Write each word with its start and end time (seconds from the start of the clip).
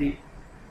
lasciati 0.00 0.18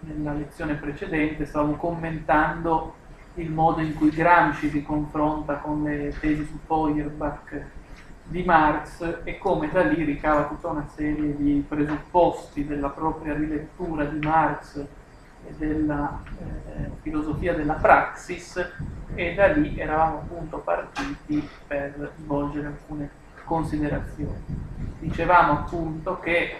nella 0.01 0.33
lezione 0.33 0.73
precedente, 0.75 1.45
stavo 1.45 1.73
commentando 1.73 2.95
il 3.35 3.51
modo 3.51 3.81
in 3.81 3.93
cui 3.93 4.09
Gramsci 4.09 4.69
si 4.69 4.81
confronta 4.81 5.57
con 5.57 5.83
le 5.83 6.13
tesi 6.19 6.45
su 6.45 6.57
Feuerbach 6.65 7.61
di 8.23 8.43
Marx 8.43 9.21
e 9.23 9.37
come 9.37 9.69
da 9.71 9.83
lì 9.83 10.03
ricava 10.03 10.45
tutta 10.45 10.67
una 10.67 10.87
serie 10.95 11.35
di 11.35 11.63
presupposti 11.67 12.65
della 12.65 12.89
propria 12.89 13.33
rilettura 13.33 14.05
di 14.05 14.19
Marx 14.25 14.77
e 14.77 15.53
della 15.57 16.21
eh, 16.37 16.89
filosofia 17.01 17.53
della 17.53 17.73
praxis 17.73 18.71
e 19.15 19.33
da 19.33 19.47
lì 19.47 19.79
eravamo 19.79 20.17
appunto 20.17 20.57
partiti 20.57 21.47
per 21.65 22.13
svolgere 22.17 22.67
alcune 22.67 23.09
considerazioni. 23.45 24.45
Dicevamo 24.99 25.51
appunto 25.53 26.19
che 26.19 26.37
eh, 26.37 26.59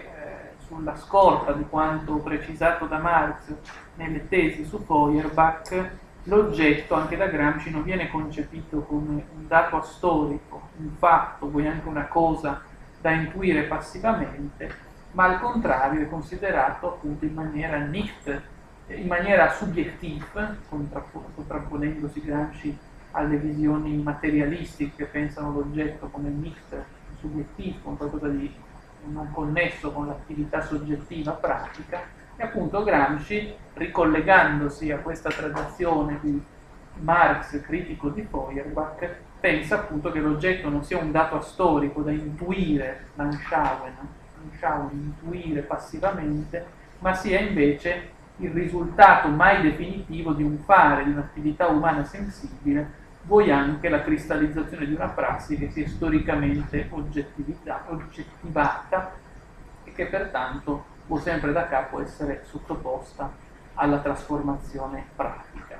sulla 0.70 0.96
scorta 0.96 1.52
di 1.52 1.66
quanto 1.68 2.14
precisato 2.18 2.86
da 2.86 2.98
Marx 2.98 3.52
nelle 3.96 4.28
tesi 4.28 4.64
su 4.64 4.78
Feuerbach 4.78 5.90
l'oggetto 6.24 6.94
anche 6.94 7.16
da 7.16 7.26
Gramsci 7.26 7.70
non 7.70 7.82
viene 7.82 8.08
concepito 8.08 8.82
come 8.82 9.24
un 9.34 9.48
dato 9.48 9.82
storico, 9.82 10.68
un 10.76 10.90
fatto, 10.96 11.46
poi 11.46 11.66
anche 11.66 11.88
una 11.88 12.06
cosa 12.06 12.62
da 13.00 13.10
intuire 13.10 13.62
passivamente, 13.62 14.72
ma 15.12 15.24
al 15.24 15.40
contrario 15.40 16.02
è 16.02 16.08
considerato 16.08 16.88
appunto 16.88 17.24
in 17.24 17.34
maniera 17.34 17.78
nicht, 17.78 18.42
in 18.88 19.06
maniera 19.06 19.50
subjettiva, 19.50 20.56
contrapponendosi 20.68 22.20
Gramsci 22.20 22.78
alle 23.12 23.36
visioni 23.38 23.96
materialistiche 23.96 25.04
che 25.04 25.04
pensano 25.06 25.50
l'oggetto 25.50 26.08
come 26.10 26.28
nicht 26.28 26.84
subjettivo, 27.18 27.78
come 27.82 27.96
qualcosa 27.96 28.28
di 28.28 28.54
non 29.04 29.30
connesso 29.32 29.92
con 29.92 30.06
l'attività 30.06 30.60
soggettiva 30.62 31.32
pratica, 31.32 32.02
e 32.36 32.42
appunto 32.42 32.82
Gramsci, 32.82 33.54
ricollegandosi 33.74 34.90
a 34.90 34.98
questa 34.98 35.30
tradizione 35.30 36.18
di 36.20 36.42
Marx, 37.00 37.60
critico 37.62 38.08
di 38.08 38.22
Feuerbach, 38.22 39.08
pensa 39.40 39.76
appunto 39.76 40.10
che 40.10 40.20
l'oggetto 40.20 40.68
non 40.68 40.84
sia 40.84 40.98
un 40.98 41.10
dato 41.10 41.40
storico 41.40 42.02
da 42.02 42.10
intuire, 42.10 43.06
Lanschauen, 43.14 43.92
Lanschauen, 44.40 44.90
intuire 44.92 45.60
passivamente, 45.62 46.64
ma 46.98 47.14
sia 47.14 47.40
invece 47.40 48.18
il 48.36 48.50
risultato 48.50 49.28
mai 49.28 49.62
definitivo 49.62 50.32
di 50.32 50.42
un 50.42 50.58
fare, 50.58 51.04
di 51.04 51.10
un'attività 51.10 51.66
umana 51.68 52.04
sensibile, 52.04 52.98
vuoi 53.22 53.50
anche 53.50 53.88
la 53.88 54.02
cristallizzazione 54.02 54.86
di 54.86 54.94
una 54.94 55.08
prassi 55.08 55.56
che 55.56 55.70
sia 55.70 55.88
storicamente 55.88 56.88
oggettivata 56.90 59.12
e 59.84 59.92
che 59.92 60.06
pertanto 60.06 60.84
può 61.06 61.18
sempre 61.18 61.52
da 61.52 61.68
capo 61.68 62.00
essere 62.00 62.44
sottoposta 62.48 63.30
alla 63.74 63.98
trasformazione 63.98 65.04
pratica. 65.14 65.78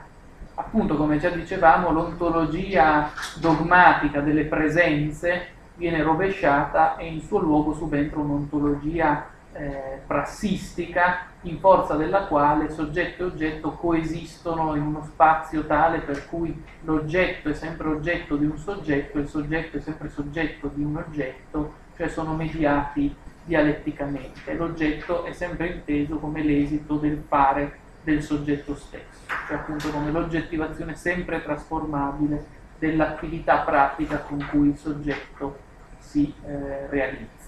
Appunto, 0.55 0.97
come 0.97 1.19
già 1.19 1.31
dicevamo, 1.31 1.91
l'ontologia 1.91 3.11
dogmatica 3.37 4.21
delle 4.21 4.45
presenze 4.45 5.59
viene 5.77 6.03
rovesciata 6.03 6.97
e 6.97 7.07
in 7.07 7.23
suo 7.23 7.39
luogo 7.39 7.73
subentra 7.73 8.21
un'ontologia 8.21 9.27
eh, 9.61 10.01
prassistica 10.07 11.27
in 11.43 11.59
forza 11.59 11.95
della 11.95 12.25
quale 12.25 12.71
soggetto 12.71 13.23
e 13.23 13.27
oggetto 13.27 13.73
coesistono 13.73 14.75
in 14.75 14.83
uno 14.83 15.05
spazio 15.05 15.67
tale 15.67 15.99
per 15.99 16.27
cui 16.29 16.63
l'oggetto 16.85 17.51
è 17.51 17.55
sempre 17.55 17.89
oggetto 17.89 18.37
di 18.37 18.47
un 18.47 18.57
soggetto 18.57 19.19
e 19.19 19.23
il 19.23 19.29
soggetto 19.29 19.77
è 19.77 19.81
sempre 19.81 20.09
soggetto 20.09 20.71
di 20.73 20.83
un 20.83 20.97
oggetto, 20.97 21.75
cioè 21.97 22.09
sono 22.09 22.35
mediati 22.35 23.15
dialetticamente. 23.45 24.55
L'oggetto 24.55 25.25
è 25.25 25.33
sempre 25.33 25.67
inteso 25.67 26.17
come 26.17 26.43
l'esito 26.43 26.97
del 26.97 27.23
fare 27.29 27.79
del 28.03 28.23
soggetto 28.23 28.75
stesso, 28.75 29.27
cioè 29.47 29.59
appunto 29.59 29.91
come 29.91 30.11
l'oggettivazione 30.11 30.95
sempre 30.95 31.43
trasformabile 31.43 32.59
dell'attività 32.79 33.59
pratica 33.59 34.21
con 34.21 34.47
cui 34.51 34.69
il 34.69 34.77
soggetto 34.79 35.59
si 35.99 36.33
eh, 36.47 36.87
realizza. 36.89 37.40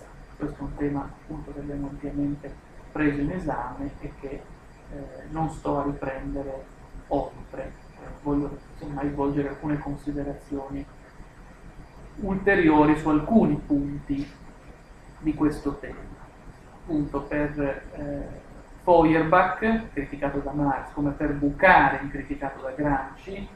Questo 0.43 0.59
è 0.59 0.65
un 0.65 0.75
tema 0.75 1.01
appunto 1.03 1.53
che 1.53 1.61
abbiamo 1.61 1.87
ampiamente 1.87 2.53
preso 2.91 3.21
in 3.21 3.31
esame 3.31 3.93
e 4.01 4.13
che 4.19 4.29
eh, 4.29 4.43
non 5.31 5.49
sto 5.51 5.79
a 5.79 5.85
riprendere 5.85 6.65
oltre, 7.07 7.63
eh, 7.63 8.07
voglio 8.23 8.59
semmai 8.77 9.09
svolgere 9.11 9.51
alcune 9.51 9.79
considerazioni 9.79 10.85
ulteriori 12.17 12.97
su 12.97 13.09
alcuni 13.09 13.55
punti 13.55 14.29
di 15.21 15.35
questo 15.35 15.77
tema. 15.79 16.01
Appunto 16.75 17.21
per 17.21 17.85
eh, 17.93 18.41
Feuerbach, 18.83 19.93
criticato 19.93 20.39
da 20.41 20.51
Marx, 20.51 20.91
come 20.93 21.13
per 21.13 21.35
Bukharin, 21.35 22.11
criticato 22.11 22.63
da 22.63 22.73
Gramsci, 22.73 23.49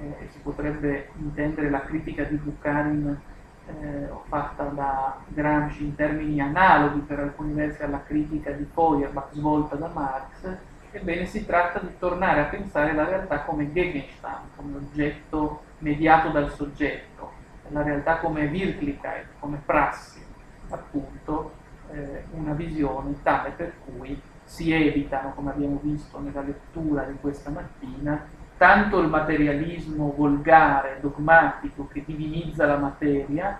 eh, 0.00 0.28
si 0.32 0.38
potrebbe 0.40 1.10
intendere 1.14 1.70
la 1.70 1.82
critica 1.82 2.24
di 2.24 2.34
Bukharin 2.34 3.20
eh, 3.66 4.08
fatta 4.28 4.64
da 4.64 5.16
Gramsci 5.26 5.84
in 5.84 5.94
termini 5.94 6.40
analoghi 6.40 7.00
per 7.00 7.20
alcuni 7.20 7.52
versi 7.52 7.82
alla 7.82 8.02
critica 8.02 8.50
di 8.50 8.64
Feuerbach 8.72 9.32
svolta 9.32 9.76
da 9.76 9.88
Marx, 9.88 10.56
ebbene 10.90 11.26
si 11.26 11.44
tratta 11.44 11.80
di 11.80 11.98
tornare 11.98 12.40
a 12.40 12.44
pensare 12.44 12.92
la 12.92 13.04
realtà 13.04 13.40
come 13.40 13.72
Gegenstand, 13.72 14.48
come 14.56 14.76
oggetto 14.76 15.62
mediato 15.78 16.28
dal 16.28 16.52
soggetto, 16.52 17.32
la 17.68 17.82
realtà 17.82 18.18
come 18.18 18.44
Wirklichkeit, 18.44 19.26
come 19.38 19.60
prassi, 19.64 20.22
appunto 20.68 21.52
eh, 21.90 22.24
una 22.32 22.52
visione 22.52 23.14
tale 23.22 23.50
per 23.50 23.72
cui 23.84 24.20
si 24.44 24.72
evitano, 24.72 25.32
come 25.34 25.50
abbiamo 25.50 25.80
visto 25.82 26.20
nella 26.20 26.42
lettura 26.42 27.02
di 27.04 27.16
questa 27.20 27.50
mattina, 27.50 28.26
tanto 28.56 29.00
il 29.00 29.08
materialismo 29.08 30.14
volgare, 30.16 30.98
dogmatico, 31.00 31.88
che 31.92 32.02
divinizza 32.04 32.66
la 32.66 32.76
materia, 32.76 33.58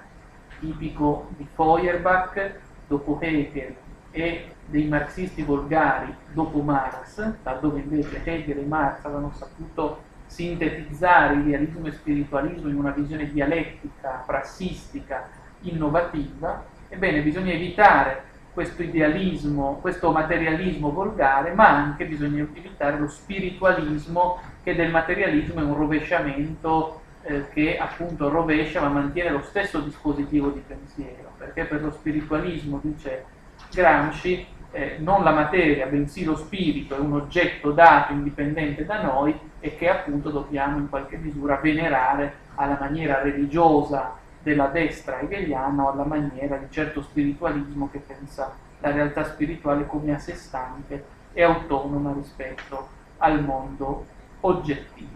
tipico 0.58 1.28
di 1.36 1.46
Feuerbach 1.52 2.52
dopo 2.86 3.18
Hegel 3.20 3.74
e 4.10 4.54
dei 4.66 4.86
marxisti 4.86 5.42
volgari 5.42 6.14
dopo 6.32 6.60
Marx, 6.60 7.32
laddove 7.42 7.80
invece 7.80 8.20
Hegel 8.22 8.58
e 8.58 8.64
Marx 8.64 9.04
avevano 9.04 9.32
saputo 9.32 10.02
sintetizzare 10.26 11.36
idealismo 11.36 11.86
e 11.86 11.92
spiritualismo 11.92 12.68
in 12.68 12.76
una 12.76 12.90
visione 12.90 13.30
dialettica, 13.30 14.22
prassistica, 14.24 15.28
innovativa, 15.60 16.72
Ebbene, 16.94 17.22
bisogna 17.22 17.52
evitare 17.52 18.22
questo 18.52 18.84
idealismo, 18.84 19.78
questo 19.80 20.12
materialismo 20.12 20.92
volgare, 20.92 21.52
ma 21.54 21.68
anche 21.68 22.06
bisogna 22.06 22.46
evitare 22.54 22.98
lo 22.98 23.08
spiritualismo 23.08 24.38
che 24.64 24.74
del 24.74 24.90
materialismo 24.90 25.60
è 25.60 25.62
un 25.62 25.76
rovesciamento 25.76 27.02
eh, 27.22 27.48
che 27.50 27.78
appunto 27.78 28.28
rovescia 28.28 28.80
ma 28.80 28.88
mantiene 28.88 29.30
lo 29.30 29.42
stesso 29.42 29.78
dispositivo 29.80 30.48
di 30.48 30.62
pensiero, 30.66 31.32
perché 31.38 31.64
per 31.64 31.82
lo 31.82 31.92
spiritualismo, 31.92 32.80
dice 32.82 33.24
Gramsci, 33.70 34.46
eh, 34.72 34.96
non 34.98 35.22
la 35.22 35.30
materia, 35.30 35.86
bensì 35.86 36.24
lo 36.24 36.34
spirito 36.34 36.96
è 36.96 36.98
un 36.98 37.12
oggetto 37.12 37.70
dato 37.70 38.12
indipendente 38.12 38.84
da 38.84 39.02
noi 39.02 39.38
e 39.60 39.76
che 39.76 39.88
appunto 39.88 40.30
dobbiamo 40.30 40.78
in 40.78 40.88
qualche 40.88 41.16
misura 41.16 41.56
venerare 41.56 42.34
alla 42.56 42.76
maniera 42.80 43.22
religiosa 43.22 44.16
della 44.42 44.66
destra 44.66 45.20
hegeliana 45.20 45.84
o 45.84 45.92
alla 45.92 46.04
maniera 46.04 46.56
di 46.56 46.66
certo 46.70 47.02
spiritualismo 47.02 47.88
che 47.90 47.98
pensa 47.98 48.52
la 48.80 48.90
realtà 48.90 49.24
spirituale 49.24 49.86
come 49.86 50.14
a 50.14 50.18
sé 50.18 50.34
stante 50.34 51.04
e 51.32 51.42
autonoma 51.42 52.12
rispetto 52.12 52.88
al 53.18 53.42
mondo 53.42 54.06
oggettivo. 54.46 55.10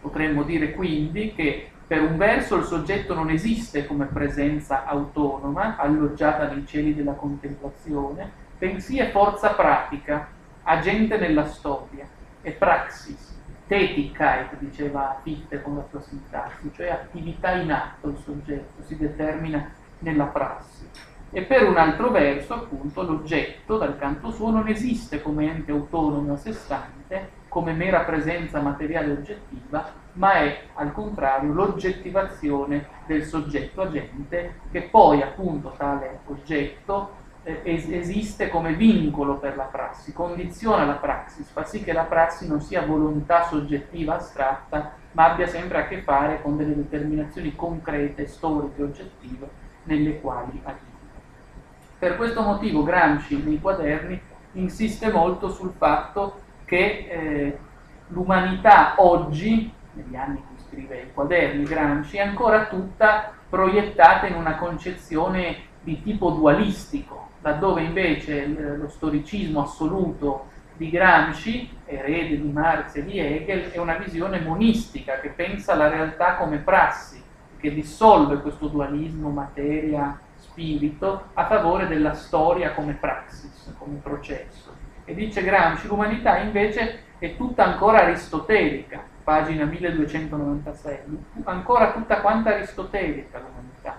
Potremmo 0.00 0.42
dire 0.42 0.72
quindi 0.72 1.34
che 1.34 1.70
per 1.86 2.02
un 2.02 2.16
verso 2.16 2.56
il 2.56 2.64
soggetto 2.64 3.14
non 3.14 3.30
esiste 3.30 3.86
come 3.86 4.06
presenza 4.06 4.84
autonoma, 4.86 5.76
alloggiata 5.76 6.48
nei 6.48 6.66
cieli 6.66 6.94
della 6.94 7.12
contemplazione, 7.12 8.30
bensì 8.58 8.98
è 8.98 9.10
forza 9.10 9.50
pratica, 9.50 10.28
agente 10.64 11.16
nella 11.16 11.46
storia, 11.46 12.06
è 12.40 12.50
praxis, 12.52 13.34
Tätigkeit, 13.66 14.56
diceva 14.58 15.18
Fichte 15.22 15.60
con 15.62 15.76
la 15.76 15.84
sua 15.90 16.00
sintassi, 16.00 16.70
cioè 16.74 16.88
attività 16.88 17.52
in 17.52 17.72
atto 17.72 18.08
il 18.08 18.18
soggetto, 18.18 18.82
si 18.82 18.96
determina 18.96 19.72
nella 20.00 20.26
prassi. 20.26 20.88
E 21.30 21.42
per 21.42 21.68
un 21.68 21.76
altro 21.76 22.10
verso, 22.10 22.54
appunto, 22.54 23.02
l'oggetto, 23.02 23.76
dal 23.76 23.98
canto 23.98 24.30
suo, 24.30 24.50
non 24.50 24.68
esiste 24.68 25.20
come 25.20 25.50
ente 25.50 25.72
autonomo 25.72 26.34
a 26.34 26.36
sé 26.36 26.52
stante, 26.52 27.35
come 27.56 27.72
mera 27.72 28.00
presenza 28.00 28.60
materiale 28.60 29.12
oggettiva, 29.12 29.90
ma 30.12 30.34
è 30.34 30.64
al 30.74 30.92
contrario 30.92 31.54
l'oggettivazione 31.54 32.86
del 33.06 33.24
soggetto 33.24 33.80
agente, 33.80 34.56
che 34.70 34.82
poi, 34.82 35.22
appunto, 35.22 35.72
tale 35.74 36.18
oggetto 36.26 37.12
eh, 37.44 37.62
esiste 37.64 38.50
come 38.50 38.74
vincolo 38.74 39.36
per 39.36 39.56
la 39.56 39.62
prassi, 39.62 40.12
condiziona 40.12 40.84
la 40.84 40.96
praxis, 40.96 41.48
fa 41.48 41.64
sì 41.64 41.82
che 41.82 41.94
la 41.94 42.02
prassi 42.02 42.46
non 42.46 42.60
sia 42.60 42.84
volontà 42.84 43.44
soggettiva 43.44 44.16
astratta, 44.16 44.92
ma 45.12 45.24
abbia 45.24 45.46
sempre 45.46 45.78
a 45.78 45.86
che 45.86 46.02
fare 46.02 46.42
con 46.42 46.58
delle 46.58 46.76
determinazioni 46.76 47.56
concrete, 47.56 48.26
storiche, 48.26 48.82
oggettive, 48.82 49.48
nelle 49.84 50.20
quali 50.20 50.60
agire. 50.62 50.84
Per 51.98 52.16
questo 52.18 52.42
motivo 52.42 52.82
Gramsci 52.82 53.42
nei 53.42 53.58
quaderni 53.58 54.20
insiste 54.52 55.10
molto 55.10 55.48
sul 55.48 55.72
fatto 55.74 56.44
che 56.66 57.06
eh, 57.08 57.58
l'umanità 58.08 58.96
oggi, 58.98 59.72
negli 59.94 60.14
anni 60.14 60.36
in 60.36 60.46
cui 60.46 60.56
scrive 60.68 61.00
i 61.00 61.12
quaderni 61.14 61.64
Gramsci, 61.64 62.18
è 62.18 62.20
ancora 62.20 62.66
tutta 62.66 63.32
proiettata 63.48 64.26
in 64.26 64.34
una 64.34 64.56
concezione 64.56 65.56
di 65.80 66.02
tipo 66.02 66.30
dualistico, 66.30 67.28
laddove 67.40 67.82
invece 67.82 68.46
lo 68.46 68.88
storicismo 68.88 69.62
assoluto 69.62 70.48
di 70.76 70.90
Gramsci, 70.90 71.70
erede 71.86 72.40
di 72.40 72.50
Marx 72.50 72.96
e 72.96 73.04
di 73.04 73.18
Hegel, 73.18 73.70
è 73.70 73.78
una 73.78 73.96
visione 73.96 74.40
monistica 74.40 75.20
che 75.20 75.28
pensa 75.30 75.74
la 75.74 75.88
realtà 75.88 76.34
come 76.34 76.58
prassi, 76.58 77.22
che 77.58 77.72
dissolve 77.72 78.40
questo 78.40 78.66
dualismo 78.66 79.30
materia-spirito 79.30 81.28
a 81.32 81.46
favore 81.46 81.86
della 81.86 82.12
storia 82.14 82.72
come 82.72 82.92
praxis, 82.92 83.72
come 83.78 84.00
processo. 84.02 84.75
E 85.08 85.14
dice 85.14 85.44
Gramsci, 85.44 85.86
l'umanità 85.86 86.38
invece 86.38 87.04
è 87.18 87.36
tutta 87.36 87.64
ancora 87.64 88.02
aristotelica, 88.02 89.00
pagina 89.22 89.64
1296, 89.64 90.98
ancora 91.44 91.92
tutta 91.92 92.20
quanta 92.20 92.50
aristotelica 92.54 93.38
l'umanità, 93.38 93.98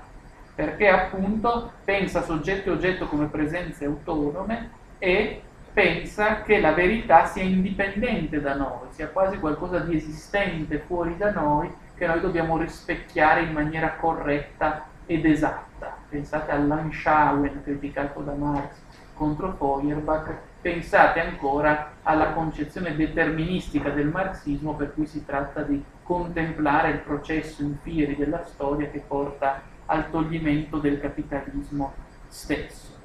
perché 0.53 0.89
appunto 0.89 1.71
pensa 1.85 2.21
soggetto 2.23 2.69
e 2.69 2.73
oggetto 2.73 3.07
come 3.07 3.27
presenze 3.27 3.85
autonome 3.85 4.69
e 4.99 5.41
pensa 5.71 6.41
che 6.41 6.59
la 6.59 6.73
verità 6.73 7.25
sia 7.25 7.43
indipendente 7.43 8.41
da 8.41 8.55
noi, 8.55 8.87
sia 8.89 9.07
quasi 9.07 9.39
qualcosa 9.39 9.79
di 9.79 9.95
esistente 9.95 10.79
fuori 10.79 11.15
da 11.15 11.31
noi 11.31 11.73
che 11.95 12.05
noi 12.05 12.19
dobbiamo 12.19 12.57
rispecchiare 12.57 13.43
in 13.43 13.53
maniera 13.53 13.93
corretta 13.93 14.85
ed 15.05 15.25
esatta. 15.25 15.95
Pensate 16.09 16.51
all'Anschauen 16.51 17.63
criticato 17.63 18.19
da 18.19 18.33
Marx 18.33 18.75
contro 19.13 19.53
Feuerbach, 19.53 20.46
pensate 20.61 21.19
ancora 21.19 21.93
alla 22.03 22.31
concezione 22.31 22.95
deterministica 22.95 23.89
del 23.89 24.07
marxismo 24.07 24.73
per 24.73 24.93
cui 24.93 25.05
si 25.05 25.25
tratta 25.25 25.61
di 25.61 25.83
contemplare 26.03 26.89
il 26.89 26.99
processo 26.99 27.61
in 27.61 27.77
fieri 27.81 28.15
della 28.15 28.43
storia 28.43 28.89
che 28.89 29.03
porta 29.05 29.61
al 29.85 30.09
toglimento 30.09 30.77
del 30.77 30.99
capitalismo 30.99 31.93
stesso. 32.27 32.95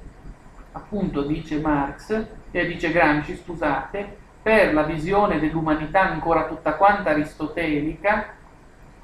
Appunto 0.73 1.21
dice 1.21 1.59
Marx, 1.59 2.25
e 2.51 2.65
dice 2.65 2.91
Gramsci, 2.91 3.35
scusate, 3.35 4.17
per 4.41 4.73
la 4.73 4.83
visione 4.83 5.39
dell'umanità 5.39 6.01
ancora 6.01 6.45
tutta 6.47 6.73
quanta 6.73 7.11
aristotelica, 7.11 8.33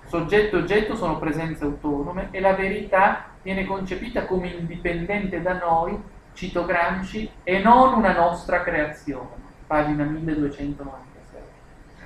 soggetto 0.05 0.57
e 0.57 0.59
oggetto 0.59 0.95
sono 0.95 1.17
presenze 1.17 1.63
autonome 1.63 2.29
e 2.31 2.39
la 2.39 2.53
verità 2.53 3.25
viene 3.41 3.65
concepita 3.65 4.25
come 4.25 4.47
indipendente 4.47 5.41
da 5.41 5.53
noi 5.53 5.97
cito 6.33 6.65
Gramsci, 6.65 7.29
e 7.43 7.59
non 7.59 7.93
una 7.93 8.13
nostra 8.13 8.61
creazione, 8.61 9.29
pagina 9.67 10.03
1296. 10.03 11.41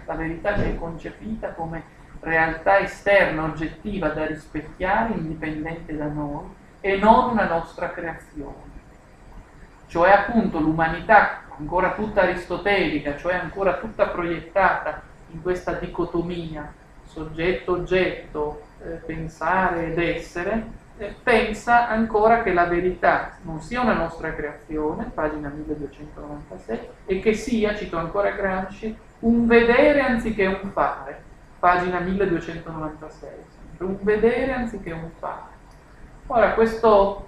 La 0.06 0.16
verità 0.16 0.54
è 0.56 0.76
concepita 0.78 1.50
come 1.50 2.02
realtà 2.20 2.80
esterna, 2.80 3.44
oggettiva 3.44 4.10
da 4.10 4.26
rispecchiare, 4.26 5.14
indipendente 5.14 5.96
da 5.96 6.08
noi, 6.08 6.46
e 6.80 6.98
non 6.98 7.32
una 7.32 7.48
nostra 7.48 7.92
creazione. 7.92 8.72
Cioè 9.88 10.10
appunto 10.10 10.60
l'umanità 10.60 11.42
ancora 11.58 11.94
tutta 11.94 12.22
aristotelica, 12.22 13.16
cioè 13.18 13.36
ancora 13.36 13.78
tutta 13.78 14.08
proiettata 14.08 15.02
in 15.32 15.42
questa 15.42 15.74
dicotomia 15.74 16.74
soggetto-oggetto, 17.06 18.62
eh, 18.84 18.90
pensare 19.06 19.88
ed 19.88 20.00
essere, 20.00 20.82
pensa 21.24 21.90
ancora 21.90 22.44
che 22.44 22.54
la 22.54 22.66
verità 22.66 23.38
non 23.42 23.62
sia 23.62 23.82
una 23.82 23.94
nostra 23.94 24.34
creazione, 24.34 25.12
pagina 25.14 25.50
1296, 25.50 26.80
e 27.06 27.20
che 27.20 27.34
sia, 27.34 27.76
cito 27.76 27.98
ancora 27.98 28.32
Gramsci, 28.32 28.96
un 29.20 29.48
vedere 29.48 30.02
anziché 30.02 30.46
un 30.46 30.72
fare, 30.72 31.22
pagina 31.60 32.00
1296, 32.00 33.30
un 33.80 33.98
vedere 34.02 34.54
anziché 34.54 34.92
un 34.92 35.10
fare. 35.18 35.52
Ora, 36.28 36.54
questo, 36.54 37.28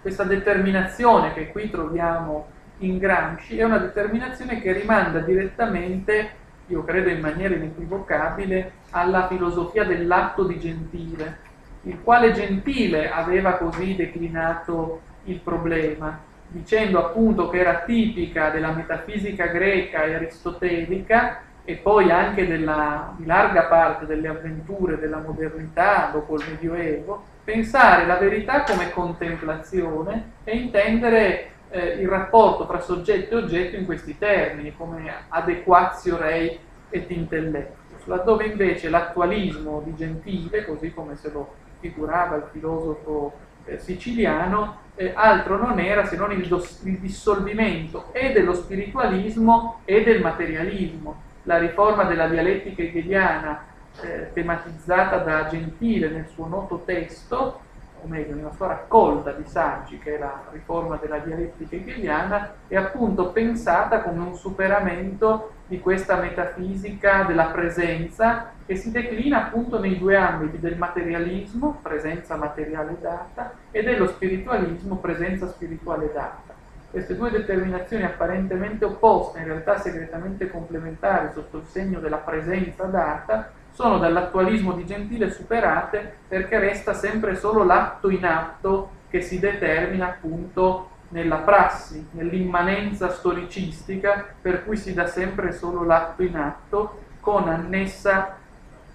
questa 0.00 0.24
determinazione 0.24 1.32
che 1.34 1.52
qui 1.52 1.70
troviamo 1.70 2.46
in 2.78 2.98
Gramsci 2.98 3.58
è 3.58 3.64
una 3.64 3.78
determinazione 3.78 4.60
che 4.60 4.72
rimanda 4.72 5.20
direttamente, 5.20 6.42
io 6.66 6.82
credo 6.84 7.10
in 7.10 7.20
maniera 7.20 7.54
inequivocabile, 7.54 8.72
alla 8.90 9.26
filosofia 9.28 9.84
dell'atto 9.84 10.44
di 10.44 10.58
Gentile, 10.58 11.43
il 11.84 12.00
quale 12.02 12.32
Gentile 12.32 13.10
aveva 13.10 13.54
così 13.54 13.94
declinato 13.94 15.00
il 15.24 15.38
problema, 15.38 16.18
dicendo 16.48 16.98
appunto 16.98 17.48
che 17.48 17.58
era 17.58 17.80
tipica 17.80 18.50
della 18.50 18.72
metafisica 18.72 19.46
greca 19.46 20.04
e 20.04 20.14
aristotelica 20.14 21.42
e 21.64 21.76
poi 21.76 22.10
anche 22.10 22.46
della, 22.46 23.14
di 23.16 23.24
larga 23.26 23.64
parte 23.64 24.06
delle 24.06 24.28
avventure 24.28 24.98
della 24.98 25.18
modernità 25.18 26.10
dopo 26.12 26.36
il 26.36 26.44
Medioevo, 26.48 27.22
pensare 27.42 28.06
la 28.06 28.16
verità 28.16 28.62
come 28.62 28.90
contemplazione 28.90 30.32
e 30.44 30.56
intendere 30.56 31.50
eh, 31.70 31.98
il 32.00 32.08
rapporto 32.08 32.66
tra 32.66 32.80
soggetto 32.80 33.38
e 33.38 33.42
oggetto 33.42 33.76
in 33.76 33.84
questi 33.84 34.16
termini, 34.16 34.74
come 34.76 35.12
adequatio 35.28 36.16
rei 36.16 36.58
et 36.90 37.10
intellectus, 37.10 38.06
laddove 38.06 38.46
invece 38.46 38.88
l'attualismo 38.88 39.82
di 39.84 39.94
Gentile, 39.94 40.64
così 40.64 40.92
come 40.92 41.16
se 41.16 41.30
lo 41.30 41.62
figurava 41.88 42.36
il 42.36 42.44
filosofo 42.50 43.32
eh, 43.66 43.78
siciliano, 43.78 44.78
eh, 44.94 45.12
altro 45.14 45.58
non 45.58 45.78
era 45.78 46.06
se 46.06 46.16
non 46.16 46.32
il, 46.32 46.46
dos- 46.48 46.80
il 46.84 46.98
dissolvimento 46.98 48.06
e 48.12 48.32
dello 48.32 48.54
spiritualismo 48.54 49.80
e 49.84 50.02
del 50.02 50.22
materialismo. 50.22 51.20
La 51.42 51.58
riforma 51.58 52.04
della 52.04 52.26
dialettica 52.26 52.82
hegeliana 52.82 53.64
eh, 54.00 54.30
tematizzata 54.32 55.18
da 55.18 55.46
Gentile 55.48 56.08
nel 56.08 56.26
suo 56.32 56.46
noto 56.46 56.82
testo, 56.86 57.60
o 58.04 58.06
meglio 58.06 58.34
nella 58.34 58.52
sua 58.52 58.68
raccolta 58.68 59.32
di 59.32 59.44
saggi 59.46 59.98
che 59.98 60.16
è 60.16 60.18
la 60.18 60.42
riforma 60.52 60.96
della 60.96 61.18
dialettica 61.18 61.74
hegeliana, 61.74 62.52
è 62.68 62.76
appunto 62.76 63.30
pensata 63.30 64.02
come 64.02 64.20
un 64.20 64.36
superamento 64.36 65.52
di 65.66 65.80
questa 65.80 66.16
metafisica 66.16 67.22
della 67.22 67.46
presenza 67.46 68.52
che 68.66 68.76
si 68.76 68.90
declina 68.90 69.46
appunto 69.46 69.80
nei 69.80 69.98
due 69.98 70.16
ambiti 70.16 70.60
del 70.60 70.76
materialismo, 70.76 71.78
presenza 71.82 72.36
materiale 72.36 72.96
data, 73.00 73.52
e 73.70 73.82
dello 73.82 74.06
spiritualismo, 74.06 74.96
presenza 74.96 75.48
spirituale 75.48 76.10
data. 76.12 76.52
Queste 76.90 77.16
due 77.16 77.30
determinazioni 77.30 78.04
apparentemente 78.04 78.84
opposte, 78.84 79.38
in 79.38 79.46
realtà 79.46 79.78
segretamente 79.78 80.50
complementari 80.50 81.30
sotto 81.32 81.56
il 81.56 81.64
segno 81.66 81.98
della 81.98 82.18
presenza 82.18 82.84
data, 82.84 83.50
sono 83.74 83.98
dall'attualismo 83.98 84.72
di 84.72 84.86
Gentile 84.86 85.30
superate 85.30 86.18
perché 86.28 86.58
resta 86.60 86.94
sempre 86.94 87.34
solo 87.34 87.64
l'atto 87.64 88.08
in 88.08 88.24
atto 88.24 88.90
che 89.10 89.20
si 89.20 89.40
determina 89.40 90.06
appunto 90.06 90.90
nella 91.08 91.38
prassi, 91.38 92.08
nell'immanenza 92.12 93.10
storicistica, 93.10 94.34
per 94.40 94.64
cui 94.64 94.76
si 94.76 94.94
dà 94.94 95.06
sempre 95.06 95.52
solo 95.52 95.84
l'atto 95.84 96.22
in 96.22 96.36
atto, 96.36 97.02
con 97.20 97.48
annessa 97.48 98.36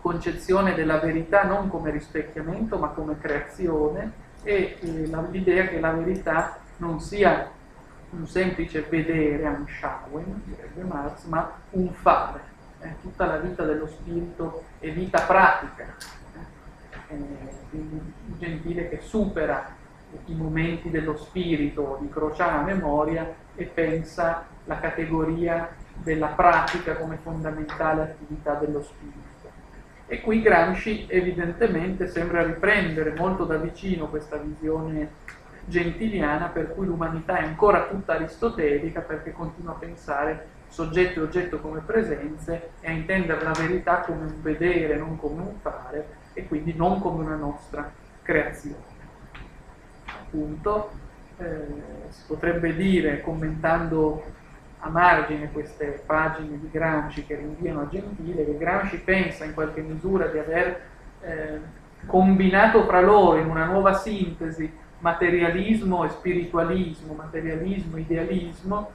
concezione 0.01 0.73
della 0.75 0.99
verità 0.99 1.43
non 1.43 1.69
come 1.69 1.91
rispecchiamento, 1.91 2.77
ma 2.77 2.87
come 2.87 3.17
creazione, 3.19 4.11
e 4.43 4.77
eh, 4.79 5.09
l'idea 5.29 5.67
che 5.67 5.79
la 5.79 5.91
verità 5.91 6.57
non 6.77 6.99
sia 6.99 7.49
un 8.11 8.27
semplice 8.27 8.85
vedere, 8.89 9.45
anschauen, 9.45 10.41
direbbe 10.45 10.83
Marx, 10.83 11.23
ma 11.25 11.51
un 11.71 11.91
fare. 11.93 12.57
Eh, 12.81 12.95
tutta 13.01 13.25
la 13.25 13.37
vita 13.37 13.63
dello 13.63 13.87
spirito 13.87 14.63
è 14.79 14.89
vita 14.91 15.21
pratica, 15.21 15.95
eh, 17.09 17.17
quindi 17.69 18.13
gentile 18.37 18.87
che 18.87 19.01
supera 19.01 19.75
i 20.25 20.33
momenti 20.33 20.89
dello 20.89 21.17
spirito 21.17 21.97
di 21.99 22.09
crociana 22.09 22.61
memoria 22.61 23.31
e 23.55 23.65
pensa 23.65 24.45
la 24.63 24.79
categoria 24.79 25.69
della 25.93 26.27
pratica 26.27 26.95
come 26.95 27.17
fondamentale 27.21 28.01
attività 28.01 28.53
dello 28.53 28.81
spirito. 28.81 29.27
E 30.07 30.21
qui 30.21 30.41
Gramsci 30.41 31.05
evidentemente 31.09 32.07
sembra 32.07 32.43
riprendere 32.43 33.13
molto 33.15 33.43
da 33.43 33.57
vicino 33.57 34.07
questa 34.07 34.37
visione 34.37 35.11
gentiliana 35.65 36.47
per 36.47 36.73
cui 36.73 36.87
l'umanità 36.87 37.37
è 37.37 37.43
ancora 37.43 37.85
tutta 37.87 38.13
aristotelica 38.13 39.01
perché 39.01 39.31
continua 39.31 39.73
a 39.73 39.77
pensare 39.77 40.47
soggetto 40.69 41.19
e 41.19 41.23
oggetto 41.23 41.59
come 41.59 41.81
presenze 41.81 42.71
e 42.79 42.87
a 42.87 42.91
intendere 42.91 43.43
la 43.43 43.51
verità 43.51 43.99
come 43.99 44.21
un 44.21 44.41
vedere, 44.41 44.95
non 44.95 45.17
come 45.17 45.41
un 45.41 45.59
fare 45.61 46.07
e 46.33 46.47
quindi 46.47 46.73
non 46.73 46.99
come 46.99 47.23
una 47.25 47.35
nostra 47.35 47.91
creazione. 48.21 48.97
Appunto, 50.05 50.91
eh, 51.37 51.65
si 52.09 52.21
potrebbe 52.27 52.75
dire, 52.75 53.21
commentando 53.21 54.23
a 54.81 54.89
margine 54.89 55.51
queste 55.51 56.03
pagine 56.05 56.59
di 56.59 56.69
Gramsci 56.71 57.25
che 57.25 57.35
rinviano 57.35 57.81
a 57.81 57.89
Gentile, 57.89 58.45
che 58.45 58.57
Gramsci 58.57 58.97
pensa 58.99 59.43
in 59.43 59.53
qualche 59.53 59.81
misura 59.81 60.27
di 60.27 60.37
aver 60.37 60.81
eh, 61.21 61.59
combinato 62.05 62.85
fra 62.85 63.01
loro 63.01 63.39
in 63.39 63.49
una 63.49 63.65
nuova 63.65 63.93
sintesi 63.93 64.71
materialismo 64.99 66.05
e 66.05 66.09
spiritualismo, 66.09 67.13
materialismo 67.13 67.97
e 67.97 68.01
idealismo, 68.01 68.91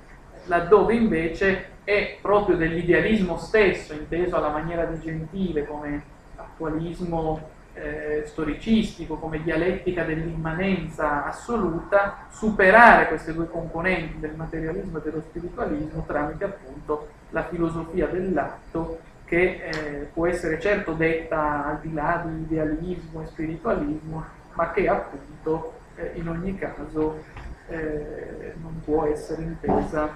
laddove 0.47 0.95
invece 0.95 1.73
è 1.85 2.17
proprio 2.21 2.57
dell'idealismo 2.57 3.37
stesso, 3.37 3.93
inteso 3.93 4.37
alla 4.37 4.49
maniera 4.49 4.85
di 4.85 5.01
Gentile 5.01 5.67
come 5.67 6.03
attualismo 6.37 7.53
eh, 7.75 8.23
storicistico, 8.27 9.17
come 9.17 9.43
dialettica 9.43 10.05
dell'immanenza 10.05 11.27
assoluta, 11.27 12.27
superare 12.31 13.09
queste 13.09 13.35
due 13.35 13.49
componenti 13.49 14.19
del 14.19 14.35
materialismo 14.35 14.99
e 14.99 15.03
dello 15.03 15.23
spiritualismo 15.29 16.05
tramite 16.07 16.45
appunto 16.45 17.09
la 17.31 17.45
filosofia 17.45 18.07
dell'atto 18.07 19.01
che 19.25 19.61
eh, 19.65 20.09
può 20.13 20.27
essere 20.27 20.61
certo 20.61 20.93
detta 20.93 21.67
al 21.67 21.81
di 21.81 21.93
là 21.93 22.25
di 22.25 22.43
idealismo 22.43 23.23
e 23.23 23.27
spiritualismo, 23.27 24.25
ma 24.53 24.71
che 24.71 24.89
appunto 24.89 25.73
eh, 25.97 26.13
in 26.15 26.29
ogni 26.29 26.57
caso 26.57 27.23
eh, 27.69 28.55
non 28.61 28.81
può 28.85 29.05
essere 29.05 29.43
intesa 29.43 30.13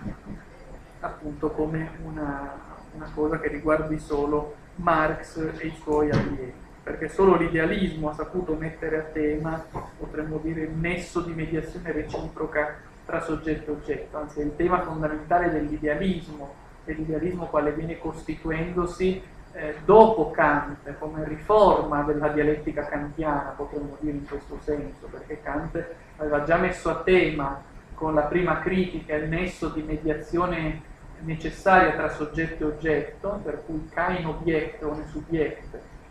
appunto 1.01 1.51
come 1.51 1.91
una, 2.05 2.55
una 2.93 3.11
cosa 3.15 3.39
che 3.39 3.49
riguardi 3.49 3.99
solo 3.99 4.55
Marx 4.77 5.37
e 5.59 5.67
i 5.67 5.75
suoi 5.81 6.11
allievi. 6.11 6.67
Perché 6.83 7.09
solo 7.09 7.37
l'idealismo 7.37 8.09
ha 8.09 8.15
saputo 8.15 8.55
mettere 8.55 8.99
a 8.99 9.03
tema, 9.03 9.63
potremmo 9.99 10.39
dire, 10.39 10.63
il 10.63 10.71
nesso 10.71 11.21
di 11.21 11.33
mediazione 11.33 11.93
reciproca 11.93 12.77
tra 13.05 13.21
soggetto 13.21 13.71
e 13.71 13.75
oggetto, 13.75 14.19
anzi 14.19 14.41
è 14.41 14.45
il 14.45 14.57
tema 14.57 14.83
fondamentale 14.83 15.51
dell'idealismo, 15.51 16.55
dell'idealismo 16.85 17.47
quale 17.47 17.73
viene 17.73 17.99
costituendosi 17.99 19.23
eh, 19.53 19.77
dopo 19.85 20.31
Kant, 20.31 20.95
come 20.99 21.25
riforma 21.25 22.03
della 22.03 22.29
dialettica 22.29 22.85
kantiana, 22.85 23.55
potremmo 23.57 23.97
dire 24.01 24.17
in 24.17 24.27
questo 24.27 24.59
senso, 24.63 25.07
perché 25.11 25.41
Kant 25.43 25.87
aveva 26.19 26.45
già 26.45 26.57
messo 26.57 26.91
a 26.91 26.97
tema 27.03 27.63
con 27.95 28.15
la 28.15 28.23
prima 28.23 28.61
critica 28.61 29.17
il 29.17 29.29
nesso 29.29 29.69
di 29.69 29.83
mediazione 29.83 30.83
necessaria 31.21 31.93
tra 31.93 32.11
soggetto 32.11 32.63
e 32.63 32.67
oggetto, 32.67 33.41
per 33.43 33.65
cui 33.67 33.89
Kain 33.93 34.25
obietto 34.27 34.87
o 34.87 34.95
ne 34.95 35.57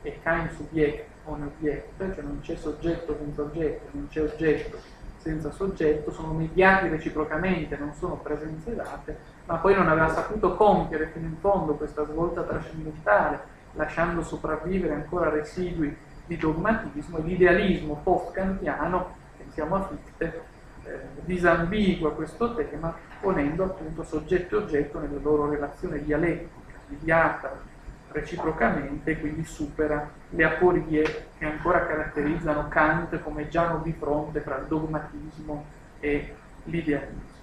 e 0.02 0.20
kein 0.22 0.50
subject 0.56 1.06
on 1.26 1.44
object, 1.44 2.14
cioè 2.14 2.24
non 2.24 2.40
c'è 2.42 2.56
soggetto 2.56 3.16
senza 3.18 3.42
oggetto, 3.42 3.90
non 3.92 4.08
c'è 4.10 4.22
oggetto 4.22 4.78
senza 5.18 5.52
soggetto, 5.52 6.12
sono 6.12 6.32
mediati 6.32 6.88
reciprocamente, 6.88 7.78
non 7.78 7.94
sono 7.94 8.16
presenze 8.16 8.74
date, 8.76 9.18
ma 9.46 9.56
poi 9.56 9.76
non 9.76 9.90
aveva 9.90 10.10
saputo 10.10 10.56
compiere 10.56 11.08
fino 11.08 11.28
in 11.28 11.38
fondo 11.40 11.74
questa 11.74 12.06
svolta 12.06 12.44
trascendentale, 12.44 13.40
lasciando 13.74 14.24
sopravvivere 14.24 14.94
ancora 14.94 15.30
residui 15.30 15.96
di 16.26 16.38
dogmatismo 16.38 17.18
e 17.18 17.22
l'idealismo 17.24 18.00
post-kantiano, 18.04 19.16
pensiamo 19.58 19.76
a 19.76 19.88
Fichte, 19.88 20.42
eh, 20.84 21.00
disambigua 21.26 22.14
questo 22.14 22.54
tema 22.54 22.96
ponendo 23.20 23.64
appunto 23.64 24.04
soggetto 24.04 24.60
e 24.60 24.64
oggetto 24.64 25.00
nella 25.00 25.20
loro 25.20 25.50
relazione 25.50 26.04
dialettica, 26.04 26.78
mediata 26.88 27.60
reciprocamente, 28.12 29.20
quindi 29.20 29.44
supera 29.44 30.08
le 30.30 30.44
aporie 30.44 31.26
che 31.38 31.46
ancora 31.46 31.88
caratterizzano 31.88 32.68
Kant 32.68 33.20
come 33.24 33.48
già 33.50 33.68
non 33.68 33.82
di 33.82 33.94
fronte 33.94 34.44
tra 34.44 34.60
il 34.60 34.68
dogmatismo 34.68 35.66
e 36.00 36.36
l'idealismo. 36.66 37.36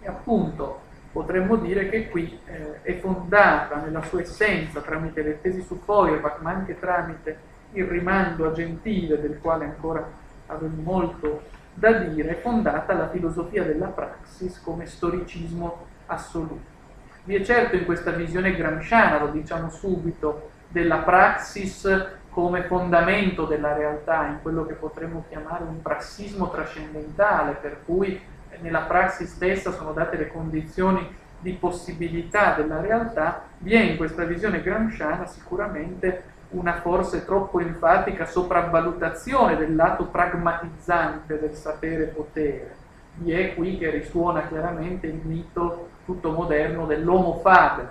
E 0.00 0.08
appunto 0.08 0.80
potremmo 1.10 1.56
dire 1.56 1.88
che 1.88 2.08
qui 2.08 2.38
eh, 2.46 2.82
è 2.82 2.98
fondata 3.00 3.80
nella 3.80 4.02
sua 4.02 4.20
essenza 4.20 4.80
tramite 4.80 5.22
le 5.22 5.40
tesi 5.40 5.62
su 5.62 5.80
Feuerbach, 5.84 6.40
ma 6.42 6.50
anche 6.50 6.78
tramite 6.78 7.56
il 7.72 7.84
rimando 7.86 8.46
a 8.46 8.52
Gentile, 8.52 9.20
del 9.20 9.38
quale 9.40 9.64
ancora 9.64 10.17
avremo 10.48 10.82
molto 10.82 11.42
da 11.72 11.92
dire, 11.92 12.34
fondata 12.34 12.92
la 12.92 13.08
filosofia 13.08 13.62
della 13.62 13.86
praxis 13.86 14.60
come 14.60 14.86
storicismo 14.86 15.86
assoluto. 16.06 16.76
Vi 17.24 17.36
è 17.36 17.42
certo 17.42 17.76
in 17.76 17.84
questa 17.84 18.10
visione 18.10 18.56
gramsciana, 18.56 19.20
lo 19.20 19.28
diciamo 19.30 19.70
subito, 19.70 20.50
della 20.68 20.98
praxis 20.98 22.06
come 22.30 22.62
fondamento 22.62 23.46
della 23.46 23.74
realtà, 23.74 24.26
in 24.26 24.38
quello 24.42 24.66
che 24.66 24.74
potremmo 24.74 25.24
chiamare 25.28 25.64
un 25.64 25.80
prassismo 25.82 26.50
trascendentale, 26.50 27.52
per 27.60 27.78
cui 27.84 28.20
nella 28.60 28.80
praxis 28.80 29.32
stessa 29.32 29.72
sono 29.72 29.92
date 29.92 30.16
le 30.16 30.28
condizioni 30.28 31.06
di 31.40 31.52
possibilità 31.52 32.54
della 32.54 32.80
realtà, 32.80 33.44
vi 33.58 33.74
è 33.74 33.80
in 33.80 33.96
questa 33.96 34.24
visione 34.24 34.62
gramsciana 34.62 35.26
sicuramente 35.26 36.36
una 36.50 36.80
forse 36.80 37.24
troppo 37.24 37.60
enfatica 37.60 38.24
sopravvalutazione 38.24 39.56
del 39.56 39.74
lato 39.74 40.06
pragmatizzante 40.06 41.38
del 41.38 41.54
sapere 41.54 42.04
potere. 42.04 42.76
Vi 43.14 43.32
è 43.32 43.54
qui 43.54 43.76
che 43.76 43.90
risuona 43.90 44.46
chiaramente 44.46 45.06
il 45.06 45.20
mito 45.22 45.88
tutto 46.04 46.30
moderno 46.30 46.86
dell'homo 46.86 47.40
faber. 47.40 47.90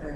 Eh, 0.00 0.06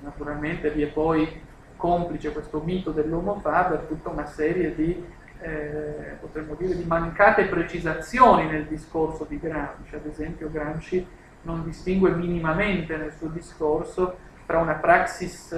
naturalmente 0.00 0.70
vi 0.70 0.82
è 0.82 0.86
poi 0.86 1.42
complice 1.76 2.32
questo 2.32 2.60
mito 2.60 2.90
dell'homo 2.90 3.40
faber 3.40 3.80
tutta 3.88 4.10
una 4.10 4.26
serie 4.26 4.74
di, 4.74 5.04
eh, 5.40 6.16
potremmo 6.20 6.54
dire, 6.54 6.76
di 6.76 6.84
mancate 6.84 7.46
precisazioni 7.46 8.46
nel 8.46 8.66
discorso 8.66 9.24
di 9.28 9.40
Gramsci. 9.40 9.94
Ad 9.94 10.06
esempio 10.06 10.50
Gramsci 10.50 11.04
non 11.42 11.64
distingue 11.64 12.10
minimamente 12.10 12.96
nel 12.96 13.12
suo 13.16 13.28
discorso 13.28 14.18
tra 14.46 14.58
una 14.58 14.74
praxis 14.74 15.54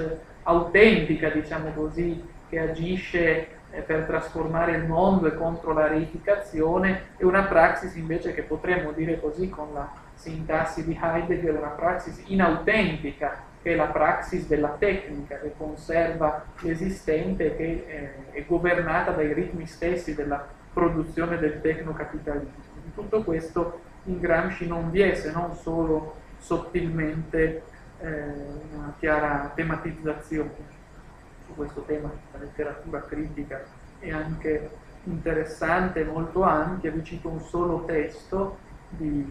autentica, 0.49 1.28
diciamo 1.28 1.73
così, 1.73 2.23
che 2.49 2.59
agisce 2.59 3.49
eh, 3.71 3.81
per 3.83 4.05
trasformare 4.05 4.73
il 4.73 4.87
mondo 4.87 5.26
e 5.26 5.35
contro 5.35 5.73
la 5.73 5.87
reificazione 5.87 7.09
e 7.19 7.25
una 7.25 7.45
praxis 7.45 7.95
invece 7.97 8.33
che 8.33 8.43
potremmo 8.43 8.93
dire 8.93 9.21
così 9.21 9.50
con 9.50 9.69
la 9.75 9.90
sintassi 10.14 10.85
di 10.85 10.99
Heidegger 11.00 11.55
una 11.55 11.69
praxis 11.69 12.23
inautentica, 12.26 13.45
che 13.62 13.73
è 13.73 13.76
la 13.76 13.87
praxis 13.87 14.47
della 14.47 14.75
tecnica, 14.78 15.38
che 15.38 15.52
conserva 15.57 16.45
l'esistente 16.61 17.47
e 17.47 17.57
che 17.57 17.85
eh, 17.87 18.38
è 18.38 18.45
governata 18.47 19.11
dai 19.11 19.35
ritmi 19.35 19.67
stessi 19.67 20.14
della 20.14 20.45
produzione 20.73 21.38
del 21.38 21.61
tecnocapitalismo. 21.61 22.64
In 22.85 22.95
tutto 22.95 23.23
questo 23.23 23.81
in 24.05 24.19
Gramsci 24.19 24.67
non 24.67 24.90
vi 24.90 25.02
è 25.02 25.14
se 25.14 25.31
non 25.31 25.55
solo 25.55 26.14
sottilmente 26.38 27.62
una 28.00 28.95
chiara 28.99 29.50
tematizzazione 29.55 30.76
su 31.47 31.55
questo 31.55 31.83
tema, 31.83 32.11
la 32.33 32.38
letteratura 32.38 33.02
critica 33.02 33.62
è 33.99 34.11
anche 34.11 34.71
interessante, 35.05 36.05
molto 36.05 36.43
ampia, 36.43 36.90
vi 36.90 37.02
cito 37.02 37.28
un 37.28 37.40
solo 37.40 37.85
testo 37.85 38.59
di 38.90 39.31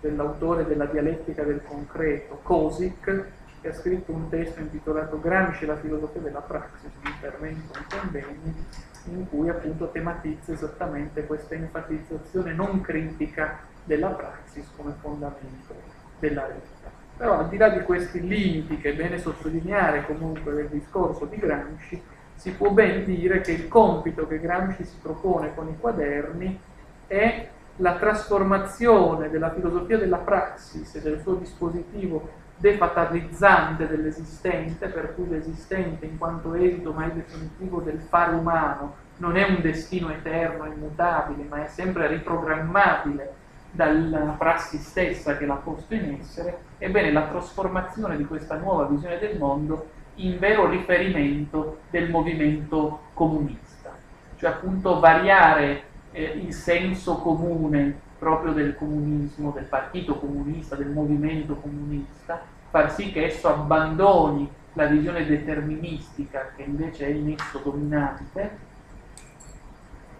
dell'autore 0.00 0.66
della 0.66 0.86
dialettica 0.86 1.42
del 1.42 1.62
concreto, 1.62 2.40
Kosik, 2.42 3.24
che 3.60 3.68
ha 3.68 3.74
scritto 3.74 4.12
un 4.12 4.28
testo 4.30 4.60
intitolato 4.60 5.20
Gramsci 5.20 5.66
la 5.66 5.76
filosofia 5.76 6.22
della 6.22 6.40
praxis, 6.40 6.90
un 7.02 7.10
intervento 7.10 7.78
in 7.78 7.84
convegni, 7.98 8.66
in 9.04 9.28
cui 9.28 9.48
appunto 9.50 9.90
tematizza 9.90 10.52
esattamente 10.52 11.26
questa 11.26 11.54
enfatizzazione 11.54 12.54
non 12.54 12.80
critica 12.80 13.58
della 13.84 14.08
praxis 14.08 14.66
come 14.76 14.94
fondamento 15.00 15.74
della 16.18 16.46
realtà. 16.46 16.79
Però 17.20 17.40
al 17.40 17.50
di 17.50 17.58
là 17.58 17.68
di 17.68 17.82
questi 17.82 18.26
limiti 18.26 18.78
che 18.78 18.92
è 18.92 18.94
bene 18.94 19.18
sottolineare 19.18 20.06
comunque 20.06 20.54
del 20.54 20.68
discorso 20.68 21.26
di 21.26 21.36
Gramsci, 21.36 22.02
si 22.34 22.52
può 22.52 22.70
ben 22.70 23.04
dire 23.04 23.42
che 23.42 23.52
il 23.52 23.68
compito 23.68 24.26
che 24.26 24.40
Gramsci 24.40 24.86
si 24.86 24.96
propone 25.02 25.54
con 25.54 25.68
i 25.68 25.76
quaderni 25.78 26.58
è 27.06 27.48
la 27.76 27.96
trasformazione 27.96 29.28
della 29.28 29.52
filosofia 29.52 29.98
della 29.98 30.16
praxis 30.16 30.94
e 30.94 31.02
del 31.02 31.20
suo 31.20 31.34
dispositivo 31.34 32.26
defatalizzante 32.56 33.86
dell'esistente, 33.86 34.88
per 34.88 35.14
cui 35.14 35.28
l'esistente 35.28 36.06
in 36.06 36.16
quanto 36.16 36.54
esito 36.54 36.94
mai 36.94 37.12
definitivo 37.12 37.80
del 37.80 38.00
fare 38.00 38.34
umano 38.34 38.94
non 39.18 39.36
è 39.36 39.46
un 39.46 39.60
destino 39.60 40.10
eterno, 40.10 40.64
immutabile, 40.64 41.44
ma 41.46 41.64
è 41.64 41.68
sempre 41.68 42.06
riprogrammabile 42.06 43.34
dalla 43.72 44.36
prassi 44.38 44.78
stessa 44.78 45.36
che 45.36 45.44
l'ha 45.44 45.56
posto 45.56 45.92
in 45.92 46.16
essere, 46.18 46.69
ebbene 46.80 47.12
la 47.12 47.26
trasformazione 47.26 48.16
di 48.16 48.24
questa 48.24 48.56
nuova 48.56 48.86
visione 48.86 49.18
del 49.18 49.36
mondo 49.36 49.90
in 50.16 50.38
vero 50.38 50.68
riferimento 50.68 51.80
del 51.90 52.10
movimento 52.10 53.02
comunista, 53.14 53.94
cioè 54.36 54.50
appunto 54.50 54.98
variare 54.98 55.84
eh, 56.12 56.22
il 56.22 56.52
senso 56.54 57.16
comune 57.16 58.08
proprio 58.18 58.52
del 58.52 58.74
comunismo, 58.76 59.50
del 59.52 59.64
partito 59.64 60.18
comunista, 60.18 60.74
del 60.74 60.90
movimento 60.90 61.54
comunista, 61.56 62.42
far 62.70 62.92
sì 62.92 63.12
che 63.12 63.26
esso 63.26 63.48
abbandoni 63.48 64.50
la 64.74 64.86
visione 64.86 65.26
deterministica 65.26 66.52
che 66.56 66.62
invece 66.62 67.06
è 67.06 67.08
il 67.08 67.22
nesso 67.22 67.58
dominante 67.62 68.68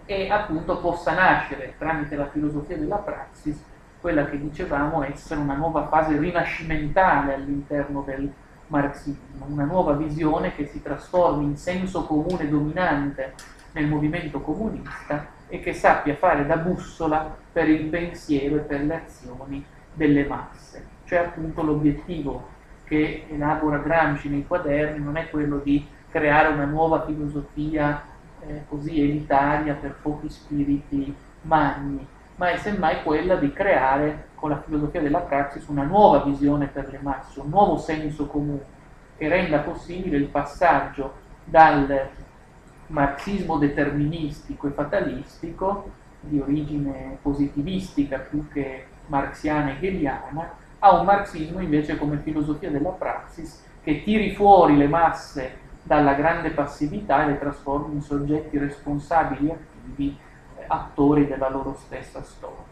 e 0.05 0.29
appunto 0.29 0.77
possa 0.77 1.13
nascere 1.13 1.75
tramite 1.77 2.15
la 2.15 2.27
filosofia 2.27 2.77
della 2.77 2.97
praxis 2.97 3.57
quella 4.01 4.25
che 4.25 4.39
dicevamo 4.39 5.03
essere 5.03 5.39
una 5.39 5.55
nuova 5.55 5.87
fase 5.87 6.17
rinascimentale 6.17 7.35
all'interno 7.35 8.01
del 8.01 8.29
marxismo, 8.67 9.45
una 9.47 9.65
nuova 9.65 9.93
visione 9.93 10.55
che 10.55 10.65
si 10.65 10.81
trasformi 10.81 11.43
in 11.43 11.55
senso 11.55 12.05
comune 12.05 12.49
dominante 12.49 13.33
nel 13.73 13.87
movimento 13.87 14.41
comunista 14.41 15.27
e 15.47 15.59
che 15.59 15.73
sappia 15.73 16.15
fare 16.15 16.45
da 16.45 16.57
bussola 16.57 17.33
per 17.51 17.69
il 17.69 17.85
pensiero 17.85 18.55
e 18.55 18.59
per 18.59 18.81
le 18.81 18.95
azioni 19.05 19.63
delle 19.93 20.25
masse. 20.25 20.85
Cioè 21.05 21.19
appunto 21.19 21.61
l'obiettivo 21.61 22.47
che 22.85 23.25
elabora 23.29 23.77
Gramsci 23.77 24.29
nei 24.29 24.47
quaderni 24.47 25.03
non 25.03 25.17
è 25.17 25.29
quello 25.29 25.57
di 25.57 25.85
creare 26.09 26.49
una 26.49 26.65
nuova 26.65 27.05
filosofia 27.05 28.03
eh, 28.41 28.63
così 28.67 29.01
elitaria 29.01 29.73
per 29.73 29.95
pochi 30.01 30.29
spiriti 30.29 31.13
magni, 31.41 32.05
ma 32.35 32.49
è 32.49 32.57
semmai 32.57 33.03
quella 33.03 33.35
di 33.35 33.51
creare 33.53 34.29
con 34.35 34.49
la 34.49 34.61
filosofia 34.61 35.01
della 35.01 35.19
praxis 35.19 35.67
una 35.67 35.83
nuova 35.83 36.19
visione 36.19 36.67
per 36.67 36.89
le 36.91 36.99
masse, 37.01 37.39
un 37.39 37.49
nuovo 37.49 37.77
senso 37.77 38.27
comune 38.27 38.79
che 39.17 39.27
renda 39.27 39.59
possibile 39.59 40.17
il 40.17 40.27
passaggio 40.27 41.13
dal 41.43 42.09
marxismo 42.87 43.57
deterministico 43.57 44.67
e 44.67 44.71
fatalistico 44.71 45.89
di 46.19 46.39
origine 46.39 47.17
positivistica 47.21 48.17
più 48.17 48.47
che 48.47 48.85
marxiana 49.07 49.69
e 49.69 49.73
hegeliana 49.73 50.49
a 50.79 50.99
un 50.99 51.05
marxismo 51.05 51.59
invece 51.59 51.97
come 51.97 52.17
filosofia 52.17 52.69
della 52.69 52.89
praxis 52.89 53.63
che 53.83 54.03
tiri 54.03 54.33
fuori 54.33 54.77
le 54.77 54.87
masse 54.87 55.57
dalla 55.83 56.13
grande 56.13 56.51
passività 56.51 57.23
e 57.23 57.27
le 57.27 57.39
trasformi 57.39 57.95
in 57.95 58.01
soggetti 58.01 58.57
responsabili 58.57 59.49
e 59.49 59.51
attivi, 59.51 60.17
attori 60.71 61.27
della 61.27 61.49
loro 61.49 61.75
stessa 61.77 62.23
storia. 62.23 62.69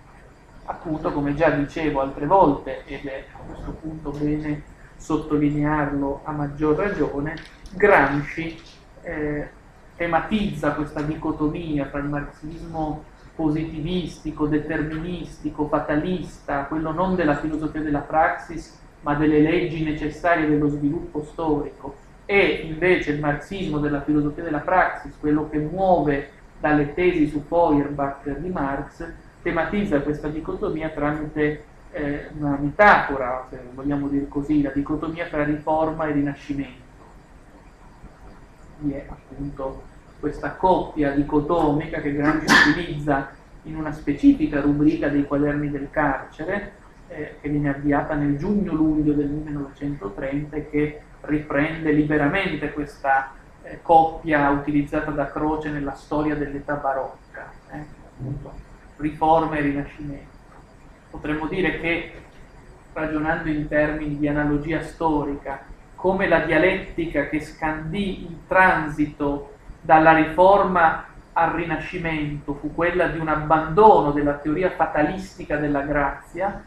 Appunto, 0.66 1.12
come 1.12 1.34
già 1.36 1.50
dicevo 1.50 2.00
altre 2.00 2.26
volte, 2.26 2.86
ed 2.86 3.06
è 3.06 3.26
a 3.34 3.38
questo 3.46 3.72
punto 3.72 4.12
bene 4.12 4.64
sottolinearlo 4.96 6.22
a 6.24 6.32
maggior 6.32 6.76
ragione, 6.76 7.36
Gramsci 7.72 8.60
eh, 9.02 9.50
tematizza 9.96 10.74
questa 10.74 11.02
dicotomia 11.02 11.86
tra 11.86 12.00
il 12.00 12.06
marxismo 12.06 13.04
positivistico, 13.36 14.48
deterministico, 14.48 15.68
fatalista, 15.68 16.66
quello 16.66 16.92
non 16.92 17.16
della 17.16 17.38
filosofia 17.38 17.82
della 17.82 18.00
praxis, 18.00 18.78
ma 19.02 19.16
delle 19.16 19.40
leggi 19.40 19.84
necessarie 19.84 20.48
dello 20.48 20.68
sviluppo 20.70 21.24
storico, 21.24 21.96
e 22.26 22.66
invece 22.66 23.12
il 23.12 23.20
marxismo 23.20 23.80
della 23.80 24.02
filosofia 24.02 24.44
della 24.44 24.60
praxis, 24.60 25.18
quello 25.20 25.50
che 25.50 25.58
muove 25.58 26.32
dalle 26.60 26.94
tesi 26.94 27.28
su 27.28 27.44
Feuerbach 27.48 28.38
di 28.38 28.50
Marx, 28.50 29.08
tematizza 29.42 30.02
questa 30.02 30.28
dicotomia 30.28 30.90
tramite 30.90 31.64
eh, 31.92 32.30
una 32.38 32.58
metafora, 32.60 33.48
se 33.50 33.60
vogliamo 33.74 34.08
dire 34.08 34.28
così, 34.28 34.62
la 34.62 34.72
dicotomia 34.72 35.28
tra 35.28 35.44
riforma 35.44 36.08
e 36.08 36.12
rinascimento. 36.12 36.88
Vi 38.80 38.92
è 38.92 39.06
appunto 39.08 39.84
questa 40.20 40.52
coppia 40.52 41.12
dicotomica 41.12 42.02
che 42.02 42.14
Gramsci 42.14 42.70
utilizza 42.70 43.30
in 43.64 43.76
una 43.76 43.92
specifica 43.92 44.62
rubrica 44.62 45.08
dei 45.08 45.26
quaderni 45.26 45.70
del 45.70 45.90
carcere, 45.90 46.74
eh, 47.08 47.36
che 47.42 47.50
viene 47.50 47.70
avviata 47.70 48.14
nel 48.14 48.38
giugno-luglio 48.38 49.14
del 49.14 49.28
1930 49.28 50.56
e 50.56 50.70
che 50.70 51.02
riprende 51.22 51.92
liberamente 51.92 52.72
questa 52.72 53.34
eh, 53.64 53.80
coppia 53.82 54.50
utilizzata 54.50 55.12
da 55.12 55.30
Croce 55.32 55.70
nella 55.70 55.94
storia 55.94 56.36
dell'età 56.36 56.76
barocca, 56.76 57.52
eh, 57.72 57.86
appunto, 58.06 58.54
riforma 58.98 59.56
e 59.56 59.62
rinascimento. 59.62 60.38
Potremmo 61.10 61.48
dire 61.48 61.80
che, 61.80 62.14
ragionando 62.94 63.50
in 63.50 63.68
termini 63.68 64.18
di 64.18 64.28
analogia 64.28 64.82
storica, 64.82 65.62
come 65.96 66.28
la 66.28 66.40
dialettica 66.40 67.28
che 67.28 67.42
scandì 67.42 68.24
il 68.24 68.40
transito 68.48 69.56
dalla 69.82 70.14
riforma 70.14 71.06
al 71.34 71.52
rinascimento 71.52 72.54
fu 72.54 72.74
quella 72.74 73.08
di 73.08 73.20
un 73.20 73.28
abbandono 73.28 74.12
della 74.12 74.34
teoria 74.34 74.72
fatalistica 74.72 75.58
della 75.58 75.82
grazia, 75.82 76.64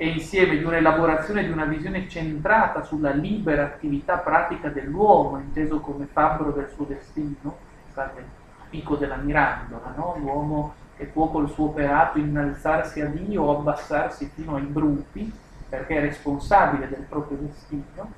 e 0.00 0.06
insieme 0.06 0.56
di 0.56 0.62
un'elaborazione 0.62 1.44
di 1.44 1.50
una 1.50 1.64
visione 1.64 2.08
centrata 2.08 2.84
sulla 2.84 3.10
libera 3.10 3.64
attività 3.64 4.18
pratica 4.18 4.68
dell'uomo, 4.68 5.38
inteso 5.38 5.80
come 5.80 6.06
fabbro 6.06 6.52
del 6.52 6.70
suo 6.72 6.84
destino, 6.84 7.56
il 7.96 8.24
pico 8.70 8.94
della 8.94 9.16
mirandola, 9.16 9.92
no? 9.96 10.14
l'uomo 10.20 10.74
che 10.96 11.06
può 11.06 11.28
col 11.30 11.50
suo 11.50 11.66
operato 11.66 12.18
innalzarsi 12.18 13.00
a 13.00 13.06
Dio 13.06 13.42
o 13.42 13.58
abbassarsi 13.58 14.30
fino 14.32 14.54
ai 14.54 14.62
bruti, 14.62 15.32
perché 15.68 15.96
è 15.96 16.00
responsabile 16.00 16.88
del 16.88 17.04
proprio 17.08 17.38
destino. 17.38 18.12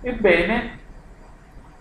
Ebbene, 0.00 0.78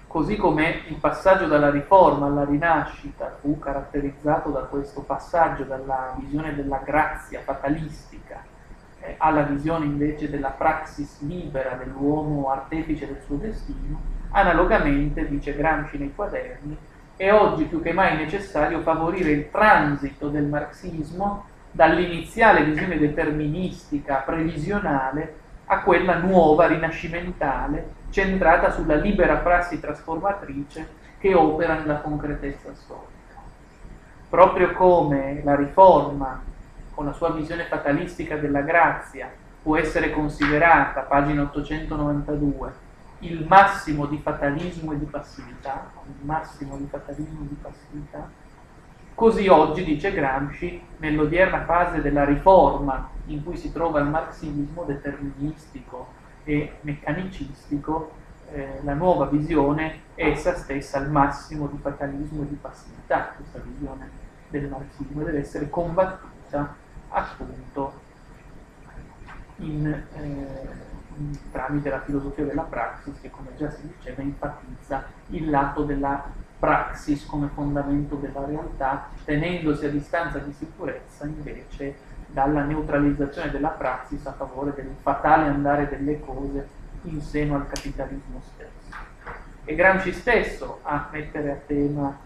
così 0.07 0.35
come 0.35 0.81
il 0.87 0.95
passaggio 0.95 1.47
dalla 1.47 1.69
riforma 1.69 2.25
alla 2.25 2.43
rinascita 2.43 3.37
fu 3.39 3.57
caratterizzato 3.59 4.49
da 4.49 4.61
questo 4.63 5.03
passaggio 5.03 5.63
dalla 5.63 6.13
visione 6.19 6.53
della 6.53 6.81
grazia 6.83 7.39
fatalistica 7.45 8.57
eh, 9.01 9.15
alla 9.17 9.43
visione 9.43 9.85
invece 9.85 10.29
della 10.29 10.49
praxis 10.49 11.21
libera 11.21 11.75
dell'uomo 11.75 12.49
artefice 12.49 13.07
del 13.07 13.21
suo 13.25 13.35
destino, 13.35 14.01
analogamente, 14.31 15.27
dice 15.27 15.55
Gramsci 15.55 15.97
nei 15.97 16.13
quaderni, 16.13 16.77
è 17.15 17.31
oggi 17.33 17.65
più 17.65 17.81
che 17.81 17.91
mai 17.91 18.15
necessario 18.15 18.81
favorire 18.81 19.31
il 19.31 19.49
transito 19.51 20.29
del 20.29 20.45
marxismo 20.45 21.45
dall'iniziale 21.71 22.63
visione 22.63 22.97
deterministica, 22.97 24.23
previsionale, 24.25 25.35
a 25.65 25.81
quella 25.81 26.17
nuova, 26.17 26.67
rinascimentale, 26.67 27.97
centrata 28.09 28.71
sulla 28.71 28.95
libera 28.95 29.35
prassi 29.35 29.79
trasformatrice 29.79 30.87
che 31.19 31.33
opera 31.35 31.75
nella 31.75 31.99
concretezza 31.99 32.73
storica. 32.73 33.07
Proprio 34.29 34.71
come 34.71 35.41
la 35.43 35.55
riforma 35.55 36.41
con 36.99 37.07
la 37.07 37.13
sua 37.13 37.31
visione 37.31 37.63
fatalistica 37.63 38.35
della 38.35 38.59
grazia, 38.59 39.31
può 39.63 39.77
essere 39.77 40.11
considerata, 40.11 40.99
pagina 41.03 41.43
892, 41.43 42.73
il 43.19 43.45
massimo 43.47 44.05
di 44.05 44.17
fatalismo 44.17 44.91
e 44.91 44.99
di 44.99 45.05
passività, 45.05 45.91
il 46.03 46.25
massimo 46.25 46.75
di 46.75 46.87
fatalismo 46.89 47.45
e 47.45 47.47
di 47.47 47.55
passività, 47.61 48.29
così 49.15 49.47
oggi, 49.47 49.85
dice 49.85 50.11
Gramsci, 50.11 50.81
nell'odierna 50.97 51.63
fase 51.63 52.01
della 52.01 52.25
riforma 52.25 53.09
in 53.27 53.45
cui 53.45 53.55
si 53.55 53.71
trova 53.71 54.01
il 54.01 54.07
marxismo 54.07 54.83
deterministico 54.83 56.07
e 56.43 56.79
meccanicistico, 56.81 58.11
eh, 58.51 58.81
la 58.83 58.93
nuova 58.93 59.27
visione 59.27 60.01
è 60.15 60.25
essa 60.25 60.53
stessa 60.53 60.97
il 60.97 61.09
massimo 61.09 61.67
di 61.67 61.77
fatalismo 61.77 62.41
e 62.41 62.49
di 62.49 62.57
passività, 62.59 63.31
questa 63.37 63.61
visione 63.63 64.09
del 64.49 64.67
marxismo 64.67 65.23
deve 65.23 65.39
essere 65.39 65.69
combattuta 65.69 66.78
appunto 67.09 68.07
in, 69.57 69.87
eh, 69.87 70.87
tramite 71.51 71.89
la 71.89 72.01
filosofia 72.01 72.45
della 72.45 72.61
praxis 72.61 73.19
che 73.19 73.29
come 73.29 73.49
già 73.57 73.69
si 73.71 73.81
diceva 73.87 74.21
enfatizza 74.21 75.03
il 75.27 75.49
lato 75.49 75.83
della 75.83 76.23
praxis 76.57 77.25
come 77.25 77.49
fondamento 77.53 78.15
della 78.15 78.45
realtà 78.45 79.07
tenendosi 79.23 79.85
a 79.85 79.89
distanza 79.89 80.39
di 80.39 80.53
sicurezza 80.53 81.25
invece 81.25 82.07
dalla 82.27 82.63
neutralizzazione 82.63 83.49
della 83.49 83.69
praxis 83.69 84.25
a 84.25 84.33
favore 84.33 84.73
del 84.75 84.93
fatale 85.01 85.47
andare 85.47 85.87
delle 85.87 86.19
cose 86.19 86.67
in 87.03 87.21
seno 87.21 87.55
al 87.55 87.67
capitalismo 87.67 88.41
stesso. 88.53 88.97
E 89.63 89.75
Gramsci 89.75 90.11
stesso 90.13 90.79
a 90.83 91.07
mettere 91.11 91.51
a 91.51 91.55
tema 91.65 92.17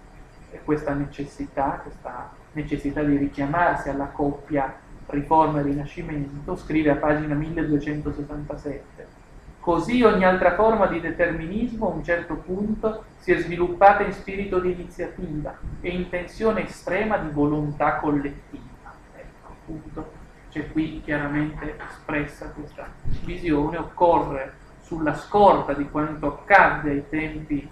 questa 0.64 0.94
necessità, 0.94 1.80
questa 1.82 2.32
necessità 2.54 3.04
di 3.04 3.18
richiamarsi 3.18 3.90
alla 3.90 4.08
coppia 4.08 4.82
riforma 5.08 5.60
e 5.60 5.64
rinascimento, 5.64 6.56
scrive 6.56 6.92
a 6.92 6.96
pagina 6.96 7.36
1267. 7.36 9.22
Così 9.60 10.04
ogni 10.04 10.26
altra 10.26 10.56
forma 10.56 10.88
di 10.88 11.00
determinismo 11.00 11.88
a 11.88 11.94
un 11.94 12.04
certo 12.04 12.36
punto 12.36 13.06
si 13.20 13.32
è 13.32 13.38
sviluppata 13.38 14.04
in 14.04 14.12
spirito 14.12 14.60
di 14.60 14.72
iniziativa 14.72 15.58
e 15.80 15.90
in 15.90 16.10
tensione 16.10 16.68
estrema 16.68 17.18
di 17.18 17.30
volontà 17.30 17.96
collettiva. 17.96 18.94
Ecco, 19.16 19.48
appunto, 19.48 20.12
c'è 20.50 20.70
qui 20.70 21.02
chiaramente 21.04 21.78
espressa 21.90 22.50
questa 22.50 22.88
visione, 23.24 23.78
occorre 23.78 24.54
sulla 24.82 25.16
scorta 25.16 25.74
di 25.74 25.90
quanto 25.90 26.28
accadde 26.28 26.92
ai 26.92 27.06
tempi 27.08 27.68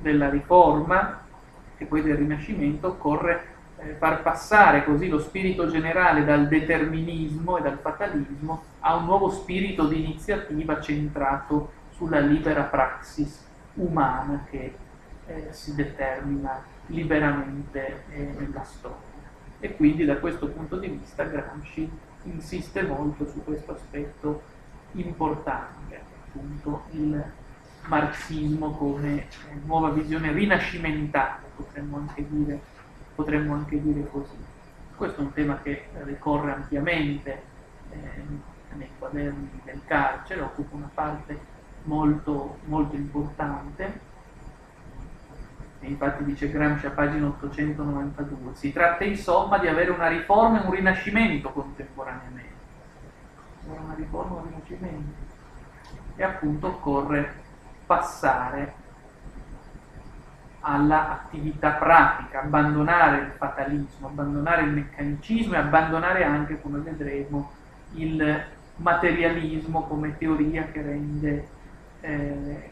della 0.00 0.30
riforma 0.30 1.20
e 1.76 1.84
poi 1.84 2.02
del 2.02 2.16
rinascimento, 2.16 2.86
occorre 2.88 3.53
far 3.98 4.22
passare 4.22 4.84
così 4.84 5.08
lo 5.08 5.18
spirito 5.18 5.68
generale 5.68 6.24
dal 6.24 6.48
determinismo 6.48 7.58
e 7.58 7.62
dal 7.62 7.78
fatalismo 7.78 8.62
a 8.80 8.96
un 8.96 9.04
nuovo 9.04 9.30
spirito 9.30 9.86
di 9.86 10.04
iniziativa 10.04 10.80
centrato 10.80 11.72
sulla 11.90 12.18
libera 12.18 12.62
praxis 12.62 13.46
umana 13.74 14.46
che 14.50 14.74
eh, 15.26 15.48
si 15.50 15.74
determina 15.74 16.62
liberamente 16.86 18.04
eh, 18.10 18.34
nella 18.38 18.64
storia. 18.64 19.12
E 19.60 19.76
quindi 19.76 20.04
da 20.04 20.16
questo 20.16 20.48
punto 20.48 20.76
di 20.76 20.88
vista 20.88 21.24
Gramsci 21.24 21.90
insiste 22.24 22.82
molto 22.82 23.26
su 23.26 23.42
questo 23.44 23.72
aspetto 23.72 24.42
importante, 24.92 26.00
appunto 26.26 26.82
il 26.90 27.22
marxismo 27.86 28.72
come 28.72 29.26
nuova 29.64 29.90
visione 29.90 30.32
rinascimentale, 30.32 31.42
potremmo 31.56 31.98
anche 31.98 32.24
dire 32.28 32.60
potremmo 33.14 33.54
anche 33.54 33.80
dire 33.80 34.08
così. 34.10 34.36
Questo 34.96 35.20
è 35.20 35.24
un 35.24 35.32
tema 35.32 35.60
che 35.60 35.88
ricorre 36.04 36.52
ampiamente 36.52 37.42
eh, 37.90 38.24
nei 38.74 38.90
quaderni 38.98 39.60
del 39.64 39.80
carcere, 39.86 40.40
occupa 40.40 40.76
una 40.76 40.90
parte 40.92 41.38
molto, 41.84 42.58
molto 42.64 42.96
importante. 42.96 44.12
E 45.80 45.86
infatti 45.86 46.24
dice 46.24 46.50
Gramsci 46.50 46.86
a 46.86 46.90
pagina 46.90 47.26
892, 47.26 48.54
si 48.54 48.72
tratta 48.72 49.04
insomma 49.04 49.58
di 49.58 49.68
avere 49.68 49.90
una 49.90 50.08
riforma 50.08 50.62
e 50.62 50.66
un 50.66 50.72
rinascimento 50.72 51.50
contemporaneamente. 51.50 52.52
Una 53.66 53.94
riforma 53.94 54.36
e 54.36 54.38
un 54.38 54.46
rinascimento. 54.48 55.22
E 56.16 56.22
appunto 56.22 56.68
occorre 56.68 57.42
passare 57.84 58.82
all'attività 60.66 61.72
pratica, 61.72 62.40
abbandonare 62.40 63.18
il 63.18 63.32
fatalismo, 63.36 64.08
abbandonare 64.08 64.62
il 64.62 64.70
meccanicismo 64.70 65.54
e 65.54 65.58
abbandonare 65.58 66.24
anche, 66.24 66.60
come 66.60 66.78
vedremo, 66.78 67.50
il 67.92 68.44
materialismo 68.76 69.82
come 69.82 70.16
teoria 70.16 70.64
che 70.64 70.80
rende, 70.80 71.48
eh, 72.00 72.70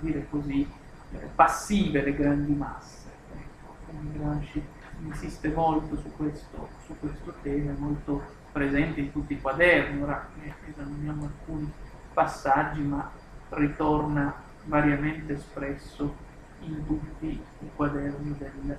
dire 0.00 0.26
così, 0.30 0.66
eh, 1.12 1.28
passive 1.34 2.02
le 2.02 2.14
grandi 2.14 2.52
masse. 2.54 3.10
Ecco, 3.30 3.74
Gramsci 4.14 4.62
insiste 5.04 5.48
molto 5.48 5.96
su 5.96 6.10
questo, 6.16 6.68
su 6.86 6.98
questo 6.98 7.34
tema, 7.42 7.70
è 7.70 7.74
molto 7.76 8.22
presente 8.50 9.00
in 9.00 9.12
tutti 9.12 9.34
i 9.34 9.40
quaderni, 9.40 10.02
ora 10.02 10.26
esaminiamo 10.70 11.24
alcuni 11.24 11.70
passaggi, 12.14 12.80
ma 12.80 13.10
ritorna 13.50 14.32
variamente 14.64 15.34
espresso 15.34 16.24
in 16.60 16.86
tutti 16.86 17.26
i 17.26 17.70
quaderni 17.74 18.36
del, 18.38 18.78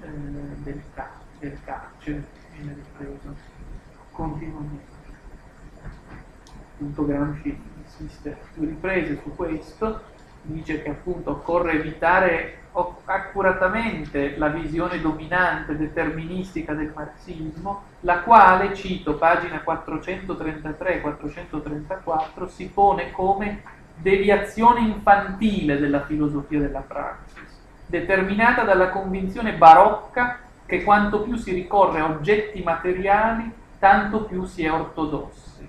eh, 0.00 0.08
del, 0.62 0.82
car- 0.94 1.20
del 1.38 1.56
carcere, 1.64 2.26
viene 2.52 2.74
ripreso 2.74 3.34
continuamente. 4.10 4.94
Appunto 6.74 7.06
Gramsci 7.06 7.58
insiste 7.78 8.36
più 8.52 8.64
riprese 8.64 9.18
su 9.22 9.34
questo, 9.34 10.02
dice 10.42 10.82
che 10.82 10.90
appunto 10.90 11.30
occorre 11.30 11.72
evitare 11.72 12.58
accuratamente 13.04 14.36
la 14.36 14.48
visione 14.48 15.00
dominante 15.00 15.74
deterministica 15.76 16.74
del 16.74 16.92
marxismo, 16.94 17.84
la 18.00 18.20
quale, 18.20 18.74
cito 18.74 19.16
pagina 19.16 19.64
433-434, 19.66 22.48
si 22.48 22.68
pone 22.68 23.10
come 23.12 23.62
deviazione 23.96 24.80
infantile 24.80 25.78
della 25.78 26.04
filosofia 26.04 26.60
della 26.60 26.80
praxis, 26.80 27.58
determinata 27.86 28.62
dalla 28.62 28.90
convinzione 28.90 29.54
barocca 29.54 30.38
che 30.66 30.82
quanto 30.82 31.22
più 31.22 31.36
si 31.36 31.52
ricorre 31.52 32.00
a 32.00 32.06
oggetti 32.06 32.62
materiali, 32.62 33.50
tanto 33.78 34.24
più 34.24 34.44
si 34.44 34.64
è 34.64 34.72
ortodossi. 34.72 35.66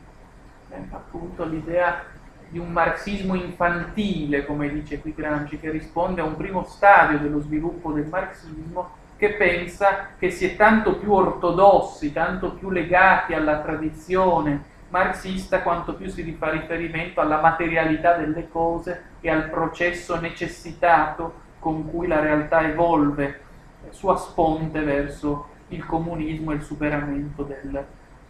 Eh, 0.70 0.88
appunto 0.92 1.46
l'idea 1.46 2.04
di 2.50 2.58
un 2.58 2.72
marxismo 2.72 3.36
infantile, 3.36 4.46
come 4.46 4.70
dice 4.70 5.00
qui 5.00 5.14
Gramsci, 5.14 5.60
che 5.60 5.70
risponde 5.70 6.22
a 6.22 6.26
un 6.26 6.36
primo 6.36 6.64
stadio 6.64 7.20
dello 7.20 7.42
sviluppo 7.42 7.92
del 7.92 8.08
marxismo, 8.08 9.06
che 9.18 9.32
pensa 9.32 10.10
che 10.18 10.30
si 10.32 10.46
è 10.46 10.56
tanto 10.56 10.96
più 10.98 11.12
ortodossi, 11.12 12.14
tanto 12.14 12.52
più 12.52 12.70
legati 12.70 13.34
alla 13.34 13.60
tradizione 13.60 14.76
marxista 14.90 15.62
quanto 15.62 15.96
più 15.96 16.10
si 16.10 16.24
fa 16.34 16.50
riferimento 16.50 17.20
alla 17.20 17.42
materialità 17.42 18.16
delle 18.16 18.50
cose 18.50 19.04
e 19.22 19.30
al 19.30 19.50
processo 19.50 20.20
necessitato 20.20 21.46
con 21.60 21.90
cui 21.90 22.08
la 22.08 22.20
realtà 22.20 22.62
evolve 22.62 23.42
sua 23.90 24.16
sponte 24.18 24.82
verso 24.82 25.50
il 25.70 25.86
comunismo 25.86 26.52
e 26.52 26.56
il 26.56 26.62
superamento 26.62 27.44
del 27.44 27.86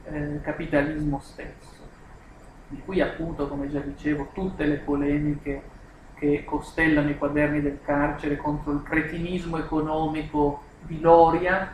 eh, 0.06 0.39
capitalismo 0.41 1.20
stesso. 1.22 1.76
Di 2.70 2.82
cui 2.84 3.02
appunto, 3.02 3.48
come 3.48 3.70
già 3.70 3.80
dicevo, 3.80 4.30
tutte 4.34 4.65
le 4.65 4.78
polemiche 4.78 5.76
che 6.15 6.43
costellano 6.43 7.10
i 7.10 7.17
quaderni 7.17 7.62
del 7.62 7.80
carcere 7.84 8.38
contro 8.38 8.72
il 8.72 8.84
cretinismo 8.84 9.58
economico 9.58 10.63
di 10.82 11.00
Loria, 11.00 11.72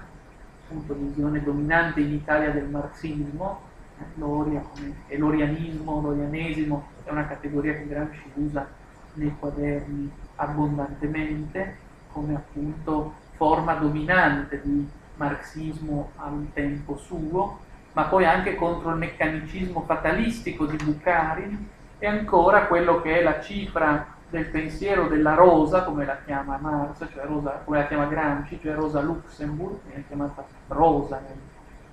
appunto 0.66 0.94
visione 0.94 1.42
dominante 1.42 2.02
in 2.02 2.14
Italia 2.14 2.52
del 2.52 2.68
marxismo, 2.68 3.72
Loria 4.16 4.64
e 5.08 5.18
l'orianismo, 5.18 6.02
l'orianesimo 6.02 6.88
è 7.04 7.12
una 7.12 7.28
categoria 7.28 7.74
che 7.74 7.88
Gramsci 7.88 8.32
usa 8.36 8.68
nei 9.14 9.36
quaderni 9.38 10.12
abbondantemente 10.36 11.78
come 12.12 12.36
appunto 12.36 13.14
forma 13.36 13.74
dominante 13.74 14.62
di 14.64 14.88
marxismo 15.16 16.12
a 16.18 16.28
un 16.28 16.52
tempo 16.54 16.98
suo, 16.98 17.60
ma 17.94 18.04
poi 18.04 18.26
anche 18.26 18.56
contro 18.56 18.92
il 18.92 18.98
meccanicismo 18.98 19.82
fatalistico 19.82 20.66
di 20.66 20.78
Bukharin 20.78 21.68
e 22.00 22.08
ancora 22.08 22.66
quello 22.66 23.02
che 23.02 23.20
è 23.20 23.24
la 23.24 23.40
cifra 23.42 24.06
del 24.30 24.46
pensiero 24.46 25.08
della 25.08 25.36
Rosa, 25.36 25.84
come 25.84 26.06
la 26.06 26.18
chiama 26.26 26.58
Marx, 26.60 27.08
cioè 27.14 27.26
Rosa, 27.26 27.62
come 27.64 27.78
la 27.78 27.88
chiama 27.88 28.06
Gramsci, 28.06 28.60
cioè 28.62 28.74
Rosa 28.74 29.00
Luxemburg, 29.00 29.78
viene 29.86 30.04
chiamata 30.08 30.44
Rosa 30.70 31.20
nei 31.20 31.38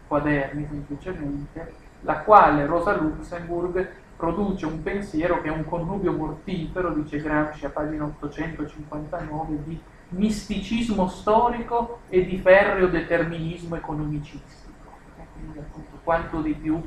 quaderni 0.07 0.67
semplicemente, 0.69 1.73
la 2.03 2.19
quale 2.21 2.67
Rosa 2.67 2.97
Luxemburg 2.97 3.89
produce 4.17 4.67
un 4.67 4.83
pensiero 4.83 5.41
che 5.41 5.49
è 5.49 5.53
un 5.53 5.65
connubio 5.65 6.13
mortifero, 6.13 6.93
dice 6.93 7.19
Gramsci 7.19 7.65
a 7.65 7.71
pagina 7.71 8.05
859, 8.05 9.63
di 9.65 9.81
misticismo 10.11 11.09
storico 11.09 12.01
e 12.09 12.25
di 12.25 12.39
ferreo 12.39 12.89
determinismo 12.89 13.77
economicistico. 13.77 14.91
Quindi 15.33 15.59
appunto 15.59 15.99
quanto 16.03 16.41
di 16.41 16.53
più 16.53 16.83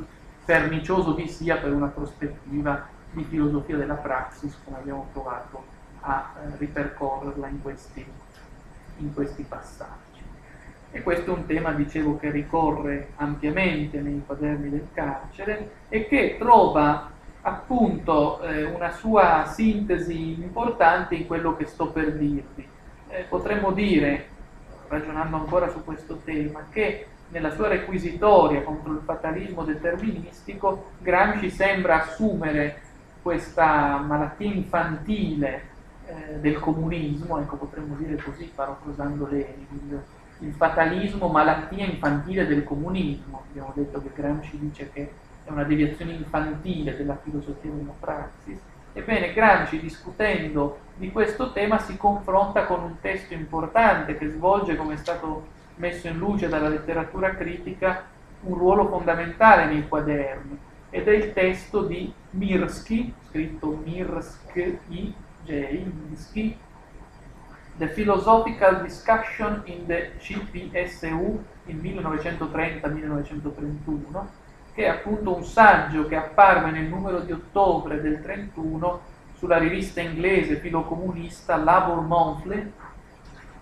pernicioso 0.46 1.16
vi 1.16 1.28
sia 1.28 1.58
per 1.58 1.74
una 1.74 1.88
prospettiva 1.88 2.88
di 3.12 3.24
filosofia 3.24 3.78
della 3.78 3.96
praxis, 3.96 4.58
come 4.64 4.78
abbiamo 4.78 5.08
provato 5.12 5.64
a 6.02 6.34
eh, 6.36 6.58
ripercorrerla 6.58 7.48
in 7.48 7.62
questi, 7.62 8.06
in 8.98 9.14
questi 9.14 9.44
passaggi. 9.44 10.03
E 10.96 11.02
questo 11.02 11.34
è 11.34 11.38
un 11.38 11.48
tema, 11.48 11.72
dicevo, 11.72 12.18
che 12.20 12.30
ricorre 12.30 13.10
ampiamente 13.16 14.00
nei 14.00 14.22
quaderni 14.24 14.70
del 14.70 14.90
carcere 14.94 15.72
e 15.90 16.08
che 16.08 16.36
trova 16.38 17.10
appunto 17.42 18.40
eh, 18.44 18.66
una 18.66 18.92
sua 18.92 19.46
sintesi 19.52 20.34
importante 20.40 21.16
in 21.16 21.26
quello 21.26 21.56
che 21.56 21.66
sto 21.66 21.88
per 21.88 22.14
dirvi. 22.14 22.68
Eh, 23.10 23.26
potremmo 23.28 23.72
dire, 23.72 24.28
ragionando 24.88 25.38
ancora 25.38 25.68
su 25.70 25.84
questo 25.84 26.22
tema, 26.24 26.68
che 26.70 27.08
nella 27.30 27.50
sua 27.50 27.70
requisitoria 27.70 28.62
contro 28.62 28.94
il 28.94 29.02
fatalismo 29.04 29.64
deterministico, 29.64 30.92
Gramsci 31.00 31.50
sembra 31.50 32.04
assumere 32.04 32.82
questa 33.24 33.98
malattia 33.98 34.54
infantile 34.54 35.64
eh, 36.06 36.40
del 36.40 36.60
comunismo, 36.60 37.40
ecco 37.40 37.56
potremmo 37.56 37.96
dire 37.96 38.22
così, 38.22 38.52
parafrasando 38.54 39.28
Lenin, 39.28 40.04
il 40.40 40.54
fatalismo 40.54 41.28
malattia 41.28 41.86
infantile 41.86 42.46
del 42.46 42.64
comunismo. 42.64 43.44
Abbiamo 43.50 43.72
detto 43.76 44.02
che 44.02 44.10
Gramsci 44.14 44.58
dice 44.60 44.90
che 44.92 45.12
è 45.44 45.50
una 45.50 45.64
deviazione 45.64 46.14
infantile 46.14 46.96
della 46.96 47.18
filosofia 47.22 47.72
della 47.72 47.94
praxis. 48.00 48.60
Ebbene, 48.94 49.34
Gramsci 49.34 49.80
discutendo 49.80 50.80
di 50.96 51.12
questo 51.12 51.52
tema 51.52 51.80
si 51.80 51.98
confronta 51.98 52.66
con 52.66 52.84
un 52.84 53.00
testo 53.00 53.34
importante 53.34 54.18
che 54.18 54.30
svolge, 54.30 54.76
come 54.76 54.94
è 54.94 54.98
stato 54.98 55.48
messo 55.76 56.08
in 56.08 56.18
luce 56.18 56.48
dalla 56.48 56.70
letteratura 56.70 57.36
critica, 57.36 58.06
un 58.42 58.58
ruolo 58.58 58.88
fondamentale 58.88 59.66
nei 59.66 59.88
quaderni 59.88 60.60
ed 60.90 61.08
è 61.08 61.12
il 61.12 61.34
testo 61.34 61.82
di 61.82 62.14
Mirsky, 62.32 63.12
scritto 63.28 63.82
Mirsky, 63.84 64.78
J, 64.88 65.14
Mirsky, 65.46 66.56
The 67.76 67.88
Philosophical 67.88 68.82
Discussion 68.82 69.64
in 69.66 69.88
the 69.88 70.12
CPSU 70.20 71.44
il 71.66 71.76
1930-1931, 71.78 74.26
che 74.74 74.86
è 74.86 74.90
appunto 74.90 75.36
un 75.36 75.44
saggio 75.44 76.08
che 76.08 76.16
apparve 76.16 76.72
nel 76.72 76.86
numero 76.86 77.20
di 77.20 77.32
ottobre 77.32 78.02
del 78.02 78.22
31 78.22 79.02
sulla 79.38 79.58
rivista 79.58 80.02
inglese 80.02 80.58
filocomunista 80.58 81.56
Labour 81.56 82.02
Monthly 82.02 82.72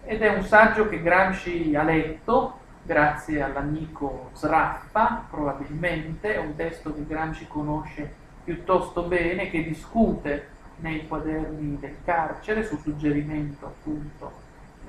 ed 0.04 0.22
è 0.22 0.36
un 0.36 0.44
saggio 0.44 0.90
che 0.90 1.02
Gramsci 1.02 1.74
ha 1.76 1.84
letto 1.84 2.60
grazie 2.84 3.42
all'amico 3.42 4.32
Sraffa, 4.34 5.26
probabilmente, 5.30 6.34
è 6.34 6.38
un 6.38 6.56
testo 6.56 6.94
che 6.94 7.06
Gramsci 7.08 7.48
conosce 7.48 8.20
piuttosto 8.44 9.04
bene, 9.04 9.50
che 9.50 9.64
discute 9.64 10.51
nei 10.82 11.08
quaderni 11.08 11.78
del 11.80 11.96
carcere, 12.04 12.64
su 12.64 12.78
suggerimento 12.78 13.66
appunto 13.66 14.32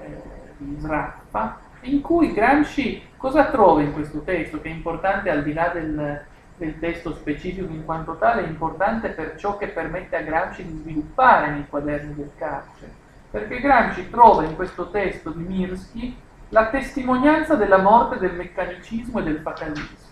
eh, 0.01 0.23
di 0.57 0.77
Sraffa, 0.79 1.59
in 1.83 2.01
cui 2.01 2.33
Gramsci 2.33 3.11
cosa 3.17 3.47
trova 3.47 3.83
in 3.83 3.93
questo 3.93 4.21
testo, 4.21 4.61
che 4.61 4.69
è 4.69 4.73
importante 4.73 5.31
al 5.31 5.43
di 5.43 5.53
là 5.53 5.69
del, 5.69 6.25
del 6.57 6.79
testo 6.79 7.15
specifico 7.15 7.73
in 7.73 7.85
quanto 7.85 8.17
tale, 8.17 8.45
è 8.45 8.49
importante 8.49 9.09
per 9.11 9.37
ciò 9.37 9.57
che 9.57 9.69
permette 9.69 10.17
a 10.17 10.23
Gramsci 10.23 10.65
di 10.65 10.79
sviluppare 10.83 11.51
nei 11.51 11.67
quaderni 11.69 12.15
del 12.15 12.31
carcere, 12.37 12.93
perché 13.31 13.61
Gramsci 13.61 14.11
trova 14.11 14.45
in 14.45 14.55
questo 14.55 14.91
testo 14.91 15.31
di 15.31 15.45
Mirsky 15.45 16.17
la 16.51 16.67
testimonianza 16.69 17.55
della 17.55 17.79
morte 17.79 18.19
del 18.19 18.35
meccanicismo 18.35 19.21
e 19.21 19.23
del 19.23 19.39
fatalismo. 19.39 20.11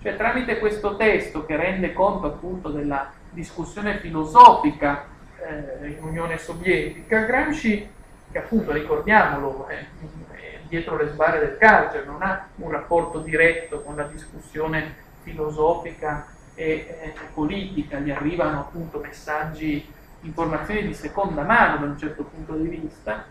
Cioè 0.00 0.16
tramite 0.16 0.58
questo 0.58 0.96
testo 0.96 1.44
che 1.46 1.54
rende 1.54 1.92
conto 1.92 2.26
appunto 2.26 2.70
della 2.70 3.12
discussione 3.30 3.98
filosofica 3.98 5.04
eh, 5.42 5.88
in 5.88 6.02
Unione 6.02 6.38
Sovietica, 6.38 7.20
Gramsci, 7.20 7.90
che 8.30 8.38
appunto 8.38 8.72
ricordiamolo, 8.72 9.66
è, 9.66 9.76
è 9.76 10.60
dietro 10.68 10.96
le 10.96 11.08
sbarre 11.08 11.38
del 11.38 11.58
carcere, 11.58 12.06
non 12.06 12.22
ha 12.22 12.48
un 12.56 12.70
rapporto 12.70 13.20
diretto 13.20 13.82
con 13.82 13.96
la 13.96 14.04
discussione 14.04 14.94
filosofica 15.22 16.26
e 16.54 16.70
eh, 17.00 17.14
politica, 17.34 17.98
gli 17.98 18.10
arrivano 18.10 18.60
appunto 18.60 18.98
messaggi, 18.98 19.86
informazioni 20.22 20.86
di 20.86 20.94
seconda 20.94 21.42
mano 21.42 21.78
da 21.78 21.86
un 21.86 21.98
certo 21.98 22.24
punto 22.24 22.54
di 22.54 22.68
vista, 22.68 23.24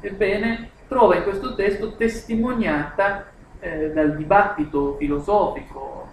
ebbene 0.00 0.70
trova 0.88 1.16
in 1.16 1.22
questo 1.22 1.54
testo 1.54 1.94
testimoniata 1.94 3.26
eh, 3.60 3.90
dal 3.92 4.16
dibattito 4.16 4.96
filosofico 4.96 6.08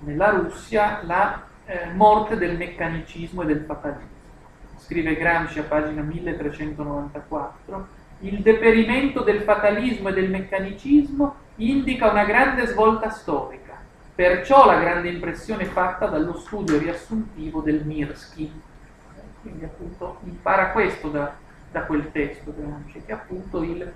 nella 0.00 0.30
Russia 0.30 1.00
la 1.04 1.44
eh, 1.66 1.86
morte 1.92 2.36
del 2.36 2.56
meccanicismo 2.56 3.42
e 3.42 3.46
del 3.46 3.64
fatalismo. 3.66 4.19
Scrive 4.90 5.14
Gramsci 5.14 5.60
a 5.60 5.62
pagina 5.62 6.02
1394, 6.02 7.86
il 8.22 8.40
deperimento 8.40 9.22
del 9.22 9.42
fatalismo 9.42 10.08
e 10.08 10.12
del 10.12 10.28
meccanicismo 10.28 11.34
indica 11.58 12.10
una 12.10 12.24
grande 12.24 12.66
svolta 12.66 13.08
storica 13.08 13.78
Perciò 14.12 14.66
la 14.66 14.80
grande 14.80 15.08
impressione 15.08 15.64
fatta 15.64 16.06
dallo 16.06 16.36
studio 16.36 16.76
riassuntivo 16.76 17.60
del 17.60 17.84
Mirsky. 17.84 18.50
Quindi 19.42 19.64
appunto 19.64 20.18
impara 20.24 20.72
questo 20.72 21.08
da, 21.08 21.34
da 21.70 21.82
quel 21.84 22.10
testo 22.10 22.52
Gramsci, 22.52 23.02
che 23.06 23.12
appunto 23.12 23.62
il 23.62 23.92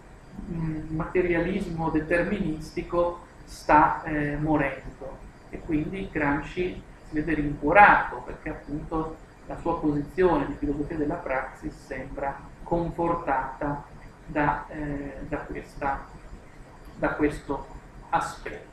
mm, 0.48 0.94
materialismo 0.94 1.90
deterministico 1.90 3.26
sta 3.44 4.04
eh, 4.04 4.36
morendo 4.36 5.18
e 5.50 5.58
quindi 5.58 6.08
Gramsci 6.10 6.80
si 7.02 7.14
vede 7.14 7.34
rincuorato 7.34 8.22
perché 8.24 8.48
appunto 8.48 9.16
la 9.46 9.56
sua 9.60 9.78
posizione 9.78 10.46
di 10.46 10.54
filosofia 10.54 10.96
della 10.96 11.14
praxis 11.14 11.74
sembra 11.86 12.36
confortata 12.62 13.84
da, 14.26 14.64
eh, 14.68 15.18
da, 15.28 15.38
questa, 15.38 16.06
da 16.96 17.10
questo 17.10 17.66
aspetto. 18.10 18.72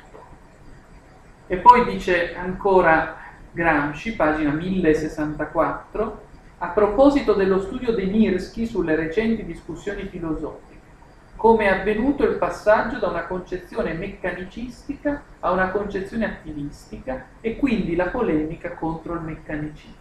E 1.48 1.58
poi 1.58 1.86
dice 1.86 2.36
ancora 2.36 3.18
Gramsci, 3.52 4.16
pagina 4.16 4.52
1064, 4.52 6.30
a 6.60 6.68
proposito 6.68 7.34
dello 7.34 7.60
studio 7.60 7.94
di 7.94 8.06
Mirsky 8.06 8.66
sulle 8.66 8.96
recenti 8.96 9.44
discussioni 9.44 10.04
filosofiche, 10.06 10.80
come 11.36 11.66
è 11.66 11.80
avvenuto 11.80 12.24
il 12.24 12.38
passaggio 12.38 13.00
da 13.00 13.08
una 13.08 13.26
concezione 13.26 13.94
meccanicistica 13.94 15.24
a 15.40 15.52
una 15.52 15.72
concezione 15.72 16.26
attivistica 16.26 17.26
e 17.42 17.58
quindi 17.58 17.96
la 17.96 18.08
polemica 18.08 18.76
contro 18.76 19.16
il 19.16 19.22
meccanicismo. 19.22 20.01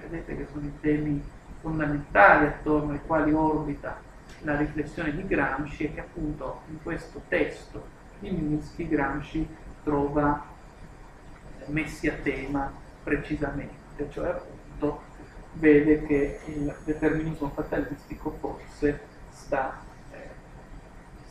Vedete 0.00 0.36
che 0.36 0.46
sono 0.52 0.66
i 0.66 0.80
temi 0.80 1.22
fondamentali 1.60 2.46
attorno 2.46 2.92
ai 2.92 3.00
quali 3.06 3.32
orbita 3.32 4.00
la 4.42 4.56
riflessione 4.56 5.14
di 5.14 5.26
Gramsci 5.26 5.84
e 5.84 5.94
che 5.94 6.00
appunto 6.00 6.62
in 6.70 6.82
questo 6.82 7.22
testo 7.28 7.98
di 8.18 8.30
Minsky 8.30 8.88
Gramsci 8.88 9.46
trova 9.82 10.44
messi 11.66 12.08
a 12.08 12.14
tema 12.22 12.72
precisamente, 13.02 14.10
cioè 14.10 14.28
appunto 14.28 15.02
vede 15.52 16.02
che 16.02 16.40
il 16.46 16.74
determinismo 16.84 17.50
fatalistico 17.50 18.36
forse 18.40 19.00
sta, 19.30 19.80
eh, 20.12 20.28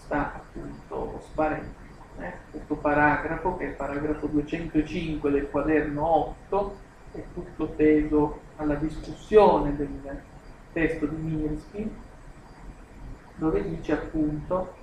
sta 0.03 0.35
appunto 0.35 1.21
sparendo. 1.25 1.77
Eh? 2.19 2.33
Questo 2.51 2.75
paragrafo, 2.75 3.55
che 3.57 3.65
è 3.65 3.67
il 3.69 3.75
paragrafo 3.75 4.27
205 4.27 5.31
del 5.31 5.49
quaderno 5.49 6.05
8, 6.05 6.77
è 7.13 7.23
tutto 7.33 7.73
teso 7.75 8.47
alla 8.59 8.75
discussione 8.75 9.75
del 9.75 9.89
testo 10.73 11.05
di 11.05 11.15
Mirsky, 11.15 11.91
dove 13.35 13.63
dice 13.63 13.93
appunto 13.93 14.75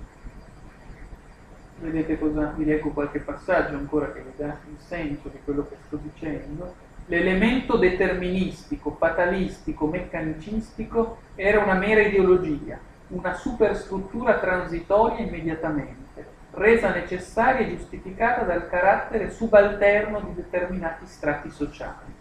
vedete 1.79 2.17
cosa, 2.17 2.53
vi 2.55 2.65
leggo 2.65 2.89
qualche 2.89 3.19
passaggio 3.19 3.75
ancora 3.75 4.11
che 4.11 4.21
vi 4.21 4.31
dà 4.35 4.57
il 4.67 4.77
senso 4.79 5.29
di 5.29 5.37
quello 5.43 5.67
che 5.67 5.75
sto 5.85 5.99
dicendo, 6.01 6.73
l'elemento 7.05 7.77
deterministico, 7.77 8.95
fatalistico, 8.97 9.85
meccanicistico 9.85 11.17
era 11.35 11.63
una 11.63 11.75
mera 11.75 12.01
ideologia, 12.01 12.79
una 13.09 13.35
superstruttura 13.35 14.39
transitoria 14.39 15.23
immediatamente, 15.23 16.25
resa 16.51 16.91
necessaria 16.91 17.67
e 17.67 17.77
giustificata 17.77 18.41
dal 18.41 18.67
carattere 18.67 19.29
subalterno 19.29 20.19
di 20.21 20.33
determinati 20.33 21.05
strati 21.05 21.51
sociali. 21.51 22.16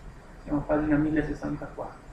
Siamo 0.46 0.60
a 0.60 0.62
pagina 0.62 0.94
1064. 0.94 2.04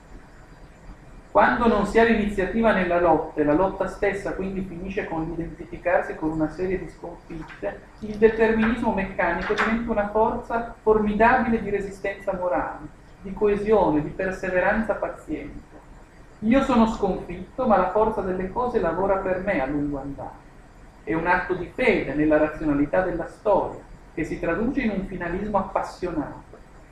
Quando 1.30 1.68
non 1.68 1.86
si 1.86 2.00
ha 2.00 2.02
l'iniziativa 2.04 2.72
nella 2.72 2.98
lotta 2.98 3.40
e 3.40 3.44
la 3.44 3.52
lotta 3.52 3.86
stessa 3.86 4.34
quindi 4.34 4.62
finisce 4.62 5.04
con 5.04 5.22
l'identificarsi 5.22 6.16
con 6.16 6.30
una 6.30 6.50
serie 6.50 6.80
di 6.80 6.88
sconfitte, 6.88 7.80
il 8.00 8.16
determinismo 8.16 8.92
meccanico 8.92 9.54
diventa 9.54 9.88
una 9.92 10.08
forza 10.08 10.74
formidabile 10.82 11.62
di 11.62 11.70
resistenza 11.70 12.32
morale, 12.32 12.88
di 13.22 13.32
coesione, 13.32 14.02
di 14.02 14.10
perseveranza 14.10 14.94
paziente. 14.94 15.76
Io 16.40 16.60
sono 16.64 16.88
sconfitto, 16.88 17.68
ma 17.68 17.76
la 17.76 17.92
forza 17.92 18.20
delle 18.20 18.50
cose 18.50 18.80
lavora 18.80 19.18
per 19.18 19.42
me 19.44 19.62
a 19.62 19.66
lungo 19.66 20.00
andare. 20.00 20.42
È 21.04 21.14
un 21.14 21.28
atto 21.28 21.54
di 21.54 21.70
fede 21.72 22.14
nella 22.14 22.38
razionalità 22.38 23.02
della 23.02 23.28
storia, 23.28 23.80
che 24.12 24.24
si 24.24 24.40
traduce 24.40 24.80
in 24.80 24.90
un 24.90 25.06
finalismo 25.06 25.58
appassionato, 25.58 26.43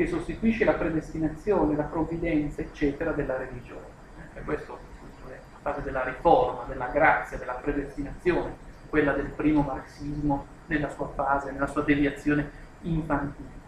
che 0.02 0.08
sostituisce 0.08 0.64
la 0.64 0.72
predestinazione, 0.72 1.76
la 1.76 1.84
provvidenza, 1.84 2.60
eccetera, 2.60 3.12
della 3.12 3.36
religione 3.36 3.86
e 4.34 4.40
questo 4.42 4.78
è 5.28 5.30
la 5.30 5.58
fase 5.60 5.82
della 5.82 6.02
riforma, 6.02 6.64
della 6.66 6.88
grazia, 6.88 7.38
della 7.38 7.52
predestinazione, 7.52 8.70
quella 8.88 9.12
del 9.12 9.26
primo 9.26 9.62
marxismo 9.62 10.46
nella 10.66 10.90
sua 10.90 11.08
fase, 11.14 11.52
nella 11.52 11.66
sua 11.66 11.82
deviazione 11.82 12.50
infantile. 12.82 13.60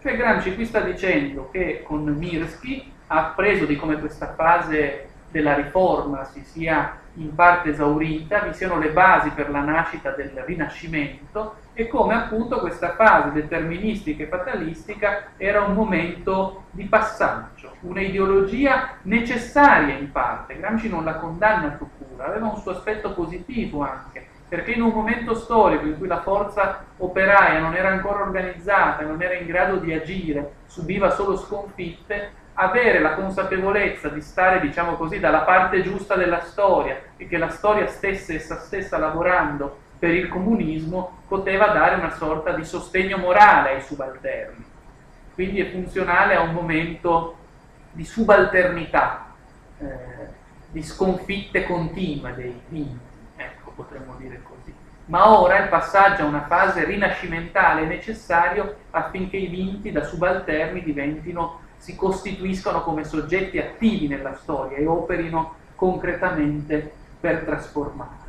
Cioè 0.00 0.16
Gramsci 0.16 0.54
qui 0.54 0.66
sta 0.66 0.80
dicendo 0.80 1.50
che 1.50 1.82
con 1.84 2.04
Mirsky 2.04 2.92
ha 3.08 3.28
appreso 3.28 3.64
di 3.64 3.76
come 3.76 3.98
questa 3.98 4.34
fase 4.34 5.08
della 5.30 5.54
riforma 5.54 6.24
si 6.24 6.42
sia 6.44 6.96
in 7.14 7.34
parte 7.34 7.70
esaurita, 7.70 8.40
vi 8.40 8.54
siano 8.54 8.78
le 8.78 8.90
basi 8.90 9.30
per 9.30 9.50
la 9.50 9.60
nascita 9.60 10.10
del 10.10 10.30
Rinascimento 10.30 11.56
e 11.80 11.86
come 11.86 12.12
appunto 12.14 12.58
questa 12.58 12.94
fase 12.94 13.30
deterministica 13.30 14.24
e 14.24 14.26
fatalistica 14.26 15.28
era 15.36 15.60
un 15.60 15.74
momento 15.74 16.64
di 16.72 16.82
passaggio, 16.86 17.70
un'ideologia 17.82 18.96
necessaria 19.02 19.94
in 19.96 20.10
parte. 20.10 20.58
Gramsci 20.58 20.88
non 20.88 21.04
la 21.04 21.14
condanna 21.14 21.68
a 21.68 21.78
pura, 21.78 22.26
aveva 22.26 22.48
un 22.48 22.56
suo 22.56 22.72
aspetto 22.72 23.12
positivo 23.12 23.82
anche, 23.82 24.26
perché 24.48 24.72
in 24.72 24.82
un 24.82 24.90
momento 24.90 25.36
storico 25.36 25.86
in 25.86 25.98
cui 25.98 26.08
la 26.08 26.20
forza 26.20 26.84
operaia 26.96 27.60
non 27.60 27.76
era 27.76 27.90
ancora 27.90 28.22
organizzata, 28.22 29.04
non 29.04 29.22
era 29.22 29.34
in 29.34 29.46
grado 29.46 29.76
di 29.76 29.92
agire, 29.92 30.54
subiva 30.66 31.10
solo 31.10 31.36
sconfitte, 31.36 32.32
avere 32.54 32.98
la 32.98 33.14
consapevolezza 33.14 34.08
di 34.08 34.20
stare, 34.20 34.58
diciamo 34.58 34.94
così, 34.94 35.20
dalla 35.20 35.42
parte 35.42 35.82
giusta 35.82 36.16
della 36.16 36.40
storia 36.40 36.98
e 37.16 37.28
che 37.28 37.38
la 37.38 37.50
storia 37.50 37.86
stesse 37.86 38.34
essa 38.34 38.56
stessa 38.56 38.98
lavorando 38.98 39.86
per 39.96 40.10
il 40.10 40.28
comunismo 40.28 41.17
poteva 41.28 41.68
dare 41.68 41.96
una 41.96 42.14
sorta 42.14 42.52
di 42.52 42.64
sostegno 42.64 43.18
morale 43.18 43.74
ai 43.74 43.82
subalterni. 43.82 44.64
Quindi 45.34 45.60
è 45.60 45.70
funzionale 45.70 46.34
a 46.34 46.40
un 46.40 46.52
momento 46.52 47.36
di 47.92 48.04
subalternità, 48.04 49.26
eh, 49.78 49.86
di 50.70 50.82
sconfitte 50.82 51.64
continue 51.64 52.34
dei 52.34 52.60
vinti, 52.68 52.98
ecco, 53.36 53.70
potremmo 53.76 54.14
dire 54.16 54.42
così. 54.42 54.74
Ma 55.06 55.38
ora 55.38 55.58
il 55.58 55.68
passaggio 55.68 56.22
a 56.22 56.26
una 56.26 56.46
fase 56.46 56.84
rinascimentale 56.84 57.82
è 57.82 57.86
necessario 57.86 58.76
affinché 58.90 59.36
i 59.36 59.46
vinti 59.46 59.92
da 59.92 60.02
subalterni 60.02 60.82
diventino, 60.82 61.60
si 61.76 61.94
costituiscano 61.94 62.82
come 62.82 63.04
soggetti 63.04 63.58
attivi 63.58 64.08
nella 64.08 64.34
storia 64.34 64.78
e 64.78 64.86
operino 64.86 65.54
concretamente 65.76 66.92
per 67.20 67.44
trasformare. 67.44 68.26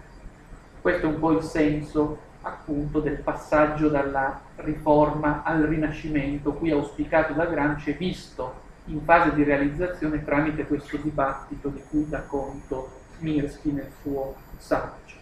Questo 0.82 1.08
è 1.08 1.10
un 1.10 1.20
po' 1.20 1.32
il 1.32 1.44
senso 1.44 2.28
appunto 2.50 3.00
del 3.00 3.18
passaggio 3.18 3.90
dalla 3.90 4.40
riforma 4.58 5.42
al 5.44 5.64
rinascimento, 5.64 6.54
qui 6.54 6.72
auspicato 6.72 7.34
da 7.34 7.46
Gramsci 7.46 7.92
e 7.92 7.94
visto 7.94 8.68
in 8.86 9.04
fase 9.04 9.34
di 9.34 9.44
realizzazione 9.44 10.24
tramite 10.24 10.66
questo 10.66 10.98
dibattito 10.98 11.70
di 11.70 11.82
cui 11.90 12.08
dà 12.10 12.22
conto 12.22 12.92
Mirsky 13.20 13.72
nel 13.72 13.92
suo 14.02 14.36
saggio. 14.58 15.16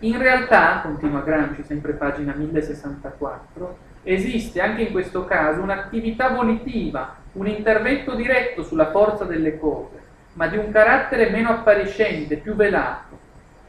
In 0.00 0.18
realtà, 0.18 0.80
continua 0.82 1.22
Gramsci, 1.22 1.64
sempre 1.64 1.92
pagina 1.94 2.34
1064, 2.34 3.78
esiste 4.02 4.60
anche 4.60 4.82
in 4.82 4.92
questo 4.92 5.24
caso 5.24 5.62
un'attività 5.62 6.28
volitiva, 6.28 7.16
un 7.32 7.46
intervento 7.46 8.14
diretto 8.14 8.62
sulla 8.62 8.90
forza 8.90 9.24
delle 9.24 9.58
cose, 9.58 9.98
ma 10.34 10.46
di 10.48 10.58
un 10.58 10.70
carattere 10.70 11.30
meno 11.30 11.48
appariscente, 11.48 12.36
più 12.36 12.54
velato, 12.54 13.18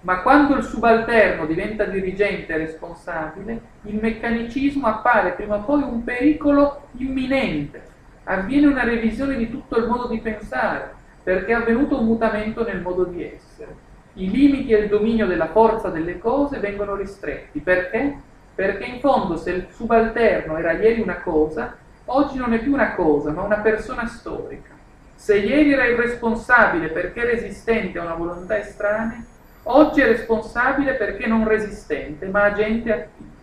ma 0.07 0.21
quando 0.21 0.55
il 0.55 0.63
subalterno 0.63 1.45
diventa 1.45 1.83
dirigente 1.83 2.53
e 2.53 2.57
responsabile, 2.57 3.59
il 3.81 3.99
meccanicismo 3.99 4.87
appare 4.87 5.31
prima 5.31 5.57
o 5.57 5.63
poi 5.63 5.81
un 5.83 6.05
pericolo 6.05 6.83
imminente. 6.93 7.81
Avviene 8.23 8.67
una 8.67 8.85
revisione 8.85 9.35
di 9.35 9.51
tutto 9.51 9.77
il 9.77 9.85
modo 9.85 10.07
di 10.07 10.19
pensare, 10.19 10.93
perché 11.21 11.51
è 11.51 11.55
avvenuto 11.55 11.99
un 11.99 12.05
mutamento 12.05 12.63
nel 12.63 12.79
modo 12.79 13.03
di 13.03 13.21
essere. 13.21 13.75
I 14.13 14.31
limiti 14.31 14.71
e 14.71 14.77
il 14.77 14.87
dominio 14.87 15.27
della 15.27 15.47
forza 15.47 15.89
delle 15.89 16.17
cose 16.19 16.59
vengono 16.59 16.95
ristretti. 16.95 17.59
Perché? 17.59 18.17
Perché 18.55 18.85
in 18.85 19.01
fondo 19.01 19.35
se 19.35 19.51
il 19.51 19.67
subalterno 19.71 20.55
era 20.55 20.71
ieri 20.71 21.01
una 21.01 21.17
cosa, 21.17 21.75
oggi 22.05 22.37
non 22.37 22.53
è 22.53 22.59
più 22.59 22.71
una 22.71 22.93
cosa, 22.95 23.31
ma 23.31 23.41
una 23.41 23.57
persona 23.57 24.07
storica. 24.07 24.71
Se 25.15 25.35
ieri 25.35 25.73
era 25.73 25.85
irresponsabile 25.85 26.87
perché 26.87 27.25
resistente 27.25 27.99
a 27.99 28.03
una 28.03 28.13
volontà 28.13 28.57
estranea, 28.57 29.35
Oggi 29.69 29.99
è 29.99 30.05
responsabile 30.07 30.93
perché 30.93 31.27
non 31.27 31.45
resistente, 31.45 32.25
ma 32.27 32.43
agente 32.43 32.91
attivo. 32.93 33.35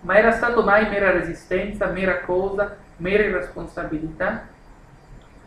Ma 0.00 0.16
era 0.16 0.32
stato 0.32 0.62
mai 0.62 0.88
mera 0.88 1.10
resistenza, 1.10 1.86
mera 1.88 2.20
cosa, 2.20 2.74
mera 2.96 3.22
irresponsabilità? 3.22 4.48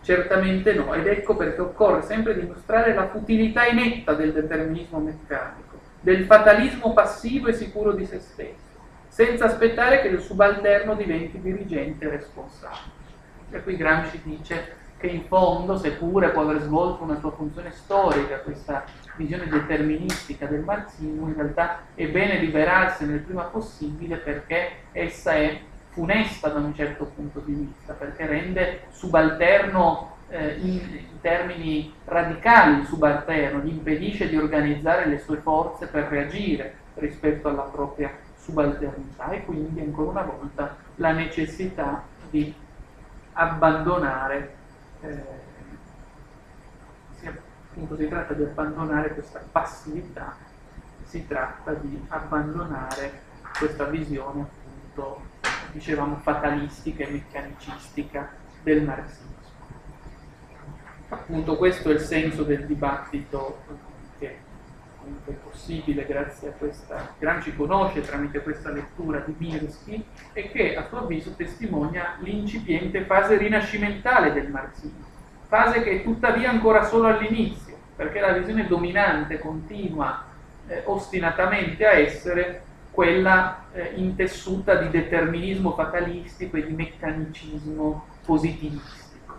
Certamente 0.01 0.73
no, 0.73 0.93
ed 0.93 1.07
ecco 1.07 1.35
perché 1.35 1.61
occorre 1.61 2.03
sempre 2.03 2.39
dimostrare 2.39 2.93
la 2.93 3.07
futilità 3.07 3.65
inetta 3.65 4.13
del 4.13 4.31
determinismo 4.31 4.99
meccanico, 4.99 5.79
del 6.01 6.25
fatalismo 6.25 6.93
passivo 6.93 7.47
e 7.47 7.53
sicuro 7.53 7.93
di 7.93 8.05
se 8.05 8.19
stesso, 8.19 8.77
senza 9.07 9.45
aspettare 9.45 10.01
che 10.01 10.09
il 10.09 10.21
subalterno 10.21 10.93
diventi 10.93 11.41
dirigente 11.41 12.05
e 12.05 12.09
responsabile. 12.09 13.05
E 13.49 13.63
qui 13.63 13.75
Gramsci 13.75 14.21
dice 14.23 14.75
che 14.97 15.07
in 15.07 15.25
fondo, 15.25 15.77
seppure 15.77 16.29
può 16.29 16.43
aver 16.43 16.61
svolto 16.61 17.03
una 17.03 17.19
sua 17.19 17.31
funzione 17.31 17.71
storica, 17.71 18.37
questa 18.39 18.83
visione 19.17 19.47
deterministica 19.47 20.45
del 20.45 20.62
marxismo, 20.62 21.27
in 21.27 21.36
realtà 21.36 21.82
è 21.93 22.08
bene 22.08 22.38
liberarsene 22.38 23.15
il 23.15 23.19
prima 23.19 23.43
possibile 23.43 24.17
perché 24.17 24.69
essa 24.91 25.34
è 25.34 25.60
funesta 25.89 26.49
da 26.49 26.60
un 26.60 26.75
certo 26.75 27.06
punto 27.06 27.39
di 27.39 27.53
vista, 27.53 27.93
perché 27.93 28.27
rende 28.27 28.84
subalterno 28.91 30.15
eh, 30.30 30.58
in, 30.62 30.73
in, 30.73 31.21
termini 31.21 31.91
radicali 32.06 32.82
il 32.82 32.86
subalterno, 32.86 33.60
gli 33.60 33.69
impedisce 33.69 34.30
di 34.30 34.38
organizzare 34.38 35.08
le 35.08 35.17
sue 35.17 35.38
forze 35.38 35.88
per 35.88 36.03
reagire 36.03 36.75
rispetto 36.95 37.49
alla 37.49 37.63
propria 37.63 38.12
subalternità. 38.38 39.32
E 39.32 39.43
quindi 39.43 39.80
ancora 39.80 40.10
una 40.10 40.21
volta 40.21 40.75
la 40.95 41.12
necessità 41.12 42.03
di 42.30 42.53
abbandonare 43.34 44.56
eh, 45.01 45.45
appunto 47.77 47.95
si 47.95 48.07
tratta 48.07 48.33
di 48.33 48.41
abbandonare 48.41 49.13
questa 49.13 49.39
passività, 49.51 50.35
si 51.03 51.27
tratta 51.27 51.73
di 51.73 52.03
abbandonare 52.07 53.21
questa 53.57 53.83
visione 53.85 54.41
appunto, 54.41 55.21
dicevamo, 55.71 56.15
fatalistica 56.17 57.03
e 57.03 57.11
meccanicistica 57.11 58.29
del 58.63 58.83
marxismo. 58.83 59.35
Appunto 61.09 61.55
questo 61.55 61.89
è 61.89 61.93
il 61.93 61.99
senso 61.99 62.43
del 62.43 62.65
dibattito 62.65 63.59
che 64.17 64.37
è 65.25 65.31
possibile 65.31 66.05
grazie 66.05 66.49
a 66.49 66.51
questa, 66.51 67.13
Gramsci 67.17 67.55
conosce 67.55 68.01
tramite 68.01 68.41
questa 68.41 68.71
lettura 68.71 69.19
di 69.19 69.35
Mirsky 69.37 70.03
e 70.33 70.49
che 70.49 70.75
a 70.75 70.85
suo 70.87 70.99
avviso 70.99 71.33
testimonia 71.35 72.15
l'incipiente 72.19 73.05
fase 73.05 73.37
rinascimentale 73.37 74.33
del 74.33 74.49
marxismo, 74.49 75.05
fase 75.47 75.81
che 75.81 75.91
è 75.91 76.03
tuttavia 76.03 76.49
ancora 76.49 76.83
solo 76.83 77.07
all'inizio 77.07 77.66
perché 77.97 78.19
la 78.19 78.31
visione 78.31 78.67
dominante 78.67 79.39
continua 79.39 80.23
eh, 80.67 80.83
ostinatamente 80.86 81.86
a 81.86 81.93
essere 81.93 82.62
quella 82.91 83.63
eh, 83.73 83.93
intessuta 83.95 84.75
di 84.75 84.89
determinismo 84.89 85.73
fatalistico 85.73 86.57
e 86.57 86.67
di 86.67 86.73
meccanicismo 86.73 88.05
positivistico, 88.23 89.36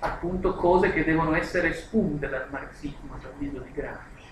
appunto 0.00 0.54
cose 0.54 0.92
che 0.92 1.04
devono 1.04 1.34
essere 1.36 1.72
spunte 1.74 2.28
dal 2.28 2.46
marxismo, 2.50 3.14
a 3.14 3.26
avviso 3.26 3.58
di 3.58 3.72
Gramsci. 3.72 4.26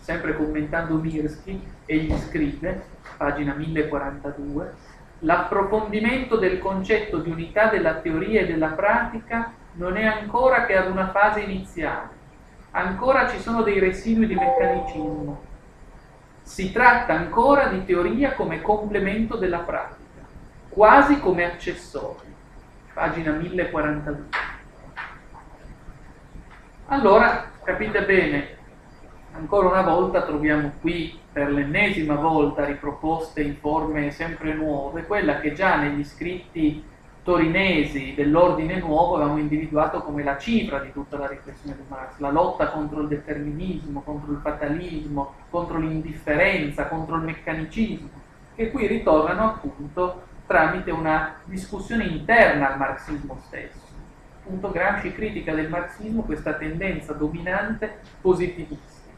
Sempre 0.00 0.36
commentando 0.36 0.94
Mirsky, 0.94 1.60
egli 1.86 2.16
scrive, 2.18 2.82
pagina 3.16 3.52
1042, 3.54 4.74
l'approfondimento 5.20 6.36
del 6.36 6.60
concetto 6.60 7.18
di 7.18 7.30
unità 7.30 7.66
della 7.66 7.94
teoria 7.94 8.42
e 8.42 8.46
della 8.46 8.68
pratica 8.68 9.52
non 9.72 9.96
è 9.96 10.04
ancora 10.04 10.66
che 10.66 10.76
ad 10.76 10.88
una 10.88 11.10
fase 11.10 11.40
iniziale 11.40 12.18
ancora 12.72 13.28
ci 13.28 13.40
sono 13.40 13.62
dei 13.62 13.78
residui 13.78 14.26
di 14.26 14.34
meccanicismo. 14.34 15.48
Si 16.42 16.72
tratta 16.72 17.14
ancora 17.14 17.66
di 17.66 17.84
teoria 17.84 18.34
come 18.34 18.60
complemento 18.60 19.36
della 19.36 19.58
pratica, 19.58 20.26
quasi 20.68 21.20
come 21.20 21.44
accessorio. 21.44 22.28
Pagina 22.92 23.32
1042. 23.32 24.24
Allora, 26.86 27.50
capite 27.62 28.04
bene, 28.04 28.56
ancora 29.32 29.68
una 29.68 29.82
volta 29.82 30.22
troviamo 30.22 30.72
qui 30.80 31.18
per 31.32 31.52
l'ennesima 31.52 32.16
volta 32.16 32.64
riproposte 32.64 33.42
in 33.42 33.56
forme 33.56 34.10
sempre 34.10 34.54
nuove, 34.54 35.04
quella 35.04 35.38
che 35.38 35.52
già 35.52 35.76
negli 35.76 36.04
scritti 36.04 36.84
torinesi 37.30 38.14
dell'ordine 38.16 38.80
nuovo 38.80 39.14
avevamo 39.14 39.38
individuato 39.38 40.02
come 40.02 40.24
la 40.24 40.36
cifra 40.36 40.80
di 40.80 40.92
tutta 40.92 41.16
la 41.16 41.28
riflessione 41.28 41.76
di 41.76 41.84
Marx, 41.86 42.18
la 42.18 42.32
lotta 42.32 42.70
contro 42.70 43.02
il 43.02 43.06
determinismo, 43.06 44.00
contro 44.00 44.32
il 44.32 44.40
fatalismo, 44.42 45.34
contro 45.48 45.78
l'indifferenza, 45.78 46.88
contro 46.88 47.14
il 47.14 47.22
meccanicismo, 47.22 48.08
che 48.56 48.72
qui 48.72 48.88
ritornano 48.88 49.44
appunto 49.44 50.22
tramite 50.44 50.90
una 50.90 51.36
discussione 51.44 52.06
interna 52.06 52.72
al 52.72 52.78
marxismo 52.78 53.38
stesso. 53.46 53.78
Appunto 54.42 54.72
Gramsci 54.72 55.12
critica 55.12 55.54
del 55.54 55.68
marxismo 55.68 56.22
questa 56.22 56.54
tendenza 56.54 57.12
dominante 57.12 58.00
positivistica, 58.20 59.14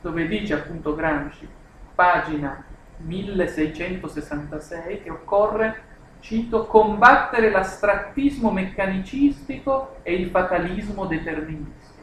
dove 0.00 0.28
dice 0.28 0.54
appunto 0.54 0.94
Gramsci, 0.94 1.48
pagina 1.96 2.62
1666, 2.98 5.02
che 5.02 5.10
occorre 5.10 5.88
cito, 6.20 6.66
combattere 6.66 7.50
l'astrattismo 7.50 8.50
meccanicistico 8.50 9.96
e 10.02 10.14
il 10.14 10.30
fatalismo 10.30 11.06
deterministico. 11.06 11.98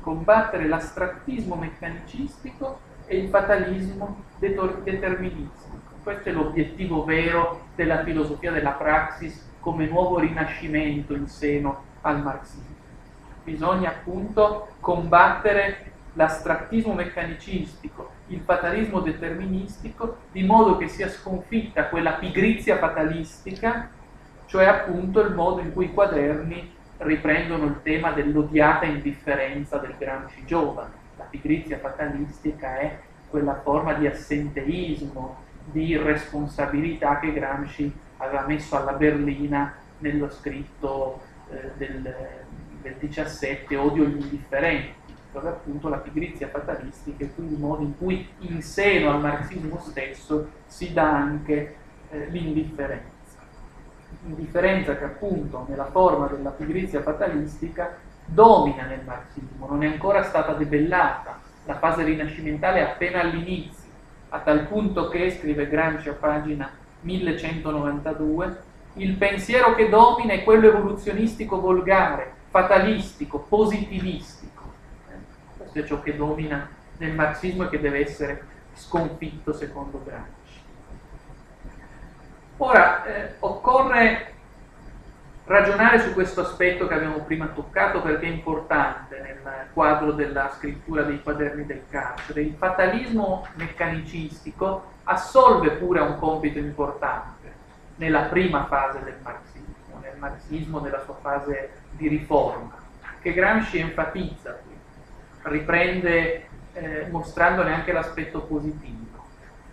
Combattere 0.00 0.66
l'astrattismo 0.66 1.56
meccanicistico 1.56 2.78
e 3.06 3.18
il 3.18 3.28
fatalismo 3.28 4.24
deterministico. 4.38 5.74
Questo 6.02 6.28
è 6.28 6.32
l'obiettivo 6.32 7.04
vero 7.04 7.66
della 7.74 8.02
filosofia 8.04 8.52
della 8.52 8.70
praxis 8.70 9.44
come 9.60 9.86
nuovo 9.86 10.20
rinascimento 10.20 11.14
in 11.14 11.26
seno 11.26 11.82
al 12.02 12.22
marxismo. 12.22 12.74
Bisogna 13.42 13.90
appunto 13.90 14.68
combattere 14.80 15.92
l'astrattismo 16.12 16.94
meccanicistico, 16.94 18.10
il 18.28 18.40
fatalismo 18.40 19.00
deterministico, 19.00 20.18
di 20.32 20.42
modo 20.42 20.76
che 20.76 20.88
sia 20.88 21.08
sconfitta 21.08 21.88
quella 21.88 22.12
pigrizia 22.12 22.78
fatalistica, 22.78 23.88
cioè 24.46 24.66
appunto 24.66 25.20
il 25.20 25.34
modo 25.34 25.60
in 25.60 25.72
cui 25.72 25.86
i 25.86 25.92
quaderni 25.92 26.74
riprendono 26.98 27.66
il 27.66 27.80
tema 27.82 28.10
dell'odiata 28.12 28.86
indifferenza 28.86 29.78
del 29.78 29.94
Gramsci 29.98 30.44
giovane. 30.44 31.04
La 31.16 31.24
pigrizia 31.24 31.78
fatalistica 31.78 32.78
è 32.78 32.98
quella 33.28 33.60
forma 33.62 33.92
di 33.94 34.06
assenteismo, 34.06 35.44
di 35.64 35.86
irresponsabilità 35.88 37.18
che 37.18 37.32
Gramsci 37.32 37.92
aveva 38.18 38.46
messo 38.46 38.76
alla 38.76 38.92
berlina 38.92 39.74
nello 39.98 40.30
scritto 40.30 41.20
eh, 41.50 41.70
del, 41.76 42.14
del 42.82 42.94
17, 42.98 43.76
Odio 43.76 44.04
gli 44.04 44.20
indifferenti 44.20 45.05
dove 45.36 45.48
appunto 45.50 45.90
la 45.90 45.98
pigrizia 45.98 46.48
fatalistica 46.48 47.24
e 47.24 47.34
quindi 47.34 47.54
il 47.54 47.60
modo 47.60 47.82
in 47.82 47.98
cui 47.98 48.26
in 48.38 48.62
seno 48.62 49.10
al 49.10 49.20
marxismo 49.20 49.78
stesso 49.80 50.48
si 50.66 50.94
dà 50.94 51.10
anche 51.10 51.76
eh, 52.08 52.26
l'indifferenza. 52.30 53.04
Indifferenza 54.24 54.96
che 54.96 55.04
appunto 55.04 55.66
nella 55.68 55.90
forma 55.90 56.26
della 56.26 56.50
pigrizia 56.50 57.02
fatalistica 57.02 57.98
domina 58.24 58.86
nel 58.86 59.04
marxismo, 59.04 59.66
non 59.68 59.82
è 59.82 59.86
ancora 59.86 60.22
stata 60.22 60.54
debellata, 60.54 61.38
la 61.66 61.76
fase 61.76 62.02
rinascimentale 62.02 62.78
è 62.78 62.82
appena 62.82 63.20
all'inizio, 63.20 63.90
a 64.30 64.38
tal 64.38 64.66
punto 64.66 65.08
che, 65.08 65.32
scrive 65.32 65.68
Gramsci 65.68 66.08
a 66.08 66.14
pagina 66.14 66.70
1192, 67.00 68.56
il 68.94 69.14
pensiero 69.16 69.74
che 69.74 69.90
domina 69.90 70.32
è 70.32 70.42
quello 70.42 70.68
evoluzionistico 70.68 71.60
volgare, 71.60 72.32
fatalistico, 72.48 73.40
positivistico 73.40 74.35
è 75.80 75.84
ciò 75.84 76.00
che 76.00 76.16
domina 76.16 76.68
nel 76.98 77.12
marxismo 77.12 77.64
e 77.64 77.68
che 77.68 77.80
deve 77.80 78.00
essere 78.00 78.42
sconfitto 78.74 79.52
secondo 79.52 80.02
Gramsci. 80.04 80.62
Ora, 82.58 83.04
eh, 83.04 83.34
occorre 83.40 84.34
ragionare 85.46 86.00
su 86.00 86.12
questo 86.12 86.40
aspetto 86.40 86.86
che 86.86 86.94
abbiamo 86.94 87.18
prima 87.18 87.46
toccato 87.46 88.02
perché 88.02 88.26
è 88.26 88.30
importante 88.30 89.20
nel 89.20 89.36
quadro 89.72 90.12
della 90.12 90.50
scrittura 90.56 91.02
dei 91.02 91.22
quaderni 91.22 91.64
del 91.66 91.82
carcere. 91.88 92.42
Il 92.42 92.54
fatalismo 92.54 93.46
meccanicistico 93.54 94.94
assolve 95.04 95.70
pure 95.72 96.00
un 96.00 96.18
compito 96.18 96.58
importante 96.58 97.52
nella 97.96 98.22
prima 98.22 98.64
fase 98.66 99.02
del 99.04 99.16
marxismo, 99.22 100.00
nel 100.00 100.16
marxismo 100.18 100.80
della 100.80 101.02
sua 101.04 101.16
fase 101.20 101.70
di 101.92 102.08
riforma, 102.08 102.74
che 103.20 103.32
Gramsci 103.32 103.78
enfatizza 103.78 104.52
qui, 104.52 104.75
riprende 105.46 106.46
eh, 106.72 107.06
mostrandone 107.10 107.74
anche 107.74 107.92
l'aspetto 107.92 108.42
positivo. 108.42 109.24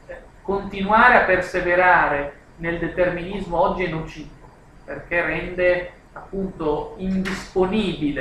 Eh, 0.08 0.18
continuare 0.42 1.18
a 1.18 1.26
perseverare 1.26 2.42
nel 2.58 2.80
determinismo 2.80 3.60
oggi 3.60 3.84
è 3.84 3.90
nocivo 3.90 4.42
perché 4.86 5.22
rende 5.22 5.92
appunto 6.14 6.96
indisponibili 6.98 8.14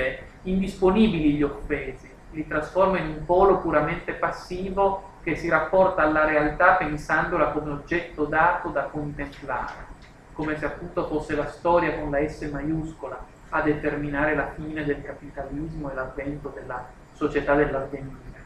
gli 1.34 1.42
offesi, 1.42 2.10
li 2.30 2.46
trasforma 2.46 2.98
in 2.98 3.08
un 3.08 3.24
polo 3.24 3.58
puramente 3.58 4.12
passivo 4.12 5.10
che 5.22 5.36
si 5.36 5.48
rapporta 5.48 6.02
alla 6.02 6.24
realtà 6.24 6.74
pensandola 6.74 7.50
come 7.50 7.72
oggetto 7.72 8.24
dato 8.24 8.70
da 8.70 8.84
contemplare, 8.84 9.90
come 10.32 10.56
se 10.56 10.66
appunto 10.66 11.06
fosse 11.06 11.34
la 11.34 11.46
storia 11.46 11.98
con 11.98 12.10
la 12.10 12.26
S 12.26 12.48
maiuscola 12.50 13.24
a 13.50 13.60
determinare 13.60 14.34
la 14.34 14.50
fine 14.54 14.84
del 14.84 15.02
capitalismo 15.02 15.90
e 15.90 15.94
l'avvento 15.94 16.50
della 16.54 17.00
società 17.22 17.54
dell'avvenire. 17.54 18.40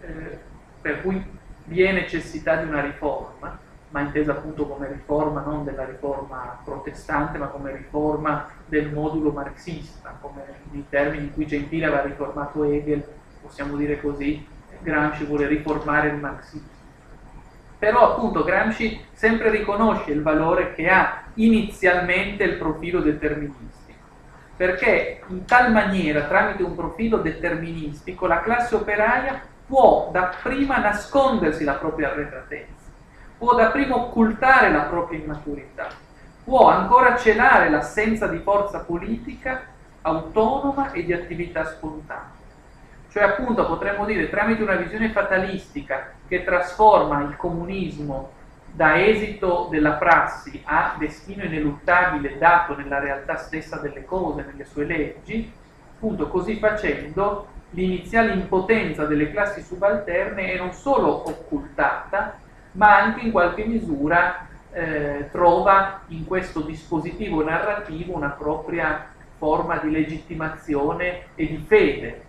Eh, 0.00 0.38
per 0.80 1.02
cui 1.02 1.24
vi 1.64 1.82
è 1.82 1.92
necessità 1.92 2.56
di 2.56 2.68
una 2.68 2.80
riforma, 2.80 3.58
ma 3.90 4.00
intesa 4.00 4.32
appunto 4.32 4.66
come 4.66 4.88
riforma 4.88 5.42
non 5.42 5.64
della 5.64 5.84
riforma 5.84 6.60
protestante, 6.64 7.38
ma 7.38 7.46
come 7.46 7.72
riforma 7.72 8.48
del 8.66 8.90
modulo 8.92 9.30
marxista, 9.30 10.16
come 10.20 10.42
i 10.72 10.84
termini 10.88 11.24
in 11.24 11.32
cui 11.32 11.46
Gentile 11.46 11.86
aveva 11.86 12.02
riformato 12.02 12.64
Hegel, 12.64 13.04
possiamo 13.40 13.76
dire 13.76 14.00
così, 14.00 14.46
Gramsci 14.80 15.24
vuole 15.24 15.46
riformare 15.46 16.08
il 16.08 16.16
marxismo. 16.16 16.74
Però 17.78 18.12
appunto 18.12 18.42
Gramsci 18.42 19.00
sempre 19.12 19.50
riconosce 19.50 20.10
il 20.10 20.22
valore 20.22 20.74
che 20.74 20.88
ha 20.88 21.24
inizialmente 21.34 22.42
il 22.42 22.56
profilo 22.56 23.00
deterministico, 23.00 23.75
perché 24.56 25.22
in 25.28 25.44
tal 25.44 25.72
maniera, 25.72 26.22
tramite 26.22 26.62
un 26.62 26.74
profilo 26.74 27.18
deterministico, 27.18 28.26
la 28.26 28.40
classe 28.40 28.74
operaia 28.74 29.40
può 29.66 30.08
dapprima 30.12 30.78
nascondersi 30.78 31.64
la 31.64 31.74
propria 31.74 32.10
arretratezza 32.10 32.76
può 33.38 33.54
dapprima 33.54 33.96
occultare 33.96 34.70
la 34.70 34.82
propria 34.82 35.18
immaturità, 35.18 35.88
può 36.44 36.68
ancora 36.68 37.16
celare 37.16 37.68
l'assenza 37.68 38.26
di 38.26 38.38
forza 38.38 38.80
politica 38.80 39.62
autonoma 40.02 40.92
e 40.92 41.04
di 41.04 41.12
attività 41.12 41.64
spontanea. 41.66 42.34
Cioè 43.10 43.24
appunto 43.24 43.66
potremmo 43.66 44.04
dire 44.04 44.30
tramite 44.30 44.62
una 44.62 44.76
visione 44.76 45.10
fatalistica 45.10 46.12
che 46.28 46.44
trasforma 46.44 47.22
il 47.22 47.36
comunismo 47.36 48.32
da 48.76 49.02
esito 49.02 49.68
della 49.70 49.92
prassi 49.92 50.60
a 50.64 50.96
destino 50.98 51.44
ineluttabile 51.44 52.36
dato 52.36 52.76
nella 52.76 52.98
realtà 52.98 53.36
stessa 53.36 53.78
delle 53.78 54.04
cose, 54.04 54.44
nelle 54.46 54.66
sue 54.66 54.84
leggi, 54.84 55.50
appunto 55.94 56.28
così 56.28 56.58
facendo 56.58 57.46
l'iniziale 57.70 58.34
impotenza 58.34 59.06
delle 59.06 59.32
classi 59.32 59.62
subalterne 59.62 60.52
è 60.52 60.58
non 60.58 60.74
solo 60.74 61.26
occultata, 61.26 62.38
ma 62.72 63.00
anche 63.00 63.20
in 63.20 63.32
qualche 63.32 63.64
misura 63.64 64.46
eh, 64.70 65.30
trova 65.32 66.02
in 66.08 66.26
questo 66.26 66.60
dispositivo 66.60 67.42
narrativo 67.42 68.14
una 68.14 68.28
propria 68.28 69.06
forma 69.38 69.78
di 69.78 69.90
legittimazione 69.90 71.28
e 71.34 71.46
di 71.46 71.64
fede. 71.66 72.24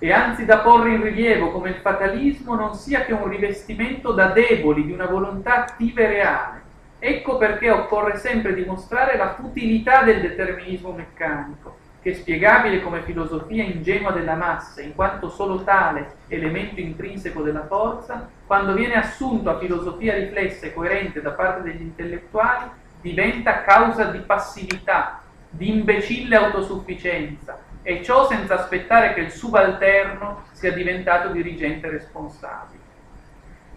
e 0.00 0.12
anzi 0.12 0.44
da 0.44 0.58
porre 0.58 0.94
in 0.94 1.02
rilievo 1.02 1.50
come 1.50 1.70
il 1.70 1.76
fatalismo 1.76 2.54
non 2.54 2.74
sia 2.74 3.04
che 3.04 3.12
un 3.12 3.28
rivestimento 3.28 4.12
da 4.12 4.26
deboli 4.26 4.84
di 4.84 4.92
una 4.92 5.06
volontà 5.06 5.64
attiva 5.64 6.02
e 6.02 6.06
reale. 6.06 6.62
Ecco 7.00 7.36
perché 7.36 7.70
occorre 7.70 8.16
sempre 8.16 8.54
dimostrare 8.54 9.16
la 9.16 9.34
futilità 9.34 10.02
del 10.02 10.20
determinismo 10.20 10.92
meccanico, 10.92 11.76
che 12.00 12.10
è 12.10 12.14
spiegabile 12.14 12.80
come 12.80 13.02
filosofia 13.02 13.64
ingenua 13.64 14.12
della 14.12 14.34
massa, 14.34 14.82
in 14.82 14.94
quanto 14.94 15.28
solo 15.28 15.62
tale 15.62 16.16
elemento 16.28 16.80
intrinseco 16.80 17.42
della 17.42 17.66
forza, 17.66 18.28
quando 18.46 18.74
viene 18.74 18.94
assunto 18.94 19.50
a 19.50 19.58
filosofia 19.58 20.14
riflessa 20.14 20.66
e 20.66 20.74
coerente 20.74 21.20
da 21.20 21.30
parte 21.30 21.62
degli 21.62 21.82
intellettuali, 21.82 22.70
diventa 23.00 23.62
causa 23.62 24.04
di 24.04 24.18
passività, 24.18 25.22
di 25.50 25.70
imbecille 25.70 26.36
autosufficienza, 26.36 27.58
e 27.88 28.02
ciò 28.02 28.28
senza 28.28 28.60
aspettare 28.60 29.14
che 29.14 29.20
il 29.20 29.30
subalterno 29.30 30.44
sia 30.52 30.74
diventato 30.74 31.30
dirigente 31.30 31.88
responsabile. 31.88 32.82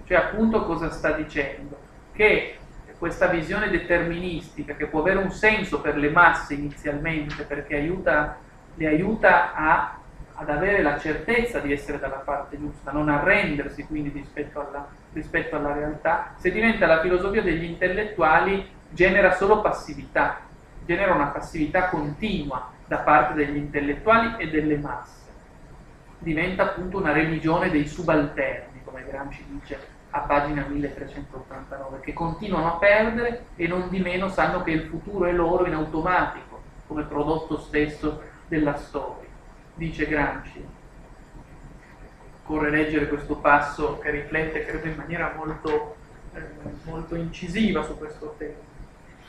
Cioè 0.03 0.17
appunto 0.17 0.65
cosa 0.65 0.89
sta 0.89 1.13
dicendo? 1.13 1.79
Che 2.11 2.57
questa 2.97 3.27
visione 3.27 3.69
deterministica 3.69 4.73
che 4.73 4.87
può 4.87 4.99
avere 4.99 5.19
un 5.19 5.31
senso 5.31 5.79
per 5.79 5.95
le 5.95 6.09
masse 6.09 6.55
inizialmente 6.55 7.43
perché 7.43 7.77
aiuta, 7.77 8.35
le 8.75 8.87
aiuta 8.87 9.53
a, 9.53 9.97
ad 10.33 10.49
avere 10.49 10.81
la 10.81 10.99
certezza 10.99 11.59
di 11.59 11.71
essere 11.71 11.97
dalla 11.97 12.17
parte 12.17 12.59
giusta, 12.59 12.91
non 12.91 13.07
arrendersi 13.07 13.85
quindi 13.85 14.09
rispetto 14.09 14.59
alla, 14.59 14.89
rispetto 15.13 15.55
alla 15.55 15.71
realtà, 15.71 16.33
se 16.35 16.51
diventa 16.51 16.85
la 16.85 16.99
filosofia 16.99 17.41
degli 17.41 17.63
intellettuali 17.63 18.69
genera 18.89 19.31
solo 19.35 19.61
passività, 19.61 20.41
genera 20.83 21.13
una 21.13 21.27
passività 21.27 21.87
continua 21.87 22.79
da 22.91 22.97
parte 22.97 23.35
degli 23.35 23.55
intellettuali 23.55 24.35
e 24.35 24.49
delle 24.49 24.75
masse. 24.75 25.29
Diventa 26.19 26.63
appunto 26.63 26.97
una 26.97 27.13
religione 27.13 27.69
dei 27.69 27.87
subalterni, 27.87 28.81
come 28.83 29.05
Gramsci 29.05 29.45
dice 29.47 29.79
a 30.09 30.19
pagina 30.19 30.65
1389, 30.67 32.01
che 32.01 32.11
continuano 32.11 32.73
a 32.73 32.77
perdere 32.79 33.45
e 33.55 33.65
non 33.65 33.87
di 33.87 33.99
meno 33.99 34.27
sanno 34.27 34.61
che 34.61 34.71
il 34.71 34.89
futuro 34.89 35.25
è 35.25 35.31
loro 35.31 35.65
in 35.67 35.73
automatico, 35.73 36.61
come 36.85 37.03
prodotto 37.03 37.59
stesso 37.59 38.23
della 38.49 38.75
storia. 38.75 39.29
Dice 39.73 40.05
Gramsci. 40.05 40.61
Occorre 42.43 42.71
leggere 42.71 43.07
questo 43.07 43.37
passo 43.37 43.99
che 43.99 44.11
riflette, 44.11 44.65
credo, 44.65 44.87
in 44.87 44.95
maniera 44.97 45.33
molto, 45.37 45.95
eh, 46.33 46.41
molto 46.83 47.15
incisiva 47.15 47.83
su 47.83 47.97
questo 47.97 48.35
tema. 48.37 48.70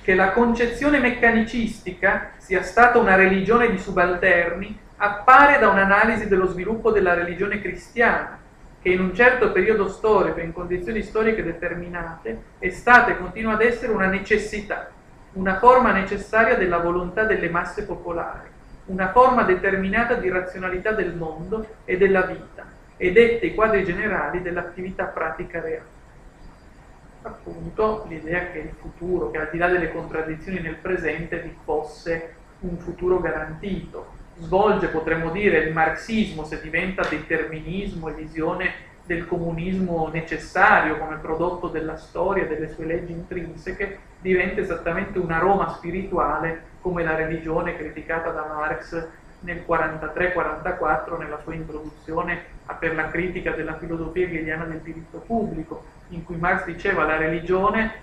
Che 0.03 0.15
la 0.17 0.33
concezione 0.33 0.99
meccanicistica 0.99 2.33
sia 2.37 2.63
stata 2.63 2.99
una 2.99 3.15
religione 3.15 3.71
di 3.71 3.79
subalterni 3.79 4.77
appare 4.97 5.61
da 5.61 5.69
un'analisi 5.69 6.27
dello 6.27 6.47
sviluppo 6.47 6.91
della 6.91 7.15
religione 7.15 7.61
cristiana, 7.61 8.39
che 8.81 8.89
in 8.89 9.01
un 9.01 9.15
certo 9.15 9.53
periodo 9.53 9.89
storico, 9.89 10.41
in 10.41 10.53
condizioni 10.53 11.03
storiche 11.03 11.45
determinate, 11.45 12.43
è 12.59 12.69
stata 12.71 13.13
e 13.13 13.19
continua 13.19 13.53
ad 13.53 13.63
essere 13.63 13.93
una 13.93 14.07
necessità, 14.07 14.91
una 15.35 15.59
forma 15.59 15.93
necessaria 15.93 16.57
della 16.57 16.79
volontà 16.79 17.23
delle 17.23 17.49
masse 17.49 17.85
popolari, 17.85 18.49
una 18.87 19.13
forma 19.13 19.45
determinata 19.45 20.15
di 20.15 20.29
razionalità 20.29 20.91
del 20.91 21.15
mondo 21.15 21.65
e 21.85 21.97
della 21.97 22.23
vita, 22.23 22.65
e 22.97 23.13
dette 23.13 23.47
i 23.47 23.55
quadri 23.55 23.85
generali 23.85 24.43
dell'attività 24.43 25.05
pratica 25.05 25.61
reale 25.61 26.01
appunto 27.23 28.05
l'idea 28.09 28.51
che 28.51 28.59
il 28.59 28.75
futuro, 28.79 29.31
che 29.31 29.39
al 29.39 29.49
di 29.51 29.59
là 29.59 29.69
delle 29.69 29.93
contraddizioni 29.93 30.61
nel 30.61 30.77
presente 30.77 31.41
vi 31.41 31.57
fosse 31.65 32.35
un 32.61 32.79
futuro 32.79 33.21
garantito. 33.21 34.21
Svolge, 34.39 34.89
potremmo 34.89 35.31
dire, 35.31 35.59
il 35.59 35.73
marxismo 35.73 36.45
se 36.45 36.61
diventa 36.61 37.07
determinismo 37.09 38.09
e 38.09 38.15
visione 38.15 38.91
del 39.05 39.27
comunismo 39.27 40.09
necessario 40.13 40.97
come 40.97 41.17
prodotto 41.17 41.69
della 41.69 41.97
storia, 41.97 42.47
delle 42.47 42.69
sue 42.69 42.87
leggi 42.87 43.13
intrinseche, 43.13 43.99
diventa 44.21 44.61
esattamente 44.61 45.19
una 45.19 45.39
Roma 45.39 45.69
spirituale 45.71 46.71
come 46.81 47.03
la 47.03 47.15
religione 47.15 47.77
criticata 47.77 48.31
da 48.31 48.47
Marx 48.47 49.07
nel 49.41 49.65
43-44 49.67 51.19
nella 51.19 51.41
sua 51.43 51.55
introduzione 51.55 52.45
per 52.79 52.95
la 52.95 53.09
critica 53.09 53.51
della 53.51 53.77
filosofia 53.77 54.27
hegeliana 54.27 54.65
del 54.65 54.81
diritto 54.81 55.19
pubblico, 55.19 55.85
in 56.13 56.25
cui 56.25 56.37
Marx 56.37 56.65
diceva 56.65 57.05
la 57.05 57.17
religione 57.17 58.01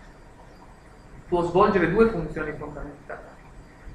può 1.28 1.44
svolgere 1.44 1.92
due 1.92 2.10
funzioni 2.10 2.52
fondamentali. 2.58 3.22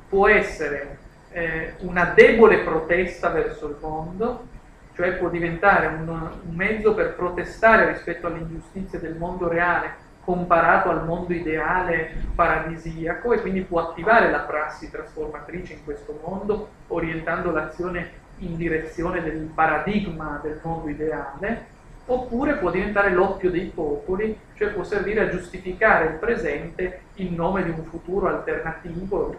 Può 0.08 0.28
essere 0.28 0.98
eh, 1.30 1.74
una 1.80 2.04
debole 2.14 2.58
protesta 2.58 3.28
verso 3.30 3.68
il 3.68 3.76
mondo, 3.80 4.46
cioè 4.94 5.14
può 5.14 5.28
diventare 5.28 5.86
un, 5.86 6.08
un 6.08 6.54
mezzo 6.54 6.94
per 6.94 7.14
protestare 7.14 7.90
rispetto 7.92 8.28
alle 8.28 8.38
ingiustizie 8.38 9.00
del 9.00 9.16
mondo 9.16 9.48
reale 9.48 10.02
comparato 10.24 10.88
al 10.88 11.04
mondo 11.04 11.34
ideale 11.34 12.14
paradisiaco 12.34 13.32
e 13.32 13.40
quindi 13.40 13.60
può 13.60 13.90
attivare 13.90 14.30
la 14.30 14.38
prassi 14.38 14.90
trasformatrice 14.90 15.74
in 15.74 15.84
questo 15.84 16.18
mondo 16.24 16.68
orientando 16.88 17.50
l'azione 17.50 18.22
in 18.38 18.56
direzione 18.56 19.22
del 19.22 19.50
paradigma 19.54 20.40
del 20.42 20.60
mondo 20.62 20.88
ideale 20.88 21.72
oppure 22.06 22.56
può 22.56 22.70
diventare 22.70 23.10
l'oppio 23.10 23.50
dei 23.50 23.70
popoli, 23.74 24.38
cioè 24.54 24.68
può 24.68 24.84
servire 24.84 25.20
a 25.20 25.30
giustificare 25.30 26.06
il 26.06 26.14
presente 26.14 27.00
in 27.14 27.34
nome 27.34 27.64
di 27.64 27.70
un 27.70 27.84
futuro 27.84 28.28
alternativo, 28.28 29.36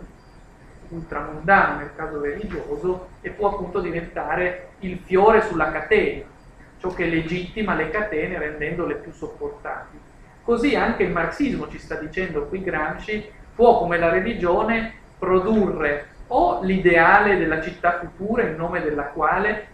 ultramondano 0.90 1.80
nel 1.80 1.92
caso 1.96 2.22
religioso, 2.22 3.10
e 3.22 3.30
può 3.30 3.50
appunto 3.50 3.80
diventare 3.80 4.70
il 4.80 5.00
fiore 5.04 5.42
sulla 5.44 5.72
catena, 5.72 6.26
ciò 6.80 6.94
che 6.94 7.06
legittima 7.06 7.76
le 7.76 7.90
catene 7.90 8.40
rendendole 8.40 8.96
più 8.96 9.12
sopportabili. 9.12 10.02
Così 10.44 10.76
anche 10.76 11.04
il 11.04 11.12
marxismo, 11.12 11.70
ci 11.70 11.80
sta 11.80 11.96
dicendo 11.96 12.46
qui 12.46 12.64
Gramsci, 12.64 13.32
può 13.56 13.80
come 13.80 13.98
la 13.98 14.10
religione 14.10 14.94
produrre 15.18 16.14
o 16.28 16.62
l'ideale 16.64 17.38
della 17.38 17.62
città 17.62 18.00
futura 18.00 18.44
in 18.44 18.56
nome 18.56 18.82
della 18.82 19.06
quale 19.06 19.68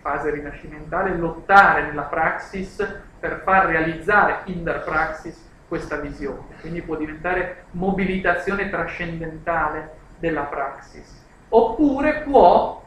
fase 0.00 0.30
rinascimentale, 0.30 1.16
lottare 1.16 1.82
nella 1.82 2.02
praxis 2.02 2.84
per 3.18 3.42
far 3.44 3.66
realizzare 3.66 4.40
in 4.44 4.62
der 4.62 4.82
praxis 4.82 5.46
questa 5.66 5.96
visione. 5.96 6.56
Quindi 6.60 6.82
può 6.82 6.96
diventare 6.96 7.64
mobilitazione 7.72 8.70
trascendentale 8.70 9.96
della 10.18 10.42
praxis. 10.42 11.24
Oppure 11.50 12.22
può, 12.22 12.82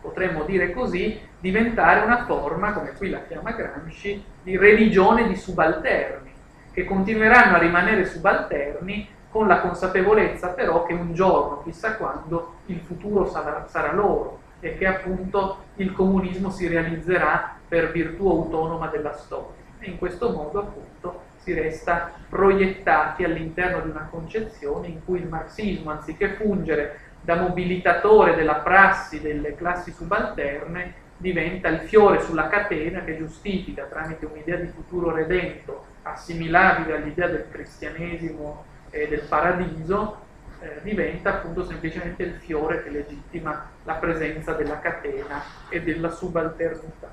potremmo 0.00 0.44
dire 0.44 0.72
così, 0.72 1.20
diventare 1.38 2.00
una 2.00 2.24
forma, 2.24 2.72
come 2.72 2.92
qui 2.92 3.10
la 3.10 3.22
chiama 3.26 3.52
Gramsci, 3.52 4.24
di 4.42 4.56
religione 4.56 5.28
di 5.28 5.36
subalterni, 5.36 6.32
che 6.72 6.84
continueranno 6.84 7.56
a 7.56 7.60
rimanere 7.60 8.06
subalterni 8.06 9.08
con 9.30 9.46
la 9.46 9.60
consapevolezza 9.60 10.48
però 10.48 10.84
che 10.84 10.92
un 10.92 11.12
giorno, 11.12 11.62
chissà 11.64 11.96
quando, 11.96 12.54
il 12.66 12.80
futuro 12.80 13.28
sarà, 13.28 13.66
sarà 13.68 13.92
loro 13.92 14.42
e 14.64 14.78
che 14.78 14.86
appunto 14.86 15.64
il 15.76 15.92
comunismo 15.92 16.48
si 16.48 16.66
realizzerà 16.66 17.58
per 17.68 17.92
virtù 17.92 18.26
autonoma 18.30 18.86
della 18.86 19.12
storia. 19.12 19.62
E 19.78 19.90
in 19.90 19.98
questo 19.98 20.30
modo 20.30 20.60
appunto 20.60 21.20
si 21.36 21.52
resta 21.52 22.12
proiettati 22.30 23.24
all'interno 23.24 23.80
di 23.82 23.90
una 23.90 24.08
concezione 24.10 24.86
in 24.86 25.04
cui 25.04 25.18
il 25.18 25.28
marxismo, 25.28 25.90
anziché 25.90 26.30
fungere 26.30 26.98
da 27.20 27.36
mobilitatore 27.36 28.34
della 28.34 28.54
prassi 28.54 29.20
delle 29.20 29.54
classi 29.54 29.92
subalterne, 29.92 31.02
diventa 31.18 31.68
il 31.68 31.80
fiore 31.80 32.22
sulla 32.22 32.48
catena 32.48 33.04
che 33.04 33.18
giustifica 33.18 33.84
tramite 33.84 34.24
un'idea 34.24 34.56
di 34.56 34.68
futuro 34.68 35.14
redento 35.14 35.84
assimilabile 36.04 36.96
all'idea 36.96 37.28
del 37.28 37.48
cristianesimo 37.50 38.64
e 38.88 39.08
del 39.08 39.26
paradiso, 39.28 40.23
eh, 40.64 40.80
diventa 40.82 41.34
appunto 41.34 41.66
semplicemente 41.66 42.22
il 42.22 42.34
fiore 42.36 42.82
che 42.82 42.88
legittima 42.88 43.68
la 43.82 43.94
presenza 43.94 44.54
della 44.54 44.80
catena 44.80 45.42
e 45.68 45.82
della 45.82 46.10
subalternità. 46.10 47.12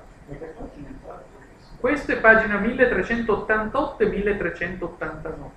Questo 1.78 2.12
è 2.12 2.16
pagina 2.18 2.58
1388 2.58 4.02
e 4.02 4.06
1389. 4.06 5.50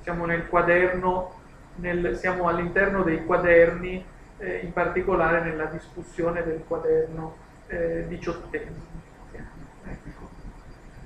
Siamo 0.00 0.26
nel 0.26 0.48
quaderno, 0.48 1.34
nel, 1.76 2.16
siamo 2.16 2.48
all'interno 2.48 3.04
dei 3.04 3.24
quaderni, 3.24 4.04
eh, 4.38 4.56
in 4.64 4.72
particolare 4.72 5.40
nella 5.42 5.66
discussione 5.66 6.42
del 6.42 6.64
quaderno 6.66 7.36
eh, 7.68 8.06
diciottesimo. 8.08 9.04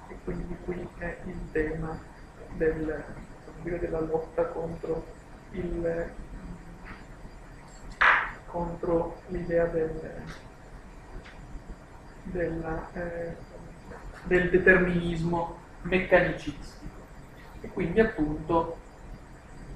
E 0.09 0.17
quindi 0.25 0.57
qui 0.65 0.89
è 0.99 1.17
il 1.27 1.51
tema 1.53 1.99
del, 2.55 3.05
della 3.63 4.01
lotta 4.01 4.45
contro 4.47 5.05
il 5.53 6.09
contro 8.51 9.21
l'idea 9.29 9.65
del, 9.67 10.01
della, 12.23 12.89
eh, 12.93 13.37
del 14.25 14.51
determinismo 14.51 15.57
meccanicistico. 15.83 16.99
E 17.61 17.69
quindi 17.69 18.01
appunto 18.01 18.77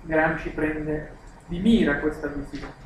Gramsci 0.03 0.51
prende 0.51 1.17
di 1.47 1.59
mira 1.59 1.99
questa 1.99 2.29
visione. 2.29 2.83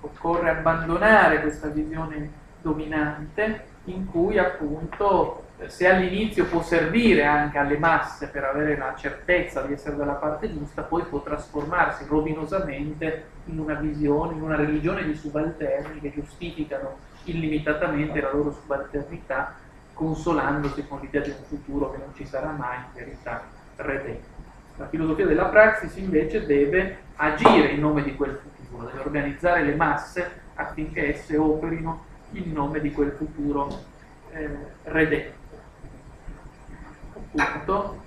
Occorre 0.00 0.50
abbandonare 0.50 1.40
questa 1.40 1.68
visione 1.68 2.38
dominante 2.60 3.68
in 3.84 4.06
cui 4.10 4.38
appunto 4.38 5.44
se 5.66 5.86
all'inizio 5.86 6.46
può 6.46 6.62
servire 6.62 7.24
anche 7.24 7.58
alle 7.58 7.78
masse 7.78 8.28
per 8.28 8.44
avere 8.44 8.76
la 8.76 8.94
certezza 8.96 9.62
di 9.62 9.74
essere 9.74 9.96
dalla 9.96 10.14
parte 10.14 10.50
giusta, 10.50 10.82
poi 10.82 11.02
può 11.04 11.20
trasformarsi 11.20 12.06
rovinosamente 12.06 13.24
in 13.50 13.58
una 13.58 13.74
visione, 13.74 14.34
in 14.34 14.42
una 14.42 14.56
religione 14.56 15.04
di 15.04 15.14
subalterni 15.14 16.00
che 16.00 16.12
giustificano 16.12 16.98
illimitatamente 17.24 18.20
la 18.20 18.32
loro 18.32 18.52
subalternità, 18.52 19.54
consolandosi 19.92 20.86
con 20.86 21.00
l'idea 21.00 21.20
di 21.20 21.30
un 21.30 21.44
futuro 21.46 21.90
che 21.90 21.98
non 21.98 22.14
ci 22.14 22.24
sarà 22.24 22.50
mai, 22.50 22.76
in 22.76 22.92
verità, 22.94 23.42
redento. 23.76 24.38
La 24.76 24.88
filosofia 24.88 25.26
della 25.26 25.46
praxis 25.46 25.96
invece 25.96 26.46
deve 26.46 26.98
agire 27.16 27.68
in 27.68 27.80
nome 27.80 28.02
di 28.02 28.14
quel 28.14 28.40
futuro, 28.42 28.86
deve 28.86 29.00
organizzare 29.00 29.62
le 29.62 29.74
masse 29.74 30.40
affinché 30.54 31.14
esse 31.14 31.36
operino 31.36 32.04
in 32.32 32.52
nome 32.52 32.80
di 32.80 32.92
quel 32.92 33.10
futuro 33.10 33.68
eh, 34.30 34.48
redento 34.84 35.38
appunto, 37.36 38.02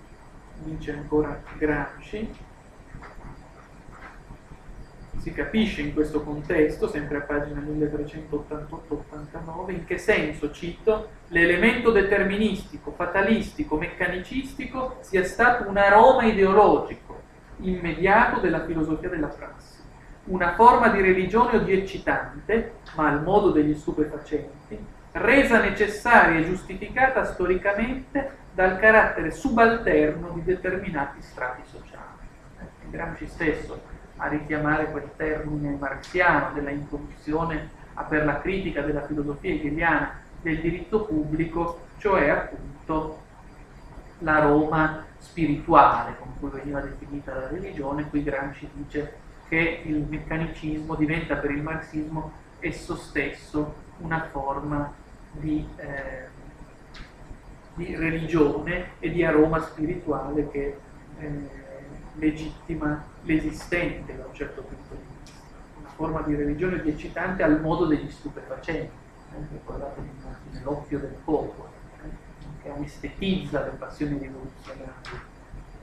dice 0.63 0.91
ancora 0.91 1.41
Gramsci, 1.57 2.35
si 5.17 5.31
capisce 5.31 5.81
in 5.81 5.93
questo 5.93 6.21
contesto, 6.21 6.87
sempre 6.87 7.17
a 7.17 7.21
pagina 7.21 7.59
1388-89, 7.61 9.71
in 9.71 9.85
che 9.85 9.97
senso, 9.97 10.51
cito, 10.51 11.09
l'elemento 11.29 11.89
deterministico, 11.91 12.91
fatalistico, 12.91 13.77
meccanicistico 13.77 14.97
sia 15.01 15.23
stato 15.23 15.67
un 15.69 15.77
aroma 15.77 16.25
ideologico 16.25 17.21
immediato 17.57 18.39
della 18.39 18.65
filosofia 18.65 19.09
della 19.09 19.27
prassi, 19.27 19.81
una 20.25 20.55
forma 20.55 20.89
di 20.89 21.01
religione 21.01 21.57
o 21.57 21.61
di 21.61 21.73
eccitante, 21.73 22.73
ma 22.95 23.09
al 23.09 23.23
modo 23.23 23.51
degli 23.51 23.75
stupefacenti, 23.75 24.77
resa 25.11 25.61
necessaria 25.61 26.39
e 26.39 26.45
giustificata 26.45 27.23
storicamente 27.23 28.41
dal 28.53 28.79
carattere 28.79 29.31
subalterno 29.31 30.31
di 30.33 30.43
determinati 30.43 31.21
strati 31.21 31.61
sociali. 31.65 32.01
Gramsci 32.89 33.27
stesso 33.27 33.92
a 34.23 34.27
richiamare 34.29 34.89
quel 34.89 35.09
termine 35.17 35.75
marxiano 35.77 36.53
della 36.53 36.69
introduzione 36.69 37.69
per 38.07 38.23
la 38.23 38.39
critica 38.39 38.81
della 38.81 39.05
filosofia 39.05 39.53
hegeliana 39.53 40.21
del 40.41 40.61
diritto 40.61 41.03
pubblico, 41.03 41.87
cioè 41.97 42.29
appunto 42.29 43.21
la 44.19 44.39
Roma 44.39 45.05
spirituale, 45.17 46.15
con 46.17 46.29
cui 46.39 46.49
veniva 46.49 46.79
definita 46.79 47.33
la 47.33 47.47
religione, 47.49 48.07
qui 48.09 48.23
Gramsci 48.23 48.69
dice 48.73 49.13
che 49.49 49.81
il 49.85 50.05
meccanicismo 50.07 50.95
diventa 50.95 51.35
per 51.35 51.51
il 51.51 51.61
marxismo 51.61 52.31
esso 52.59 52.95
stesso 52.95 53.75
una 53.97 54.29
forma 54.31 54.91
di, 55.31 55.67
eh, 55.75 56.27
di 57.73 57.93
religione 57.95 58.91
e 58.99 59.11
di 59.11 59.23
aroma 59.23 59.59
spirituale 59.59 60.49
che 60.49 60.77
eh, 61.19 61.62
legittima 62.15 63.03
l'esistente 63.23 64.15
da 64.15 64.25
un 64.25 64.33
certo 64.33 64.61
punto 64.61 64.95
di 64.95 65.01
vista, 65.23 65.39
una 65.79 65.89
forma 65.89 66.21
di 66.21 66.35
religione 66.35 66.83
eccitante 66.83 67.43
al 67.43 67.61
modo 67.61 67.85
degli 67.85 68.09
stupefacenti, 68.09 68.91
eh, 69.31 69.37
ricordate 69.51 70.01
l'oppio 70.63 70.99
del 70.99 71.15
popolo, 71.23 71.69
eh, 72.03 72.61
che 72.61 72.69
anestetizza 72.69 73.63
le 73.63 73.71
passioni 73.71 74.17
rivoluzionarie, 74.17 75.31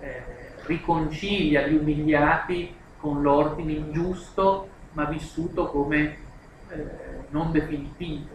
eh, 0.00 0.24
riconcilia 0.66 1.66
gli 1.66 1.74
umiliati 1.74 2.74
con 2.98 3.22
l'ordine 3.22 3.72
ingiusto 3.72 4.68
ma 4.92 5.04
vissuto 5.04 5.66
come 5.68 6.16
eh, 6.68 6.86
non 7.30 7.52
definitivo, 7.52 8.28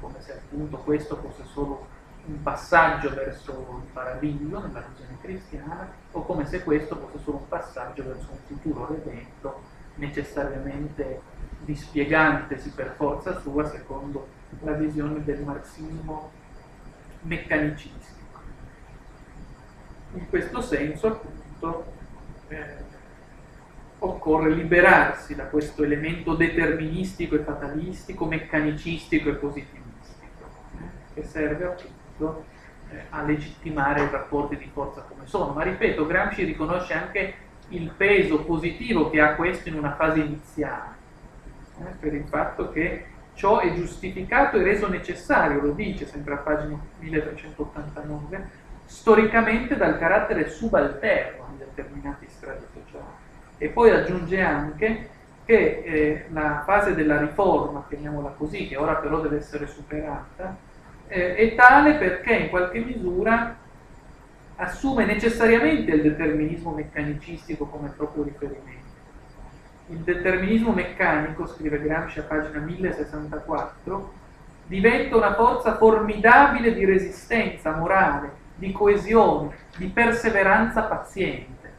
come 0.00 0.20
se 0.20 0.32
appunto 0.32 0.78
questo 0.78 1.16
fosse 1.16 1.44
solo 1.52 1.86
un 2.24 2.42
passaggio 2.42 3.12
verso 3.14 3.82
il 3.84 3.92
paradiso 3.92 4.60
nella 4.60 4.84
visione 4.88 5.18
cristiana 5.20 5.90
o 6.12 6.22
come 6.24 6.46
se 6.46 6.62
questo 6.62 6.96
fosse 6.96 7.24
solo 7.24 7.38
un 7.38 7.48
passaggio 7.48 8.04
verso 8.04 8.28
un 8.30 8.38
futuro 8.46 8.86
redento 8.86 9.60
necessariamente 9.96 11.20
dispiegantesi 11.64 12.70
per 12.70 12.94
forza 12.96 13.40
sua 13.40 13.68
secondo 13.68 14.28
la 14.60 14.72
visione 14.72 15.22
del 15.24 15.40
marxismo 15.42 16.30
meccanicistico. 17.22 18.40
In 20.14 20.28
questo 20.28 20.60
senso 20.60 21.06
appunto 21.06 21.92
eh, 22.48 22.90
occorre 23.98 24.50
liberarsi 24.50 25.34
da 25.34 25.44
questo 25.44 25.84
elemento 25.84 26.34
deterministico 26.34 27.36
e 27.36 27.40
fatalistico, 27.40 28.26
meccanicistico 28.26 29.30
e 29.30 29.34
positivistico, 29.34 30.44
eh, 30.76 31.14
che 31.14 31.24
serve 31.24 31.64
appunto 31.64 32.01
eh, 32.90 33.04
a 33.10 33.22
legittimare 33.22 34.02
i 34.02 34.10
rapporti 34.10 34.56
di 34.56 34.68
forza 34.72 35.04
come 35.08 35.26
sono. 35.26 35.52
Ma 35.52 35.62
ripeto, 35.62 36.06
Gramsci 36.06 36.44
riconosce 36.44 36.92
anche 36.94 37.34
il 37.68 37.90
peso 37.96 38.44
positivo 38.44 39.10
che 39.10 39.20
ha 39.20 39.34
questo 39.34 39.68
in 39.68 39.76
una 39.76 39.94
fase 39.94 40.20
iniziale, 40.20 40.94
eh, 41.80 41.84
per 41.98 42.14
il 42.14 42.24
fatto 42.28 42.70
che 42.70 43.06
ciò 43.34 43.60
è 43.60 43.72
giustificato 43.72 44.58
e 44.58 44.62
reso 44.62 44.88
necessario, 44.88 45.60
lo 45.60 45.72
dice 45.72 46.06
sempre 46.06 46.34
a 46.34 46.38
pagina 46.38 46.78
1389, 46.98 48.48
storicamente 48.84 49.76
dal 49.76 49.98
carattere 49.98 50.50
subalterno 50.50 51.46
di 51.52 51.58
determinati 51.58 52.26
strati 52.28 52.64
sociali. 52.74 53.20
E 53.56 53.68
poi 53.68 53.90
aggiunge 53.90 54.40
anche 54.40 55.08
che 55.44 55.82
eh, 55.84 56.26
la 56.30 56.62
fase 56.64 56.94
della 56.94 57.18
riforma, 57.18 57.84
chiamiamola 57.88 58.34
così, 58.36 58.68
che 58.68 58.76
ora 58.76 58.96
però 58.96 59.20
deve 59.20 59.38
essere 59.38 59.66
superata, 59.66 60.56
eh, 61.12 61.34
è 61.34 61.54
tale 61.54 61.94
perché 61.94 62.32
in 62.34 62.48
qualche 62.48 62.78
misura 62.78 63.54
assume 64.56 65.04
necessariamente 65.04 65.90
il 65.90 66.02
determinismo 66.02 66.72
meccanicistico 66.72 67.66
come 67.66 67.92
proprio 67.94 68.22
riferimento. 68.22 68.90
Il 69.88 69.98
determinismo 69.98 70.72
meccanico, 70.72 71.46
scrive 71.46 71.82
Gramsci 71.82 72.20
a 72.20 72.22
pagina 72.22 72.60
1064, 72.60 74.12
diventa 74.66 75.16
una 75.16 75.34
forza 75.34 75.76
formidabile 75.76 76.72
di 76.72 76.86
resistenza 76.86 77.76
morale, 77.76 78.30
di 78.54 78.72
coesione, 78.72 79.54
di 79.76 79.88
perseveranza 79.88 80.82
paziente. 80.82 81.70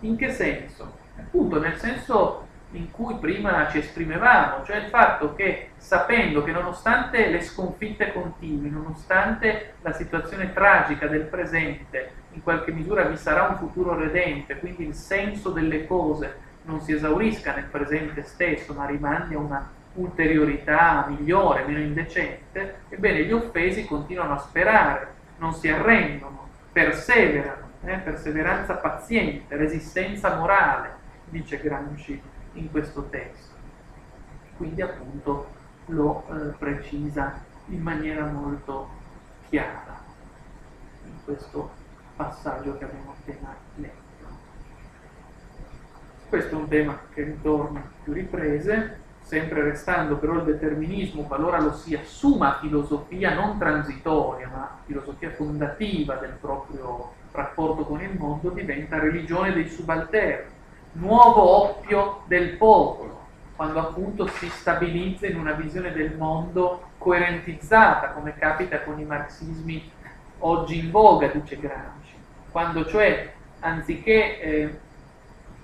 In 0.00 0.16
che 0.16 0.30
senso? 0.30 1.04
appunto 1.18 1.58
nel 1.58 1.76
senso 1.76 2.45
in 2.76 2.90
cui 2.90 3.16
prima 3.16 3.68
ci 3.70 3.78
esprimevamo, 3.78 4.64
cioè 4.64 4.76
il 4.76 4.88
fatto 4.88 5.34
che 5.34 5.70
sapendo 5.76 6.42
che 6.42 6.52
nonostante 6.52 7.28
le 7.28 7.40
sconfitte 7.40 8.12
continue, 8.12 8.68
nonostante 8.68 9.74
la 9.82 9.92
situazione 9.92 10.52
tragica 10.52 11.06
del 11.06 11.22
presente, 11.22 12.24
in 12.32 12.42
qualche 12.42 12.72
misura 12.72 13.04
vi 13.04 13.16
sarà 13.16 13.44
un 13.44 13.56
futuro 13.56 13.96
redente, 13.96 14.58
quindi 14.58 14.86
il 14.86 14.94
senso 14.94 15.50
delle 15.50 15.86
cose 15.86 16.44
non 16.64 16.80
si 16.80 16.92
esaurisca 16.92 17.54
nel 17.54 17.64
presente 17.64 18.24
stesso, 18.24 18.74
ma 18.74 18.86
rimandi 18.86 19.34
a 19.34 19.38
una 19.38 19.70
ulteriorità 19.94 21.06
migliore, 21.08 21.64
meno 21.64 21.78
indecente, 21.78 22.80
ebbene 22.90 23.24
gli 23.24 23.32
offesi 23.32 23.86
continuano 23.86 24.34
a 24.34 24.38
sperare, 24.38 25.14
non 25.38 25.54
si 25.54 25.68
arrendono, 25.68 26.48
perseverano, 26.72 27.70
eh, 27.84 27.96
perseveranza 27.96 28.74
paziente, 28.74 29.56
resistenza 29.56 30.36
morale, 30.36 30.90
dice 31.30 31.58
Gramsci 31.58 32.20
in 32.56 32.70
questo 32.70 33.08
testo. 33.08 33.54
Quindi 34.56 34.82
appunto 34.82 35.54
lo 35.86 36.24
eh, 36.28 36.54
precisa 36.58 37.40
in 37.66 37.80
maniera 37.80 38.24
molto 38.24 38.88
chiara 39.48 40.02
in 41.04 41.24
questo 41.24 41.70
passaggio 42.16 42.76
che 42.78 42.84
abbiamo 42.84 43.12
appena 43.12 43.54
letto. 43.76 44.04
Questo 46.28 46.56
è 46.56 46.58
un 46.58 46.68
tema 46.68 46.98
che 47.12 47.22
ritorna 47.22 47.82
più 48.02 48.12
riprese, 48.12 48.98
sempre 49.22 49.62
restando 49.62 50.16
però 50.16 50.34
il 50.34 50.44
determinismo, 50.44 51.22
qualora 51.22 51.60
lo 51.60 51.72
si 51.72 51.94
assuma 51.94 52.58
filosofia 52.58 53.34
non 53.34 53.58
transitoria, 53.58 54.48
ma 54.48 54.78
filosofia 54.84 55.30
fondativa 55.30 56.16
del 56.16 56.36
proprio 56.40 57.12
rapporto 57.30 57.84
con 57.84 58.00
il 58.00 58.16
mondo, 58.16 58.50
diventa 58.50 58.98
religione 58.98 59.52
dei 59.52 59.68
subalterni 59.68 60.55
nuovo 60.98 61.62
oppio 61.62 62.22
del 62.26 62.56
popolo, 62.56 63.24
quando 63.56 63.80
appunto 63.80 64.26
si 64.26 64.48
stabilizza 64.48 65.26
in 65.26 65.38
una 65.38 65.52
visione 65.52 65.92
del 65.92 66.14
mondo 66.16 66.90
coerentizzata, 66.98 68.10
come 68.10 68.34
capita 68.34 68.82
con 68.82 68.98
i 68.98 69.04
marxismi 69.04 69.90
oggi 70.38 70.78
in 70.78 70.90
voga, 70.90 71.28
dice 71.28 71.58
Gramsci, 71.58 72.14
quando 72.50 72.84
cioè 72.86 73.32
anziché, 73.60 74.40
eh, 74.40 74.78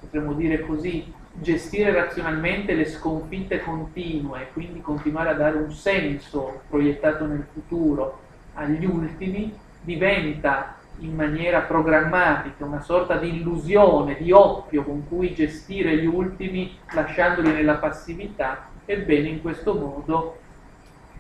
potremmo 0.01 0.33
dire 0.33 0.61
così, 0.61 1.12
gestire 1.35 1.93
razionalmente 1.93 2.74
le 2.74 2.85
sconfitte 2.85 3.61
continue 3.62 4.43
e 4.43 4.53
quindi 4.53 4.80
continuare 4.80 5.30
a 5.30 5.35
dare 5.35 5.57
un 5.57 5.72
senso 5.72 6.62
proiettato 6.68 7.26
nel 7.26 7.47
futuro 7.53 8.20
agli 8.55 8.85
ultimi, 8.85 9.57
diventa 9.80 10.76
in 11.03 11.14
maniera 11.14 11.61
programmatica, 11.61 12.64
una 12.64 12.80
sorta 12.80 13.16
di 13.16 13.36
illusione, 13.36 14.16
di 14.16 14.30
oppio 14.32 14.84
con 14.84 15.07
cui 15.09 15.34
gestire 15.34 15.96
gli 15.96 16.07
ultimi 16.07 16.76
lasciandoli 16.92 17.53
nella 17.53 17.74
passività, 17.74 18.68
ebbene 18.84 19.28
in 19.28 19.40
questo 19.40 19.74
modo 19.74 20.38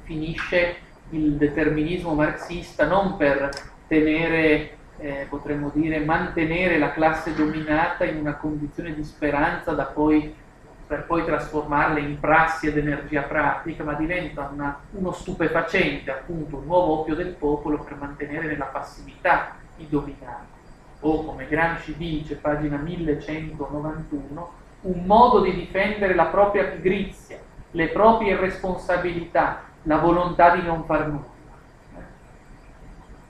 finisce 0.04 0.76
il 1.10 1.32
determinismo 1.32 2.14
marxista 2.14 2.86
non 2.86 3.16
per 3.16 3.50
tenere, 3.86 4.76
eh, 4.98 5.26
potremmo 5.28 5.70
dire, 5.74 5.98
mantenere 6.00 6.78
la 6.78 6.92
classe 6.92 7.34
dominata 7.34 8.04
in 8.04 8.18
una 8.18 8.34
condizione 8.34 8.94
di 8.94 9.04
speranza 9.04 9.72
da 9.72 9.84
poi 9.84 10.40
per 10.86 11.06
poi 11.06 11.24
trasformarle 11.24 12.00
in 12.00 12.20
prassi 12.20 12.66
ed 12.66 12.76
energia 12.76 13.22
pratica, 13.22 13.82
ma 13.82 13.94
diventa 13.94 14.50
una, 14.52 14.78
uno 14.90 15.12
stupefacente, 15.12 16.10
appunto, 16.10 16.58
un 16.58 16.66
nuovo 16.66 17.00
oppio 17.00 17.14
del 17.14 17.32
popolo 17.32 17.78
per 17.78 17.96
mantenere 17.96 18.46
nella 18.46 18.66
passività 18.66 19.56
i 19.82 19.88
dominati. 19.88 20.60
O 21.00 21.24
come 21.24 21.48
Gramsci 21.48 21.96
dice, 21.96 22.36
pagina 22.36 22.76
1191, 22.76 24.52
un 24.82 25.04
modo 25.04 25.40
di 25.40 25.52
difendere 25.52 26.14
la 26.14 26.26
propria 26.26 26.64
pigrizia, 26.64 27.38
le 27.72 27.88
proprie 27.88 28.36
responsabilità, 28.36 29.62
la 29.82 29.98
volontà 29.98 30.54
di 30.54 30.62
non 30.62 30.84
far 30.84 31.08
nulla. 31.08 31.30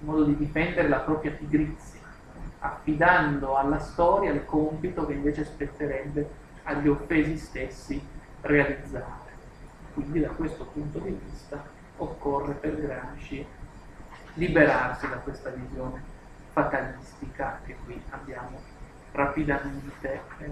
Un 0.00 0.08
modo 0.08 0.24
di 0.24 0.36
difendere 0.36 0.88
la 0.88 0.98
propria 0.98 1.30
pigrizia, 1.30 2.00
affidando 2.58 3.56
alla 3.56 3.78
storia 3.78 4.32
il 4.32 4.44
compito 4.44 5.06
che 5.06 5.14
invece 5.14 5.44
spetterebbe 5.44 6.28
agli 6.64 6.88
offesi 6.88 7.38
stessi 7.38 8.00
realizzare. 8.42 9.30
Quindi 9.94 10.20
da 10.20 10.28
questo 10.28 10.64
punto 10.64 10.98
di 10.98 11.18
vista 11.24 11.62
occorre 11.96 12.52
per 12.54 12.80
Gramsci 12.80 13.46
liberarsi 14.34 15.08
da 15.08 15.16
questa 15.16 15.50
visione 15.50 16.11
fatalistica 16.52 17.60
che 17.64 17.76
qui 17.84 18.00
abbiamo 18.10 18.60
rapidamente, 19.12 20.20
eh, 20.38 20.50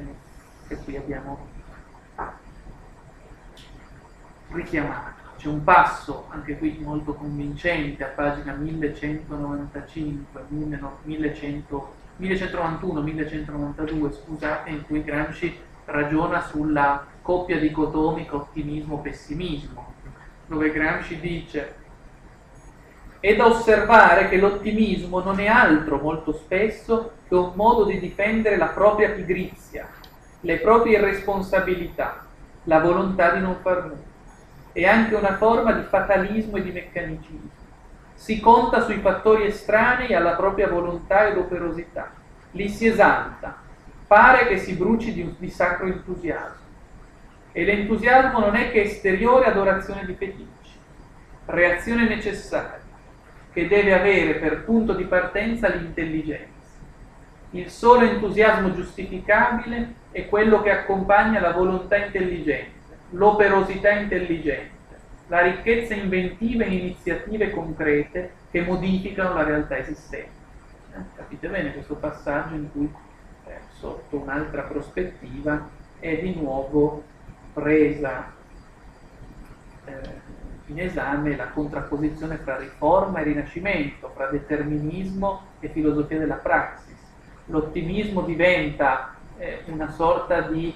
che 0.66 0.76
qui 0.76 0.96
abbiamo 0.96 1.46
richiamato. 4.48 5.18
C'è 5.36 5.48
un 5.48 5.64
passo, 5.64 6.26
anche 6.28 6.58
qui 6.58 6.78
molto 6.82 7.14
convincente, 7.14 8.04
a 8.04 8.08
pagina 8.08 8.52
1195, 8.52 10.44
1191-1192, 12.18 14.12
scusate, 14.12 14.68
in 14.70 14.84
cui 14.84 15.02
Gramsci 15.02 15.58
ragiona 15.86 16.42
sulla 16.42 17.06
coppia 17.22 17.58
dicotomica 17.58 18.36
ottimismo-pessimismo, 18.36 19.94
dove 20.46 20.70
Gramsci 20.70 21.18
dice 21.20 21.76
è 23.20 23.36
da 23.36 23.46
osservare 23.46 24.30
che 24.30 24.38
l'ottimismo 24.38 25.20
non 25.20 25.40
è 25.40 25.46
altro 25.46 25.98
molto 25.98 26.32
spesso 26.32 27.12
che 27.28 27.34
un 27.34 27.52
modo 27.54 27.84
di 27.84 28.00
difendere 28.00 28.56
la 28.56 28.68
propria 28.68 29.10
pigrizia, 29.10 29.86
le 30.40 30.56
proprie 30.56 30.96
irresponsabilità, 30.96 32.24
la 32.64 32.80
volontà 32.80 33.34
di 33.34 33.40
non 33.40 33.58
far 33.60 33.84
nulla. 33.84 34.08
È 34.72 34.84
anche 34.84 35.14
una 35.14 35.36
forma 35.36 35.72
di 35.72 35.82
fatalismo 35.82 36.56
e 36.56 36.62
di 36.62 36.70
meccanicismo. 36.72 37.50
Si 38.14 38.40
conta 38.40 38.80
sui 38.80 39.00
fattori 39.00 39.46
estranei 39.46 40.14
alla 40.14 40.32
propria 40.32 40.68
volontà 40.68 41.28
ed 41.28 41.36
operosità, 41.36 42.10
li 42.52 42.68
si 42.68 42.86
esalta, 42.86 43.56
pare 44.06 44.46
che 44.46 44.58
si 44.58 44.74
bruci 44.74 45.12
di, 45.12 45.34
di 45.38 45.50
sacro 45.50 45.86
entusiasmo. 45.86 46.68
E 47.52 47.64
l'entusiasmo 47.64 48.40
non 48.40 48.56
è 48.56 48.70
che 48.70 48.82
esteriore 48.82 49.46
adorazione 49.46 50.06
di 50.06 50.14
feticci, 50.14 50.78
reazione 51.46 52.08
necessaria, 52.08 52.79
che 53.52 53.66
deve 53.66 53.92
avere 53.92 54.34
per 54.34 54.64
punto 54.64 54.94
di 54.94 55.04
partenza 55.04 55.68
l'intelligenza. 55.68 56.58
Il 57.50 57.68
solo 57.68 58.02
entusiasmo 58.04 58.72
giustificabile 58.72 59.94
è 60.12 60.26
quello 60.26 60.62
che 60.62 60.70
accompagna 60.70 61.40
la 61.40 61.50
volontà 61.50 61.96
intelligente, 61.96 62.78
l'operosità 63.10 63.90
intelligente, 63.90 64.78
la 65.26 65.40
ricchezza 65.40 65.94
inventiva 65.94 66.64
in 66.64 66.72
iniziative 66.72 67.50
concrete 67.50 68.32
che 68.50 68.62
modificano 68.62 69.34
la 69.34 69.42
realtà 69.42 69.78
esistente. 69.78 70.38
Eh, 70.92 71.02
capite 71.16 71.48
bene 71.48 71.72
questo 71.72 71.96
passaggio 71.96 72.54
in 72.54 72.70
cui 72.70 72.92
eh, 73.46 73.58
sotto 73.78 74.16
un'altra 74.16 74.62
prospettiva 74.62 75.68
è 75.98 76.16
di 76.18 76.34
nuovo 76.34 77.02
presa 77.52 78.32
eh, 79.84 79.92
in 80.70 80.80
esame 80.80 81.36
la 81.36 81.48
contrapposizione 81.48 82.36
fra 82.36 82.56
riforma 82.56 83.20
e 83.20 83.24
rinascimento, 83.24 84.10
fra 84.14 84.26
determinismo 84.26 85.42
e 85.60 85.68
filosofia 85.68 86.18
della 86.18 86.36
praxis. 86.36 86.96
L'ottimismo 87.46 88.22
diventa 88.22 89.14
eh, 89.36 89.62
una 89.66 89.90
sorta 89.90 90.42
di 90.42 90.72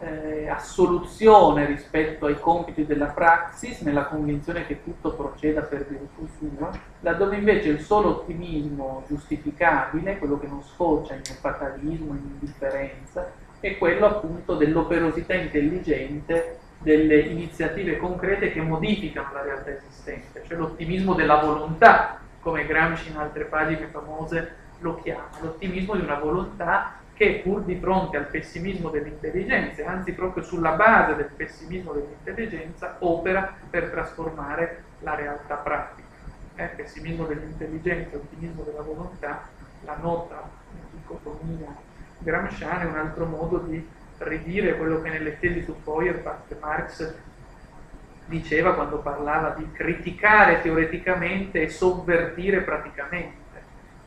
eh, 0.00 0.48
assoluzione 0.48 1.64
rispetto 1.64 2.26
ai 2.26 2.38
compiti 2.38 2.84
della 2.84 3.06
praxis, 3.06 3.80
nella 3.82 4.06
convinzione 4.06 4.66
che 4.66 4.82
tutto 4.82 5.12
proceda 5.12 5.62
per 5.62 5.86
virtù 5.86 6.28
sua, 6.38 6.70
laddove 7.00 7.36
invece 7.36 7.68
il 7.68 7.80
solo 7.80 8.08
ottimismo 8.08 9.04
giustificabile, 9.06 10.18
quello 10.18 10.40
che 10.40 10.48
non 10.48 10.62
sfocia 10.62 11.14
in 11.14 11.22
fatalismo, 11.22 12.14
in 12.14 12.30
indifferenza, 12.32 13.30
è 13.60 13.78
quello 13.78 14.06
appunto 14.06 14.56
dell'operosità 14.56 15.34
intelligente 15.34 16.58
delle 16.82 17.20
iniziative 17.20 17.96
concrete 17.96 18.52
che 18.52 18.60
modificano 18.60 19.32
la 19.32 19.42
realtà 19.42 19.70
esistente, 19.70 20.42
cioè 20.46 20.58
l'ottimismo 20.58 21.14
della 21.14 21.36
volontà, 21.36 22.18
come 22.40 22.66
Gramsci 22.66 23.10
in 23.10 23.16
altre 23.16 23.44
pagine 23.44 23.86
famose 23.86 24.60
lo 24.80 25.00
chiama, 25.00 25.28
l'ottimismo 25.40 25.94
di 25.94 26.02
una 26.02 26.18
volontà 26.18 26.96
che 27.14 27.40
pur 27.44 27.62
di 27.62 27.76
fronte 27.76 28.16
al 28.16 28.26
pessimismo 28.26 28.88
dell'intelligenza, 28.90 29.86
anzi 29.86 30.12
proprio 30.12 30.42
sulla 30.42 30.72
base 30.72 31.14
del 31.14 31.30
pessimismo 31.36 31.92
dell'intelligenza, 31.92 32.96
opera 32.98 33.54
per 33.70 33.90
trasformare 33.90 34.82
la 35.00 35.14
realtà 35.14 35.54
pratica. 35.56 36.08
Eh, 36.56 36.64
pessimismo 36.66 37.24
dell'intelligenza, 37.26 38.16
ottimismo 38.16 38.62
della 38.62 38.82
volontà, 38.82 39.48
la 39.84 39.96
nota 40.00 40.48
dicotomia 40.90 41.74
gramsciana 42.18 42.82
è 42.82 42.86
un 42.86 42.96
altro 42.96 43.26
modo 43.26 43.58
di 43.58 43.86
ridire 44.26 44.76
quello 44.76 45.00
che 45.00 45.10
nelle 45.10 45.38
tesi 45.38 45.62
su 45.62 45.74
Feuerbach 45.82 46.54
Marx 46.60 47.14
diceva 48.26 48.74
quando 48.74 48.98
parlava 48.98 49.50
di 49.50 49.70
criticare 49.72 50.62
teoreticamente 50.62 51.62
e 51.62 51.68
sovvertire 51.68 52.62
praticamente, 52.62 53.62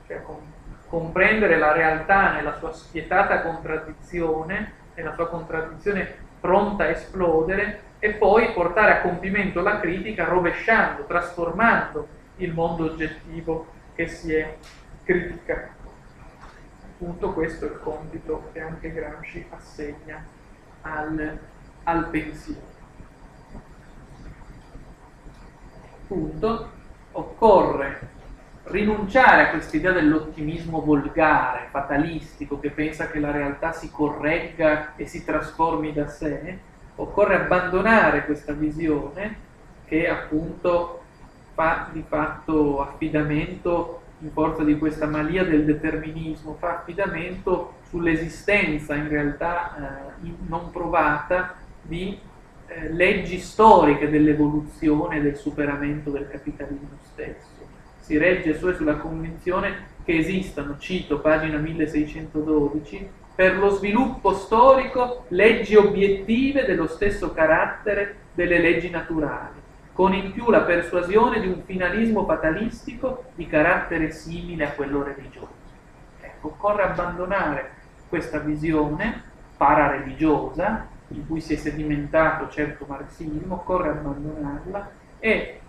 cioè 0.08 0.22
com- 0.22 0.54
comprendere 0.88 1.58
la 1.58 1.72
realtà 1.72 2.32
nella 2.34 2.58
sua 2.58 2.72
spietata 2.72 3.42
contraddizione, 3.42 4.72
nella 4.96 5.14
sua 5.14 5.28
contraddizione 5.28 6.24
pronta 6.40 6.86
a 6.86 6.90
esplodere 6.90 7.82
e 8.00 8.12
poi 8.12 8.54
portare 8.54 8.92
a 8.92 9.02
compimento 9.02 9.62
la 9.62 9.80
critica 9.80 10.26
rovesciando, 10.26 11.06
trasformando 11.06 12.08
il 12.38 12.54
mondo 12.54 12.86
oggettivo 12.86 13.68
che 13.96 14.08
si 14.08 14.34
è 14.34 14.56
criticato 15.04 15.75
appunto 16.96 17.34
questo 17.34 17.66
è 17.66 17.72
il 17.72 17.80
compito 17.82 18.50
che 18.54 18.62
anche 18.62 18.92
Gramsci 18.92 19.46
assegna 19.50 20.24
al, 20.82 21.38
al 21.84 22.08
pensiero. 22.08 22.74
Appunto, 26.04 26.70
occorre 27.12 28.14
rinunciare 28.64 29.44
a 29.44 29.50
quest'idea 29.50 29.92
dell'ottimismo 29.92 30.82
volgare, 30.82 31.68
fatalistico, 31.70 32.60
che 32.60 32.72
pensa 32.72 33.10
che 33.10 33.20
la 33.20 33.32
realtà 33.32 33.74
si 33.74 33.92
corregga 33.92 34.96
e 34.96 35.06
si 35.06 35.26
trasformi 35.26 35.92
da 35.92 36.08
sé, 36.08 36.60
occorre 36.96 37.36
abbandonare 37.36 38.26
questa 38.26 38.54
visione 38.54 39.44
che 39.86 40.08
appunto 40.08 41.02
fa 41.54 41.90
di 41.92 42.04
fatto 42.08 42.82
affidamento 42.82 44.02
in 44.26 44.32
forza 44.32 44.64
di 44.64 44.78
questa 44.78 45.06
malia 45.06 45.44
del 45.44 45.66
determinismo, 45.66 46.56
fa 46.60 46.80
affidamento 46.80 47.76
sull'esistenza 47.90 48.96
in 48.96 49.08
realtà 49.08 50.12
eh, 50.24 50.32
non 50.48 50.72
provata 50.72 51.56
di 51.82 52.18
eh, 52.68 52.92
leggi 52.92 53.40
storiche 53.40 54.10
dell'evoluzione 54.10 55.18
e 55.18 55.22
del 55.22 55.38
superamento 55.38 56.10
del 56.10 56.28
capitalismo 56.28 56.98
stesso. 57.02 57.64
Si 58.00 58.18
regge 58.18 58.58
cioè 58.58 58.74
sulla 58.74 58.96
convinzione 58.96 59.94
che 60.04 60.18
esistano, 60.18 60.78
cito 60.80 61.20
pagina 61.20 61.58
1612, 61.58 63.08
per 63.36 63.58
lo 63.58 63.70
sviluppo 63.70 64.34
storico 64.34 65.26
leggi 65.30 65.76
obiettive 65.76 66.66
dello 66.66 66.88
stesso 66.88 67.32
carattere 67.32 68.16
delle 68.34 68.60
leggi 68.60 68.90
naturali 68.90 69.64
con 69.96 70.14
in 70.14 70.34
più 70.34 70.50
la 70.50 70.64
persuasione 70.64 71.40
di 71.40 71.48
un 71.48 71.62
finalismo 71.64 72.26
fatalistico 72.26 73.28
di 73.34 73.48
carattere 73.48 74.12
simile 74.12 74.66
a 74.66 74.72
quello 74.72 75.02
religioso. 75.02 75.54
Ecco, 76.20 76.48
occorre 76.48 76.84
abbandonare 76.84 77.72
questa 78.10 78.40
visione 78.40 79.24
parareligiosa 79.56 80.86
in 81.08 81.26
cui 81.26 81.40
si 81.40 81.54
è 81.54 81.56
sedimentato 81.56 82.50
certo 82.50 82.84
marxismo, 82.86 83.56
occorre 83.56 83.92
abbandonarla 83.92 84.90
e 85.18 85.62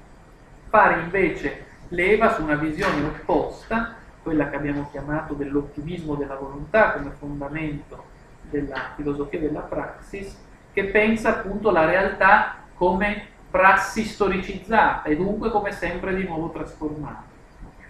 fare 0.70 1.02
invece 1.02 1.64
leva 1.90 2.34
su 2.34 2.42
una 2.42 2.56
visione 2.56 3.06
opposta, 3.06 3.94
quella 4.24 4.48
che 4.48 4.56
abbiamo 4.56 4.88
chiamato 4.90 5.34
dell'ottimismo 5.34 6.16
della 6.16 6.34
volontà 6.34 6.94
come 6.94 7.12
fondamento 7.16 8.02
della 8.40 8.90
filosofia 8.96 9.38
della 9.38 9.60
praxis, 9.60 10.36
che 10.72 10.86
pensa 10.86 11.28
appunto 11.28 11.70
la 11.70 11.84
realtà 11.84 12.56
come 12.74 13.34
prassi 13.56 14.04
storicizzata 14.04 15.08
e 15.08 15.16
dunque 15.16 15.50
come 15.50 15.72
sempre 15.72 16.14
di 16.14 16.24
nuovo 16.24 16.50
trasformata. 16.50 17.24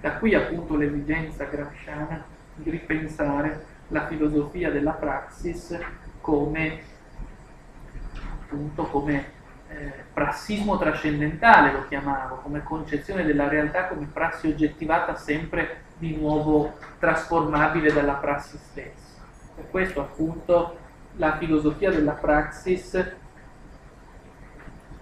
Da 0.01 0.12
qui 0.12 0.33
appunto 0.33 0.77
l'esigenza 0.77 1.43
gramsciana 1.43 2.23
di 2.55 2.71
ripensare 2.71 3.67
la 3.89 4.07
filosofia 4.07 4.71
della 4.71 4.93
praxis 4.93 5.77
come, 6.21 6.79
appunto, 8.43 8.85
come 8.85 9.25
eh, 9.71 9.93
prassismo 10.12 10.79
trascendentale, 10.79 11.73
lo 11.73 11.85
chiamavo, 11.89 12.37
come 12.37 12.62
concezione 12.62 13.25
della 13.25 13.49
realtà 13.49 13.89
come 13.89 14.09
prassi 14.12 14.47
oggettivata 14.47 15.17
sempre 15.17 15.83
di 15.99 16.17
nuovo 16.17 16.75
trasformabile 17.01 17.93
dalla 17.93 18.14
prassi 18.14 18.57
stessa. 18.57 19.21
Per 19.57 19.69
questo 19.69 20.01
appunto 20.01 20.79
la 21.17 21.37
filosofia 21.39 21.91
della 21.91 22.12
praxis 22.12 23.25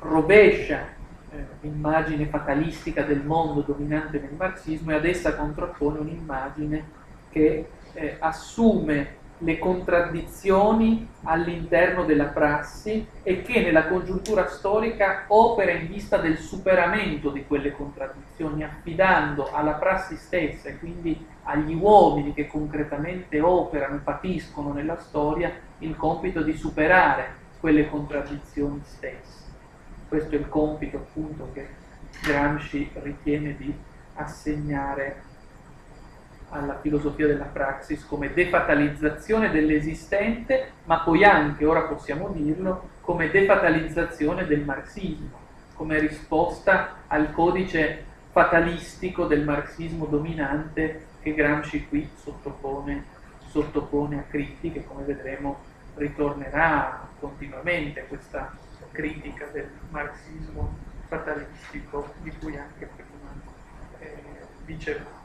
rovescia 0.05 0.87
eh, 1.31 1.45
l'immagine 1.61 2.27
fatalistica 2.27 3.03
del 3.03 3.25
mondo 3.25 3.63
dominante 3.63 4.19
nel 4.21 4.35
marxismo 4.37 4.93
e 4.93 4.95
ad 4.95 5.05
essa 5.05 5.35
contrappone 5.35 5.99
un'immagine 5.99 6.85
che 7.31 7.69
eh, 7.95 8.17
assume 8.19 9.23
le 9.39 9.59
contraddizioni 9.59 11.09
all'interno 11.25 12.05
della 12.05 12.27
prassi 12.27 13.07
e 13.23 13.43
che 13.43 13.63
nella 13.63 13.89
congiuntura 13.89 14.47
storica 14.49 15.25
opera 15.29 15.73
in 15.73 15.89
vista 15.89 16.19
del 16.19 16.39
superamento 16.39 17.31
di 17.31 17.45
quelle 17.45 17.73
contraddizioni, 17.73 18.63
affidando 18.63 19.53
alla 19.53 19.73
prassi 19.73 20.17
stessa 20.17 20.69
e 20.69 20.79
quindi 20.79 21.27
agli 21.43 21.75
uomini 21.75 22.33
che 22.33 22.47
concretamente 22.47 23.41
operano 23.41 23.97
e 23.97 24.01
patiscono 24.01 24.73
nella 24.73 24.99
storia 24.99 25.53
il 25.79 25.97
compito 25.97 26.41
di 26.43 26.53
superare 26.57 27.43
quelle 27.59 27.89
contraddizioni 27.91 28.81
stesse. 28.85 29.34
Questo 30.15 30.37
è 30.37 30.39
il 30.39 30.49
compito 30.49 30.99
appunto 30.99 31.51
che 31.53 31.67
Gramsci 32.23 32.89
ritiene 33.03 33.57
di 33.57 33.75
assegnare 34.15 35.23
alla 36.51 36.79
filosofia 36.79 37.27
della 37.27 37.47
praxis 37.47 38.07
come 38.07 38.33
defatalizzazione 38.33 39.51
dell'esistente, 39.51 40.71
ma 40.85 41.01
poi 41.01 41.25
anche, 41.25 41.67
ora 41.67 41.81
possiamo 41.81 42.29
dirlo, 42.29 42.91
come 43.01 43.29
defatalizzazione 43.29 44.47
del 44.47 44.61
marxismo, 44.61 45.37
come 45.75 45.99
risposta 45.99 46.99
al 47.09 47.33
codice 47.33 48.05
fatalistico 48.31 49.27
del 49.27 49.43
marxismo 49.43 50.07
dominante 50.07 51.07
che 51.23 51.35
Gramsci 51.35 51.89
qui 51.89 52.09
sottopone, 52.15 53.05
sottopone 53.49 54.21
a 54.21 54.25
critiche, 54.31 54.85
come 54.85 55.03
vedremo 55.03 55.59
ritornerà 55.97 57.09
continuamente 57.19 58.07
questa 58.07 58.63
critica 58.95 59.47
del 59.53 59.69
marxismo 59.91 60.73
fatalistico 61.09 62.15
di 62.23 62.33
cui 62.39 62.57
anche 62.57 62.89
prima 62.95 63.33
eh, 63.99 64.23
dicevamo. 64.65 65.23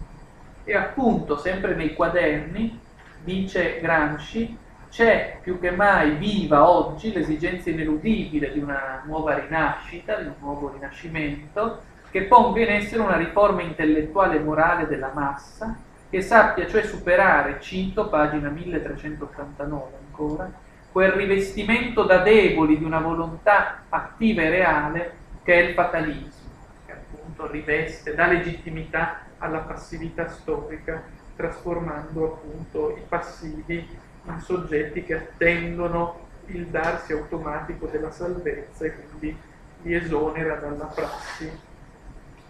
E 0.64 0.76
appunto, 0.76 1.38
sempre 1.38 1.76
nei 1.76 1.94
quaderni, 1.94 2.80
dice 3.24 3.80
Gramsci, 3.80 4.58
c'è 4.90 5.38
più 5.42 5.60
che 5.60 5.72
mai 5.72 6.16
viva 6.16 6.68
oggi 6.68 7.14
l'esigenza 7.14 7.70
ineludibile 7.70 8.52
di 8.52 8.60
una 8.60 9.04
nuova 9.06 9.38
rinascita, 9.38 10.16
di 10.16 10.26
un 10.26 10.34
nuovo 10.40 10.72
rinascimento, 10.74 11.84
che 12.10 12.24
ponga 12.24 12.62
in 12.62 12.70
essere 12.70 13.02
una 13.02 13.18
riforma 13.18 13.62
intellettuale 13.62 14.38
e 14.38 14.40
morale 14.40 14.88
della 14.88 15.12
massa, 15.14 15.78
che 16.10 16.22
sappia 16.22 16.68
cioè 16.68 16.84
superare, 16.84 17.60
cito, 17.62 18.10
pagina 18.10 18.50
1389 18.50 19.92
ancora, 20.08 20.52
quel 21.00 21.12
rivestimento 21.14 22.04
da 22.04 22.18
deboli 22.18 22.78
di 22.78 22.84
una 22.84 23.00
volontà 23.00 23.84
attiva 23.88 24.42
e 24.42 24.50
reale 24.50 25.14
che 25.44 25.54
è 25.54 25.68
il 25.70 25.74
fatalismo, 25.74 26.52
che 26.86 26.92
appunto 26.92 27.50
riveste, 27.50 28.14
dà 28.14 28.28
legittimità 28.28 29.22
alla 29.38 29.60
passività 29.60 30.28
storica, 30.28 31.02
trasformando 31.38 32.26
appunto 32.26 32.98
i 32.98 33.02
passivi 33.08 33.88
in 34.24 34.40
soggetti 34.42 35.06
che 35.06 35.14
attendono 35.14 36.28
il 36.48 36.66
darsi 36.66 37.14
automatico 37.14 37.86
della 37.86 38.12
salvezza 38.12 38.84
e 38.84 38.94
quindi 38.94 39.38
li 39.84 39.96
esonera 39.96 40.56
dalla 40.56 40.84
prassi 40.84 41.50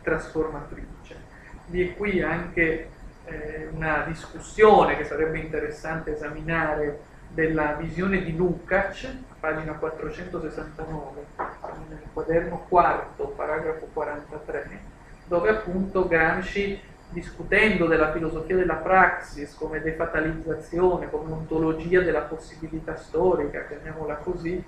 trasformatrice. 0.02 1.16
Vi 1.68 1.88
è 1.88 1.96
qui 1.96 2.20
anche 2.24 2.90
eh, 3.26 3.70
una 3.74 4.06
discussione 4.08 4.98
che 4.98 5.04
sarebbe 5.04 5.38
interessante 5.38 6.16
esaminare 6.16 7.10
della 7.30 7.74
visione 7.74 8.24
di 8.24 8.36
Lukács, 8.36 9.08
pagina 9.40 9.74
469, 9.74 11.26
nel 11.90 12.00
quaderno 12.12 12.66
quarto, 12.68 13.28
paragrafo 13.36 13.88
43, 13.94 14.80
dove 15.26 15.50
appunto 15.50 16.08
Gramsci, 16.08 16.80
discutendo 17.10 17.88
della 17.88 18.12
filosofia 18.12 18.56
della 18.56 18.76
praxis 18.76 19.56
come 19.56 19.82
defatalizzazione, 19.82 21.10
come 21.10 21.32
ontologia 21.32 22.02
della 22.02 22.22
possibilità 22.22 22.96
storica, 22.96 23.66
chiamiamola 23.66 24.16
così, 24.16 24.64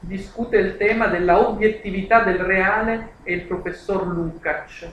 discute 0.00 0.56
il 0.58 0.76
tema 0.76 1.06
della 1.06 1.46
obiettività 1.46 2.22
del 2.22 2.38
reale 2.38 3.14
e 3.22 3.34
il 3.34 3.42
professor 3.42 4.06
Lukács, 4.06 4.90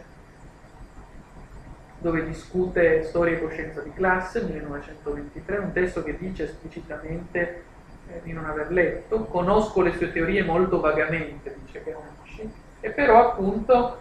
dove 1.99 2.25
discute 2.25 3.03
Storia 3.03 3.35
e 3.35 3.41
coscienza 3.41 3.81
di 3.81 3.91
classe, 3.93 4.41
1923, 4.41 5.57
un 5.57 5.71
testo 5.73 6.03
che 6.03 6.17
dice 6.17 6.45
esplicitamente 6.45 7.63
eh, 8.07 8.21
di 8.23 8.31
non 8.31 8.45
aver 8.45 8.71
letto, 8.71 9.25
conosco 9.25 9.81
le 9.81 9.91
sue 9.91 10.11
teorie 10.11 10.43
molto 10.43 10.79
vagamente, 10.79 11.55
dice 11.65 11.83
Gramsci, 11.83 12.49
e 12.79 12.89
però 12.91 13.31
appunto 13.31 13.97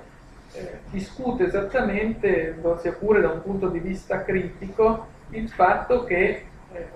eh, 0.53 0.79
discute 0.91 1.47
esattamente, 1.47 2.57
sia 2.81 2.93
pure 2.93 3.21
da 3.21 3.31
un 3.31 3.43
punto 3.43 3.69
di 3.69 3.81
vista 3.81 4.23
critico, 4.23 5.07
il 5.31 5.49
fatto 5.49 6.05
che 6.05 6.45
eh, 6.73 6.87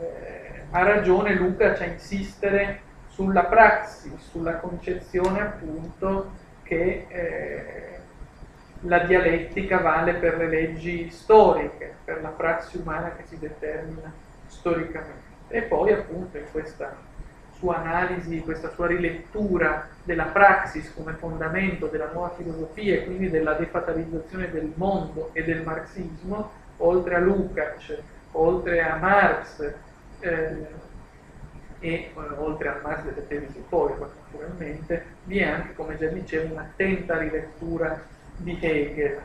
ha 0.70 0.82
ragione 0.84 1.34
Luca 1.34 1.76
a 1.76 1.84
insistere 1.84 2.80
sulla 3.08 3.44
praxis, 3.44 4.12
sulla 4.30 4.56
concezione 4.56 5.40
appunto 5.40 6.30
che 6.62 7.06
eh, 7.08 7.91
la 8.82 9.00
dialettica 9.00 9.78
vale 9.78 10.14
per 10.14 10.36
le 10.38 10.48
leggi 10.48 11.10
storiche, 11.10 11.94
per 12.04 12.20
la 12.22 12.28
praxis 12.28 12.80
umana 12.80 13.14
che 13.14 13.24
si 13.26 13.38
determina 13.38 14.12
storicamente. 14.46 15.30
E 15.48 15.62
poi 15.62 15.92
appunto 15.92 16.38
in 16.38 16.50
questa 16.50 16.96
sua 17.52 17.76
analisi, 17.76 18.40
questa 18.40 18.70
sua 18.70 18.88
rilettura 18.88 19.86
della 20.02 20.24
praxis 20.24 20.92
come 20.94 21.12
fondamento 21.12 21.86
della 21.86 22.10
nuova 22.12 22.34
filosofia 22.36 22.94
e 22.94 23.04
quindi 23.04 23.30
della 23.30 23.52
defatalizzazione 23.52 24.50
del 24.50 24.72
mondo 24.74 25.30
e 25.32 25.44
del 25.44 25.62
marxismo, 25.62 26.50
oltre 26.78 27.14
a 27.14 27.18
Lukács, 27.18 27.96
oltre 28.32 28.80
a 28.80 28.96
Marx 28.96 29.74
eh, 30.18 30.66
e 31.78 31.92
eh, 31.94 32.12
oltre 32.36 32.68
a 32.68 32.80
Marx 32.82 33.02
delle 33.04 33.26
tesi 33.28 33.62
storiche 33.66 34.06
naturalmente, 34.32 35.04
vi 35.24 35.38
è 35.38 35.44
anche, 35.44 35.74
come 35.74 35.96
già 35.98 36.08
dicevo, 36.08 36.54
un'attenta 36.54 37.18
rilettura 37.18 38.10
di 38.42 38.58
Hegel, 38.60 39.12
eh, 39.12 39.20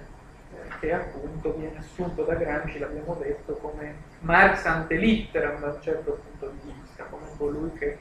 che 0.80 0.94
appunto 0.94 1.56
viene 1.56 1.78
assunto 1.80 2.24
da 2.24 2.36
Gramsci, 2.36 2.80
l'abbiamo 2.80 3.16
detto, 3.20 3.54
come 3.54 3.96
Marx 4.20 4.66
ante 4.66 4.96
litteram 4.96 5.60
da 5.60 5.68
un 5.68 5.82
certo 5.82 6.20
punto 6.24 6.54
di 6.62 6.72
vista, 6.72 7.04
come 7.04 7.26
colui 7.38 7.74
che 7.74 7.98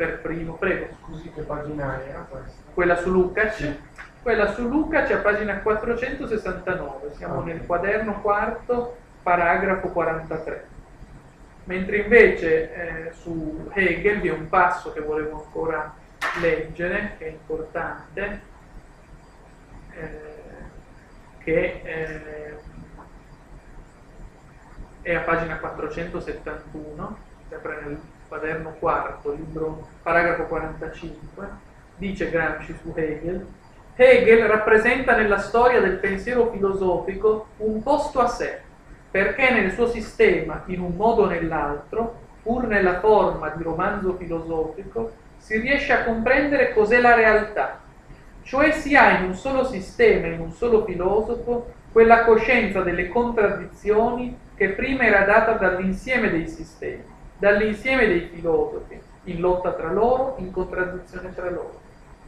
per 0.00 0.20
primo, 0.20 0.54
prego. 0.54 0.86
Scusi 1.02 1.30
che 1.30 1.42
pagina 1.42 2.00
era 2.02 2.26
questa? 2.26 2.62
Quella 2.72 2.96
su 2.96 3.10
Lukács? 3.10 3.56
Sì. 3.56 3.78
Quella 4.22 4.52
su 4.54 4.66
Lukács 4.66 5.10
a 5.10 5.18
pagina 5.18 5.58
469, 5.58 7.14
siamo 7.16 7.40
okay. 7.40 7.52
nel 7.52 7.66
quaderno 7.66 8.20
quarto, 8.22 8.96
paragrafo 9.22 9.88
43. 9.88 10.68
Mentre 11.64 11.98
invece 11.98 12.74
eh, 13.08 13.12
su 13.12 13.70
Hegel 13.74 14.20
vi 14.20 14.28
è 14.28 14.32
un 14.32 14.48
passo 14.48 14.90
che 14.92 15.00
volevo 15.00 15.44
ancora 15.44 15.94
leggere, 16.40 17.16
che 17.18 17.26
è 17.26 17.28
importante, 17.28 18.40
eh, 19.92 20.39
che 21.42 21.80
eh, 21.84 22.58
è 25.02 25.14
a 25.14 25.20
pagina 25.20 25.58
471, 25.58 27.16
sempre 27.48 27.80
nel 27.82 28.00
quaderno 28.28 28.74
quarto, 28.78 29.32
libro, 29.32 29.88
paragrafo 30.02 30.44
45, 30.44 31.48
dice 31.96 32.30
Gramsci 32.30 32.76
su 32.80 32.92
Hegel, 32.94 33.46
Hegel 33.96 34.46
rappresenta 34.46 35.14
nella 35.16 35.38
storia 35.38 35.80
del 35.80 35.98
pensiero 35.98 36.50
filosofico 36.50 37.48
un 37.58 37.82
posto 37.82 38.20
a 38.20 38.28
sé, 38.28 38.60
perché 39.10 39.50
nel 39.50 39.72
suo 39.72 39.88
sistema, 39.88 40.62
in 40.66 40.80
un 40.80 40.94
modo 40.96 41.22
o 41.22 41.26
nell'altro, 41.26 42.28
pur 42.42 42.66
nella 42.66 43.00
forma 43.00 43.50
di 43.50 43.62
romanzo 43.62 44.16
filosofico, 44.16 45.12
si 45.36 45.58
riesce 45.58 45.92
a 45.92 46.04
comprendere 46.04 46.72
cos'è 46.72 47.00
la 47.00 47.14
realtà, 47.14 47.79
cioè 48.42 48.72
si 48.72 48.96
ha 48.96 49.18
in 49.18 49.24
un 49.26 49.34
solo 49.34 49.64
sistema, 49.64 50.26
in 50.26 50.40
un 50.40 50.52
solo 50.52 50.84
filosofo, 50.84 51.72
quella 51.92 52.24
coscienza 52.24 52.82
delle 52.82 53.08
contraddizioni 53.08 54.36
che 54.54 54.70
prima 54.70 55.04
era 55.04 55.24
data 55.24 55.52
dall'insieme 55.52 56.30
dei 56.30 56.48
sistemi, 56.48 57.02
dall'insieme 57.38 58.06
dei 58.06 58.30
filosofi, 58.32 59.00
in 59.24 59.40
lotta 59.40 59.72
tra 59.72 59.90
loro, 59.90 60.36
in 60.38 60.50
contraddizione 60.50 61.34
tra 61.34 61.50
loro. 61.50 61.80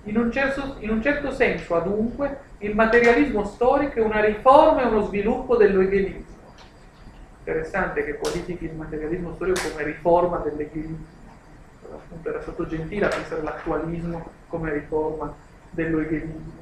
In 0.05 0.17
un, 0.17 0.33
certo, 0.33 0.77
in 0.81 0.91
un 0.91 1.01
certo 1.01 1.31
senso, 1.31 1.77
adunque, 1.77 2.39
il 2.59 2.75
materialismo 2.75 3.45
storico 3.45 4.01
è 4.01 4.03
una 4.03 4.21
riforma 4.21 4.83
e 4.83 4.87
uno 4.87 5.03
sviluppo 5.03 5.57
dell'egelismo. 5.57 6.41
Interessante 7.39 8.05
che 8.05 8.15
qualifichi 8.15 8.65
il 8.65 8.75
materialismo 8.75 9.35
storico 9.35 9.61
come 9.71 9.85
riforma 9.85 10.39
dell'egelismo. 10.39 11.21
Appunto 11.93 12.29
era 12.29 12.41
stato 12.41 12.67
gentile 12.67 13.07
a 13.07 13.09
pensare 13.09 13.41
all'attualismo 13.41 14.25
come 14.49 14.73
riforma 14.73 15.35
dell'egelismo. 15.73 16.61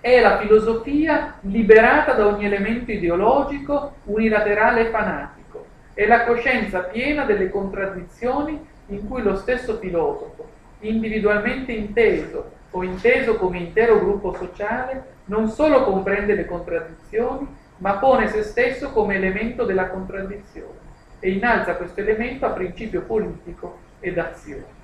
È 0.00 0.20
la 0.20 0.38
filosofia 0.38 1.34
liberata 1.40 2.12
da 2.12 2.26
ogni 2.26 2.44
elemento 2.44 2.92
ideologico, 2.92 3.96
unilaterale 4.04 4.86
e 4.86 4.90
fanatico. 4.90 5.66
È 5.92 6.06
la 6.06 6.24
coscienza 6.24 6.80
piena 6.80 7.24
delle 7.24 7.50
contraddizioni 7.50 8.64
in 8.88 9.08
cui 9.08 9.22
lo 9.22 9.34
stesso 9.36 9.78
filosofo, 9.78 10.48
individualmente 10.80 11.72
inteso 11.72 12.52
o 12.70 12.84
inteso 12.84 13.36
come 13.36 13.58
intero 13.58 13.98
gruppo 13.98 14.34
sociale, 14.34 15.14
non 15.24 15.48
solo 15.48 15.82
comprende 15.82 16.34
le 16.34 16.44
contraddizioni, 16.44 17.48
ma 17.78 17.94
pone 17.94 18.28
se 18.28 18.42
stesso 18.42 18.90
come 18.90 19.16
elemento 19.16 19.64
della 19.64 19.88
contraddizione 19.88 20.84
e 21.18 21.30
innalza 21.32 21.76
questo 21.76 22.00
elemento 22.00 22.46
a 22.46 22.50
principio 22.50 23.02
politico 23.02 23.78
ed 24.00 24.18
azione. 24.18 24.74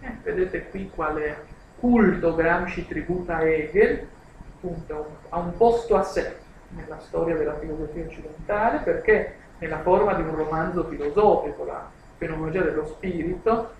Eh, 0.00 0.12
vedete 0.22 0.68
qui 0.68 0.90
quale 0.92 1.49
culto 1.80 2.34
Gramsci 2.34 2.86
tributa 2.86 3.36
a 3.36 3.42
Hegel, 3.42 4.06
appunto, 4.54 5.16
ha 5.30 5.38
un 5.38 5.56
posto 5.56 5.96
a 5.96 6.02
sé 6.02 6.36
nella 6.68 6.98
storia 7.00 7.34
della 7.34 7.58
filosofia 7.58 8.04
occidentale 8.04 8.78
perché 8.84 9.34
nella 9.58 9.80
forma 9.80 10.12
di 10.14 10.22
un 10.22 10.36
romanzo 10.36 10.84
filosofico, 10.84 11.64
la 11.64 11.88
fenomenologia 12.18 12.62
dello 12.62 12.86
spirito, 12.86 13.72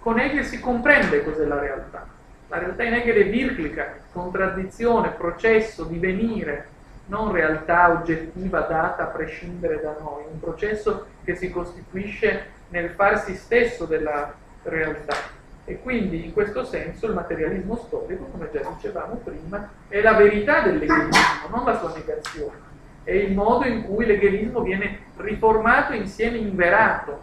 con 0.00 0.20
Hegel 0.20 0.44
si 0.44 0.60
comprende 0.60 1.24
cos'è 1.24 1.46
la 1.46 1.58
realtà. 1.58 2.06
La 2.48 2.58
realtà 2.58 2.84
in 2.84 2.92
Hegel 2.92 3.26
è 3.26 3.28
Wirklichkeit, 3.28 4.02
contraddizione, 4.12 5.08
processo, 5.08 5.84
divenire, 5.84 6.74
non 7.06 7.32
realtà 7.32 7.90
oggettiva 7.90 8.60
data 8.60 9.04
a 9.04 9.06
prescindere 9.06 9.80
da 9.80 9.96
noi, 9.98 10.24
un 10.30 10.38
processo 10.38 11.06
che 11.24 11.34
si 11.34 11.50
costituisce 11.50 12.54
nel 12.68 12.90
farsi 12.90 13.34
stesso 13.34 13.84
della 13.86 14.32
realtà 14.62 15.35
E 15.68 15.80
quindi 15.80 16.26
in 16.26 16.32
questo 16.32 16.64
senso 16.64 17.06
il 17.06 17.14
materialismo 17.14 17.76
storico, 17.76 18.26
come 18.30 18.48
già 18.52 18.60
dicevamo 18.72 19.16
prima, 19.16 19.68
è 19.88 20.00
la 20.00 20.14
verità 20.14 20.60
dell'egelismo, 20.60 21.48
non 21.50 21.64
la 21.64 21.76
sua 21.76 21.92
negazione. 21.92 22.54
È 23.02 23.10
il 23.10 23.34
modo 23.34 23.66
in 23.66 23.82
cui 23.82 24.06
l'egelismo 24.06 24.60
viene 24.60 25.00
riformato 25.16 25.92
insieme 25.92 26.36
inverato 26.36 27.20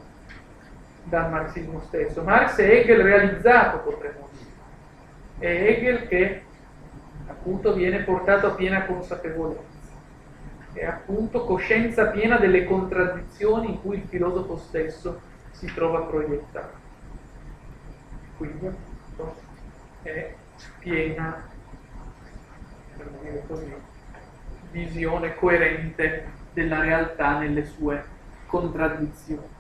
dal 1.04 1.30
marxismo 1.30 1.82
stesso. 1.88 2.22
Marx 2.22 2.58
è 2.58 2.70
Hegel 2.70 3.02
realizzato, 3.02 3.78
potremmo 3.78 4.28
dire. 4.32 4.50
È 5.40 5.70
Hegel 5.70 6.08
che 6.10 6.44
appunto 7.28 7.74
viene 7.74 8.00
portato 8.00 8.48
a 8.48 8.52
piena 8.52 8.86
consapevolezza. 8.86 9.62
È 10.74 10.86
appunto 10.86 11.46
coscienza 11.46 12.08
piena 12.08 12.38
delle 12.38 12.66
contraddizioni 12.66 13.70
in 13.70 13.82
cui 13.82 13.98
il 13.98 14.08
filosofo 14.10 14.58
stesso 14.58 15.22
si 15.52 15.72
trova 15.74 16.02
proiettato. 16.02 16.83
Quindi 18.38 18.66
appunto 18.66 19.36
è 20.02 20.34
piena, 20.80 21.44
per 22.98 23.08
dire 23.22 23.44
così, 23.48 23.74
visione 24.72 25.36
coerente 25.36 26.28
della 26.54 26.82
realtà 26.82 27.40
nelle 27.40 27.66
sue 27.66 28.04
contraddizioni. 28.48 29.52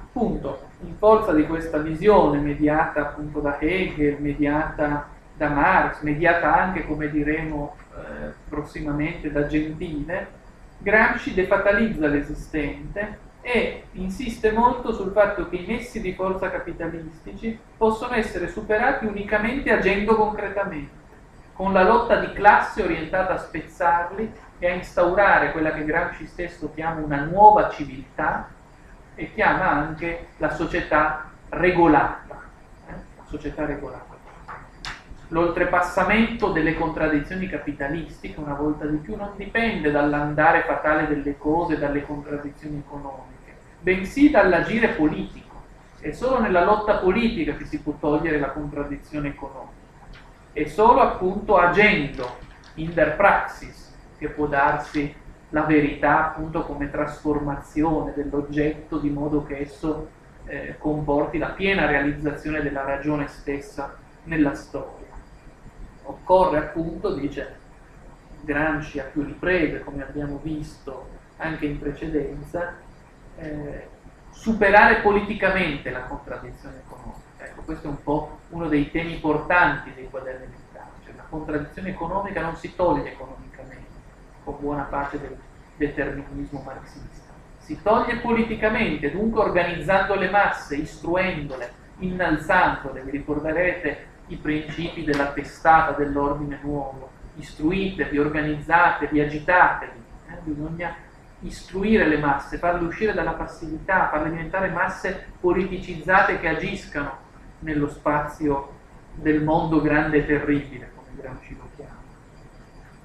Appunto, 0.00 0.68
in 0.80 0.96
forza 0.96 1.32
di 1.32 1.46
questa 1.46 1.78
visione 1.78 2.38
mediata 2.38 3.00
appunto 3.00 3.40
da 3.40 3.58
Hegel, 3.58 4.20
mediata 4.20 5.08
da 5.34 5.48
Marx, 5.48 6.00
mediata 6.00 6.54
anche, 6.54 6.86
come 6.86 7.10
diremo 7.10 7.76
eh, 7.94 8.32
prossimamente, 8.48 9.30
da 9.30 9.46
Gentile, 9.46 10.44
Gramsci 10.78 11.34
defatalizza 11.34 12.06
l'esistente 12.06 13.24
e 13.48 13.84
insiste 13.92 14.50
molto 14.50 14.92
sul 14.92 15.12
fatto 15.12 15.48
che 15.48 15.54
i 15.54 15.66
nessi 15.66 16.00
di 16.00 16.14
forza 16.14 16.50
capitalistici 16.50 17.56
possono 17.76 18.14
essere 18.14 18.48
superati 18.48 19.06
unicamente 19.06 19.70
agendo 19.70 20.16
concretamente, 20.16 20.90
con 21.52 21.72
la 21.72 21.84
lotta 21.84 22.16
di 22.16 22.32
classe 22.32 22.82
orientata 22.82 23.34
a 23.34 23.38
spezzarli 23.38 24.32
e 24.58 24.68
a 24.68 24.74
instaurare 24.74 25.52
quella 25.52 25.72
che 25.72 25.84
Gramsci 25.84 26.26
stesso 26.26 26.72
chiama 26.74 27.00
una 27.00 27.22
nuova 27.22 27.70
civiltà 27.70 28.48
e 29.14 29.32
chiama 29.32 29.70
anche 29.70 30.26
la 30.38 30.52
società 30.52 31.30
regolata. 31.50 32.40
Eh? 32.88 32.92
La 33.16 33.24
società 33.28 33.64
regolata. 33.64 34.14
L'oltrepassamento 35.28 36.50
delle 36.50 36.74
contraddizioni 36.74 37.48
capitalistiche, 37.48 38.40
una 38.40 38.54
volta 38.54 38.86
di 38.86 38.96
più, 38.96 39.14
non 39.14 39.34
dipende 39.36 39.92
dall'andare 39.92 40.62
fatale 40.62 41.06
delle 41.06 41.38
cose, 41.38 41.78
dalle 41.78 42.04
contraddizioni 42.04 42.82
economiche, 42.84 43.35
bensì 43.86 44.30
dall'agire 44.30 44.88
politico. 44.88 45.62
È 46.00 46.10
solo 46.10 46.40
nella 46.40 46.64
lotta 46.64 46.96
politica 46.96 47.54
che 47.54 47.66
si 47.66 47.78
può 47.78 47.94
togliere 48.00 48.40
la 48.40 48.50
contraddizione 48.50 49.28
economica. 49.28 49.84
È 50.52 50.64
solo 50.64 51.02
appunto 51.02 51.56
agendo 51.56 52.38
in 52.74 52.92
der 52.94 53.14
praxis 53.14 53.94
che 54.18 54.26
può 54.30 54.46
darsi 54.46 55.14
la 55.50 55.62
verità 55.62 56.30
appunto 56.30 56.62
come 56.62 56.90
trasformazione 56.90 58.12
dell'oggetto 58.12 58.98
di 58.98 59.08
modo 59.08 59.44
che 59.44 59.60
esso 59.60 60.08
eh, 60.46 60.74
comporti 60.78 61.38
la 61.38 61.50
piena 61.50 61.86
realizzazione 61.86 62.62
della 62.62 62.82
ragione 62.82 63.28
stessa 63.28 63.94
nella 64.24 64.54
storia. 64.54 65.06
Occorre 66.02 66.58
appunto, 66.58 67.14
dice 67.14 67.54
Gramsci 68.40 68.98
a 68.98 69.04
più 69.04 69.22
riprese, 69.22 69.84
come 69.84 70.02
abbiamo 70.02 70.40
visto 70.42 71.06
anche 71.36 71.66
in 71.66 71.78
precedenza, 71.78 72.84
eh, 73.38 73.88
superare 74.30 74.96
politicamente 74.96 75.90
la 75.90 76.02
contraddizione 76.02 76.82
economica. 76.84 77.24
Ecco, 77.38 77.62
questo 77.62 77.86
è 77.86 77.90
un 77.90 78.02
po' 78.02 78.38
uno 78.50 78.68
dei 78.68 78.90
temi 78.90 79.16
portanti 79.16 79.92
dei 79.94 80.08
quaderni 80.08 80.46
di 80.46 80.64
cioè 81.04 81.14
la 81.14 81.24
contraddizione 81.28 81.90
economica 81.90 82.40
non 82.40 82.56
si 82.56 82.74
toglie 82.74 83.12
economicamente, 83.12 83.86
con 84.42 84.56
buona 84.58 84.82
pace 84.82 85.20
del 85.20 85.36
determinismo 85.76 86.62
marxista. 86.64 87.32
Si 87.58 87.80
toglie 87.82 88.16
politicamente, 88.16 89.10
dunque 89.10 89.40
organizzando 89.40 90.14
le 90.14 90.30
masse, 90.30 90.76
istruendole, 90.76 91.72
innalzandole. 91.98 93.02
Vi 93.02 93.10
ricorderete 93.10 94.06
i 94.28 94.36
principi 94.36 95.04
della 95.04 95.32
testata 95.32 95.92
dell'ordine 95.92 96.58
nuovo. 96.62 97.10
Istruitevi, 97.36 98.18
organizzatevi, 98.18 99.20
agitatevi. 99.20 100.04
Eh? 100.28 100.38
Bisogna 100.42 100.94
istruire 101.46 102.06
le 102.06 102.18
masse, 102.18 102.58
farle 102.58 102.86
uscire 102.86 103.12
dalla 103.12 103.32
passività, 103.32 104.08
farle 104.08 104.30
diventare 104.30 104.68
masse 104.70 105.26
politicizzate 105.40 106.38
che 106.40 106.48
agiscano 106.48 107.24
nello 107.60 107.88
spazio 107.88 108.72
del 109.14 109.42
mondo 109.42 109.80
grande 109.80 110.18
e 110.18 110.26
terribile, 110.26 110.90
come 110.94 111.08
Gramsci 111.16 111.56
lo 111.56 111.68
chiama. 111.74 111.94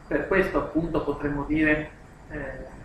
Per 0.07 0.27
questo 0.27 0.57
appunto 0.57 1.03
potremmo 1.03 1.43
dire 1.45 1.89
eh, 2.29 2.79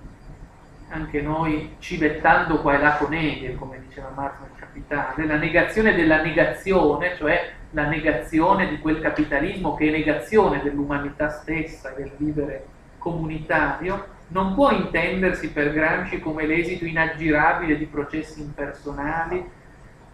anche 0.89 1.21
noi 1.21 1.77
civettando 1.81 2.61
qua 2.61 2.75
e 2.75 2.79
là 2.79 2.97
con 2.97 3.13
Hegel, 3.13 3.57
come 3.57 3.81
diceva 3.87 4.13
Marx 4.15 4.39
nel 4.41 4.51
Capitale, 4.57 5.27
la 5.27 5.37
negazione 5.37 5.95
della 5.95 6.23
negazione, 6.23 7.17
cioè 7.17 7.53
la 7.71 7.89
negazione 7.89 8.69
di 8.69 8.79
quel 8.79 9.01
capitalismo 9.01 9.75
che 9.75 9.89
è 9.89 9.91
negazione 9.91 10.63
dell'umanità 10.63 11.29
stessa, 11.31 11.91
del 11.91 12.13
vivere 12.17 12.67
comunitario, 12.99 14.15
non 14.29 14.55
può 14.55 14.71
intendersi 14.71 15.51
per 15.51 15.73
Gramsci 15.73 16.19
come 16.19 16.47
l'esito 16.47 16.85
inaggirabile 16.85 17.77
di 17.77 17.87
processi 17.87 18.41
impersonali 18.41 19.45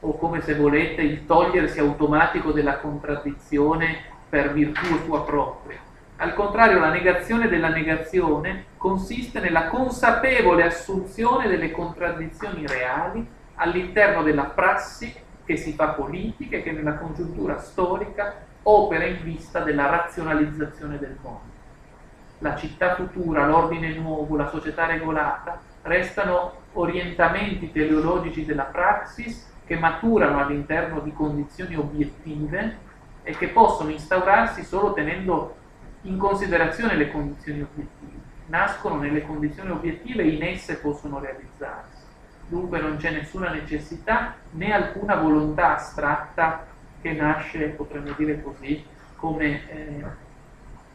o 0.00 0.18
come 0.18 0.40
se 0.42 0.54
volete 0.54 1.02
il 1.02 1.24
togliersi 1.24 1.78
automatico 1.78 2.52
della 2.52 2.78
contraddizione 2.78 3.96
per 4.28 4.52
virtù 4.52 4.98
sua 5.04 5.24
propria. 5.24 5.78
Al 6.16 6.34
contrario, 6.34 6.78
la 6.78 6.90
negazione 6.90 7.48
della 7.48 7.68
negazione 7.68 8.66
consiste 8.76 9.40
nella 9.40 9.68
consapevole 9.68 10.64
assunzione 10.64 11.48
delle 11.48 11.70
contraddizioni 11.70 12.66
reali 12.66 13.26
all'interno 13.56 14.22
della 14.22 14.44
prassi 14.44 15.12
che 15.44 15.56
si 15.56 15.72
fa 15.72 15.88
politica 15.88 16.56
e 16.56 16.62
che 16.62 16.72
nella 16.72 16.94
congiuntura 16.94 17.58
storica 17.58 18.34
opera 18.62 19.04
in 19.04 19.18
vista 19.22 19.60
della 19.60 19.86
razionalizzazione 19.86 20.98
del 20.98 21.16
mondo. 21.20 21.51
La 22.42 22.56
città 22.56 22.96
futura, 22.96 23.46
l'ordine 23.46 23.94
nuovo, 23.94 24.36
la 24.36 24.48
società 24.48 24.86
regolata 24.86 25.60
restano 25.82 26.54
orientamenti 26.72 27.70
teleologici 27.70 28.44
della 28.44 28.64
praxis 28.64 29.48
che 29.64 29.76
maturano 29.76 30.40
all'interno 30.40 30.98
di 30.98 31.12
condizioni 31.12 31.76
obiettive 31.76 32.78
e 33.22 33.36
che 33.36 33.46
possono 33.48 33.90
instaurarsi 33.90 34.64
solo 34.64 34.92
tenendo 34.92 35.54
in 36.02 36.18
considerazione 36.18 36.96
le 36.96 37.12
condizioni 37.12 37.62
obiettive. 37.62 38.18
Nascono 38.46 38.96
nelle 38.96 39.24
condizioni 39.24 39.70
obiettive 39.70 40.24
e 40.24 40.30
in 40.30 40.42
esse 40.42 40.78
possono 40.78 41.20
realizzarsi. 41.20 42.02
Dunque 42.48 42.80
non 42.80 42.96
c'è 42.96 43.12
nessuna 43.12 43.52
necessità 43.52 44.34
né 44.50 44.72
alcuna 44.72 45.14
volontà 45.14 45.76
astratta 45.76 46.66
che 47.00 47.12
nasce, 47.12 47.68
potremmo 47.68 48.10
dire 48.16 48.42
così, 48.42 48.84
come 49.14 49.70
eh, 49.70 50.04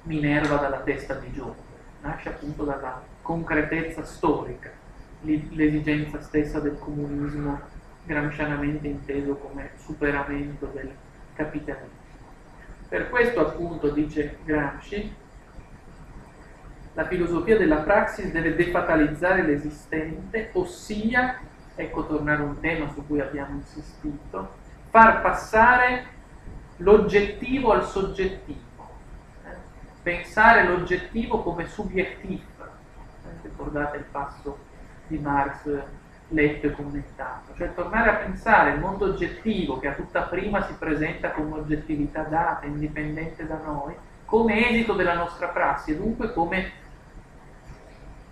Minerva 0.07 0.55
dalla 0.55 0.79
testa 0.79 1.15
di 1.15 1.31
Giove. 1.33 1.65
Nasce 2.01 2.29
appunto 2.29 2.63
dalla 2.63 3.01
concretezza 3.21 4.03
storica, 4.05 4.71
l'esigenza 5.21 6.21
stessa 6.21 6.59
del 6.61 6.79
comunismo 6.79 7.59
gramscianamente 8.05 8.87
inteso 8.87 9.35
come 9.35 9.71
superamento 9.75 10.67
del 10.73 10.89
capitalismo. 11.35 12.05
Per 12.87 13.09
questo 13.09 13.41
appunto, 13.41 13.89
dice 13.89 14.37
Gramsci, 14.45 15.13
la 16.93 17.05
filosofia 17.05 17.57
della 17.57 17.81
praxis 17.81 18.31
deve 18.31 18.55
defatalizzare 18.55 19.43
l'esistente, 19.43 20.51
ossia, 20.53 21.41
ecco 21.75 22.07
tornare 22.07 22.41
un 22.41 22.59
tema 22.61 22.89
su 22.93 23.05
cui 23.05 23.19
abbiamo 23.19 23.55
insistito, 23.55 24.55
far 24.89 25.21
passare 25.21 26.05
l'oggettivo 26.77 27.73
al 27.73 27.85
soggettivo? 27.85 28.66
Pensare 30.07 30.63
l'oggettivo 30.63 31.43
come 31.43 31.67
subiettivo. 31.67 32.63
Eh? 32.63 33.41
Ricordate 33.41 33.97
il 33.97 34.05
passo 34.09 34.57
di 35.05 35.17
Marx 35.17 35.69
letto 36.29 36.67
e 36.67 36.71
commentato, 36.71 37.53
cioè 37.57 37.73
tornare 37.73 38.09
a 38.11 38.15
pensare 38.15 38.71
il 38.71 38.79
mondo 38.79 39.03
oggettivo 39.03 39.79
che 39.79 39.89
a 39.89 39.93
tutta 39.93 40.21
prima 40.23 40.65
si 40.65 40.73
presenta 40.75 41.31
come 41.31 41.55
oggettività 41.55 42.23
data, 42.23 42.65
indipendente 42.65 43.45
da 43.45 43.57
noi, 43.57 43.95
come 44.23 44.69
esito 44.69 44.93
della 44.93 45.13
nostra 45.13 45.47
prassi 45.47 45.91
e 45.91 45.97
dunque 45.97 46.31
come 46.31 46.71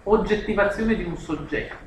oggettivazione 0.03 0.95
di 0.95 1.03
un 1.03 1.17
soggetto. 1.17 1.83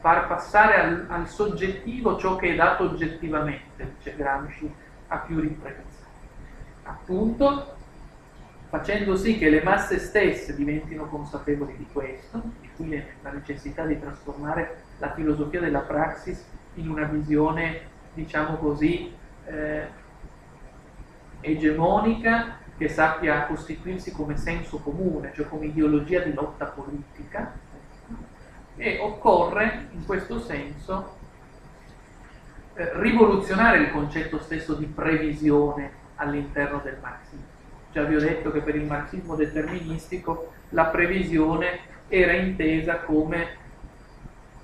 Far 0.00 0.26
passare 0.26 0.80
al, 0.80 1.06
al 1.08 1.28
soggettivo 1.28 2.16
ciò 2.18 2.34
che 2.34 2.50
è 2.50 2.54
dato 2.56 2.82
oggettivamente, 2.82 3.94
dice 3.96 4.16
Gramsci 4.16 4.74
a 5.06 5.18
più 5.18 5.38
riprese. 5.38 6.00
Appunto, 6.84 7.76
facendo 8.72 9.16
sì 9.16 9.36
che 9.36 9.50
le 9.50 9.62
masse 9.62 9.98
stesse 9.98 10.56
diventino 10.56 11.04
consapevoli 11.04 11.76
di 11.76 11.86
questo, 11.92 12.40
di 12.58 12.70
qui 12.74 13.04
la 13.20 13.30
necessità 13.30 13.84
di 13.84 14.00
trasformare 14.00 14.84
la 14.96 15.12
filosofia 15.12 15.60
della 15.60 15.80
praxis 15.80 16.42
in 16.76 16.88
una 16.88 17.04
visione, 17.04 17.82
diciamo 18.14 18.56
così, 18.56 19.14
eh, 19.44 19.86
egemonica 21.42 22.60
che 22.78 22.88
sappia 22.88 23.44
costituirsi 23.44 24.10
come 24.10 24.38
senso 24.38 24.78
comune, 24.78 25.32
cioè 25.34 25.46
come 25.48 25.66
ideologia 25.66 26.20
di 26.20 26.32
lotta 26.32 26.64
politica, 26.64 27.52
e 28.76 28.98
occorre 29.00 29.88
in 29.90 30.06
questo 30.06 30.40
senso 30.40 31.16
eh, 32.72 32.90
rivoluzionare 32.94 33.80
il 33.80 33.90
concetto 33.90 34.38
stesso 34.38 34.72
di 34.72 34.86
previsione 34.86 35.90
all'interno 36.14 36.80
del 36.82 36.96
marxismo. 37.02 37.51
Già 37.92 38.04
vi 38.04 38.16
ho 38.16 38.20
detto 38.20 38.50
che 38.50 38.60
per 38.60 38.74
il 38.74 38.86
marxismo 38.86 39.34
deterministico 39.34 40.52
la 40.70 40.86
previsione 40.86 41.80
era 42.08 42.32
intesa 42.32 43.00
come 43.00 43.56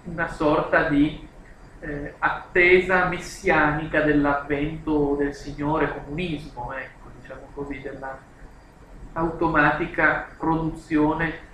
una 0.05 0.29
sorta 0.29 0.89
di 0.89 1.29
eh, 1.81 2.15
attesa 2.19 3.07
messianica 3.09 4.01
dell'avvento 4.01 5.15
del 5.19 5.35
signore 5.35 5.93
comunismo, 5.93 6.73
ecco, 6.73 7.11
diciamo 7.21 7.49
così, 7.53 7.81
della 7.83 8.19
automatica 9.13 10.29
produzione 10.39 11.47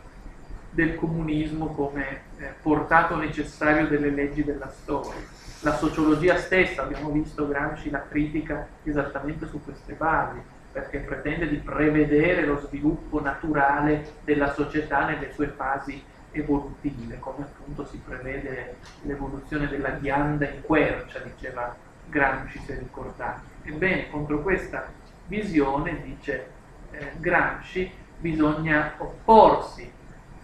del 0.70 0.94
comunismo 0.94 1.74
come 1.74 2.20
eh, 2.38 2.54
portato 2.62 3.16
necessario 3.16 3.88
delle 3.88 4.10
leggi 4.10 4.44
della 4.44 4.70
storia. 4.70 5.20
La 5.60 5.74
sociologia 5.74 6.36
stessa, 6.36 6.82
abbiamo 6.82 7.10
visto 7.10 7.48
Gramsci 7.48 7.90
la 7.90 8.02
critica 8.08 8.66
esattamente 8.84 9.48
su 9.48 9.62
queste 9.64 9.94
basi, 9.94 10.38
perché 10.74 10.98
pretende 10.98 11.48
di 11.48 11.58
prevedere 11.58 12.44
lo 12.44 12.58
sviluppo 12.58 13.20
naturale 13.20 14.14
della 14.24 14.52
società 14.52 15.06
nelle 15.06 15.32
sue 15.32 15.46
fasi 15.46 16.02
evolutive, 16.32 17.20
come 17.20 17.44
appunto 17.44 17.86
si 17.86 18.02
prevede 18.04 18.78
l'evoluzione 19.02 19.68
della 19.68 19.90
ghianda 19.90 20.48
in 20.48 20.62
quercia, 20.62 21.20
diceva 21.20 21.72
Gramsci 22.06 22.58
se 22.66 22.76
ricordate. 22.76 23.42
Ebbene, 23.62 24.10
contro 24.10 24.42
questa 24.42 24.88
visione, 25.28 26.02
dice 26.02 26.50
eh, 26.90 27.12
Gramsci, 27.18 27.88
bisogna 28.18 28.94
opporsi 28.98 29.88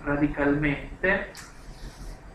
radicalmente 0.05 1.33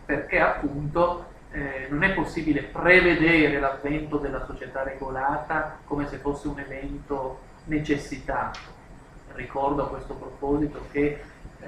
perché 0.03 0.39
appunto 0.41 1.27
eh, 1.51 1.87
non 1.89 2.03
è 2.03 2.13
possibile 2.13 2.63
prevedere 2.63 3.57
l'avvento 3.57 4.17
della 4.17 4.45
società 4.45 4.83
regolata 4.83 5.77
come 5.85 6.07
se 6.07 6.17
fosse 6.17 6.49
un 6.49 6.59
evento 6.59 7.44
necessitato. 7.65 8.59
Ricordo 9.33 9.83
a 9.83 9.89
questo 9.89 10.13
proposito 10.13 10.85
che 10.91 11.21
eh, 11.59 11.67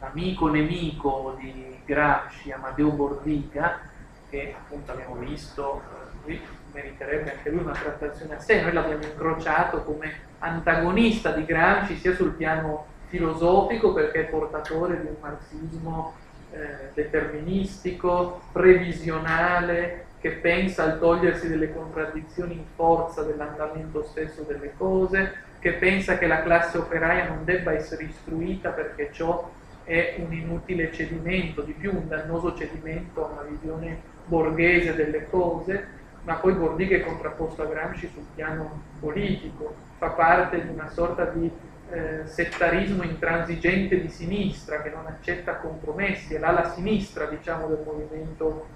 l'amico 0.00 0.48
nemico 0.48 1.36
di 1.38 1.80
Gramsci, 1.84 2.52
Amadeo 2.52 2.90
Bordiga, 2.90 3.80
che 4.28 4.54
appunto 4.56 4.92
abbiamo 4.92 5.14
visto, 5.16 5.82
eh, 5.82 6.22
qui 6.22 6.40
meriterebbe 6.72 7.32
anche 7.32 7.50
lui 7.50 7.62
una 7.62 7.72
trattazione 7.72 8.36
a 8.36 8.40
sé, 8.40 8.60
noi 8.60 8.72
l'abbiamo 8.72 9.04
incrociato 9.04 9.82
come 9.82 10.14
antagonista 10.38 11.32
di 11.32 11.44
Gramsci 11.44 11.96
sia 11.96 12.14
sul 12.14 12.32
piano 12.32 12.86
filosofico 13.06 13.92
perché 13.92 14.26
è 14.26 14.30
portatore 14.30 15.00
di 15.00 15.06
un 15.06 15.16
marxismo 15.20 16.14
eh, 16.50 16.90
deterministico, 16.92 18.42
previsionale, 18.52 20.05
che 20.26 20.32
pensa 20.32 20.82
al 20.82 20.98
togliersi 20.98 21.46
delle 21.46 21.72
contraddizioni 21.72 22.54
in 22.54 22.64
forza 22.74 23.22
dell'andamento 23.22 24.02
stesso 24.02 24.42
delle 24.42 24.72
cose, 24.76 25.34
che 25.60 25.74
pensa 25.74 26.18
che 26.18 26.26
la 26.26 26.42
classe 26.42 26.78
operaia 26.78 27.28
non 27.28 27.44
debba 27.44 27.72
essere 27.72 28.02
istruita 28.02 28.70
perché 28.70 29.10
ciò 29.12 29.48
è 29.84 30.16
un 30.18 30.32
inutile 30.32 30.90
cedimento, 30.92 31.62
di 31.62 31.74
più 31.74 31.94
un 31.94 32.08
dannoso 32.08 32.56
cedimento 32.56 33.24
a 33.24 33.30
una 33.30 33.42
visione 33.42 34.00
borghese 34.24 34.96
delle 34.96 35.28
cose, 35.30 35.86
ma 36.24 36.34
poi 36.34 36.54
Bordiga 36.54 36.96
è 36.96 37.04
contrapposto 37.04 37.62
a 37.62 37.66
Gramsci 37.66 38.10
sul 38.12 38.26
piano 38.34 38.82
politico, 38.98 39.76
fa 39.98 40.08
parte 40.08 40.60
di 40.60 40.72
una 40.72 40.90
sorta 40.90 41.26
di 41.26 41.48
eh, 41.88 42.22
settarismo 42.24 43.04
intransigente 43.04 44.00
di 44.00 44.08
sinistra 44.08 44.82
che 44.82 44.90
non 44.90 45.06
accetta 45.06 45.54
compromessi, 45.54 46.34
è 46.34 46.40
l'ala 46.40 46.72
sinistra 46.72 47.26
diciamo, 47.26 47.68
del 47.68 47.82
movimento 47.84 48.66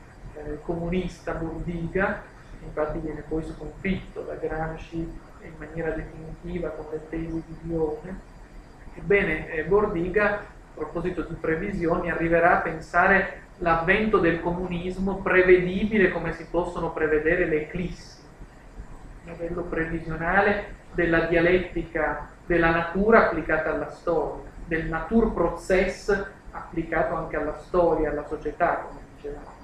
eh, 0.44 0.58
comunista 0.62 1.32
Bordiga, 1.32 2.22
infatti 2.62 2.98
viene 2.98 3.22
poi 3.26 3.42
sconfitto 3.44 4.22
da 4.22 4.34
Gramsci 4.34 4.96
in 4.96 5.52
maniera 5.58 5.90
definitiva 5.90 6.68
con 6.70 6.86
le 6.90 7.08
tesi 7.08 7.42
di 7.46 7.56
Lione. 7.62 8.20
Ebbene, 8.94 9.48
eh, 9.48 9.64
Bordiga, 9.64 10.34
a 10.34 10.42
proposito 10.74 11.22
di 11.22 11.34
previsioni, 11.34 12.10
arriverà 12.10 12.58
a 12.58 12.60
pensare 12.62 13.42
l'avvento 13.58 14.18
del 14.18 14.40
comunismo 14.40 15.16
prevedibile 15.16 16.10
come 16.10 16.32
si 16.32 16.46
possono 16.50 16.92
prevedere 16.92 17.46
le 17.46 17.62
eclissi, 17.62 18.20
a 19.26 19.30
livello 19.30 19.62
previsionale 19.62 20.78
della 20.92 21.26
dialettica 21.26 22.28
della 22.46 22.70
natura 22.70 23.26
applicata 23.26 23.72
alla 23.72 23.90
storia, 23.90 24.50
del 24.66 24.86
naturprozess 24.86 26.26
applicato 26.50 27.14
anche 27.14 27.36
alla 27.36 27.58
storia, 27.58 28.10
alla 28.10 28.26
società, 28.26 28.86
come 28.88 29.00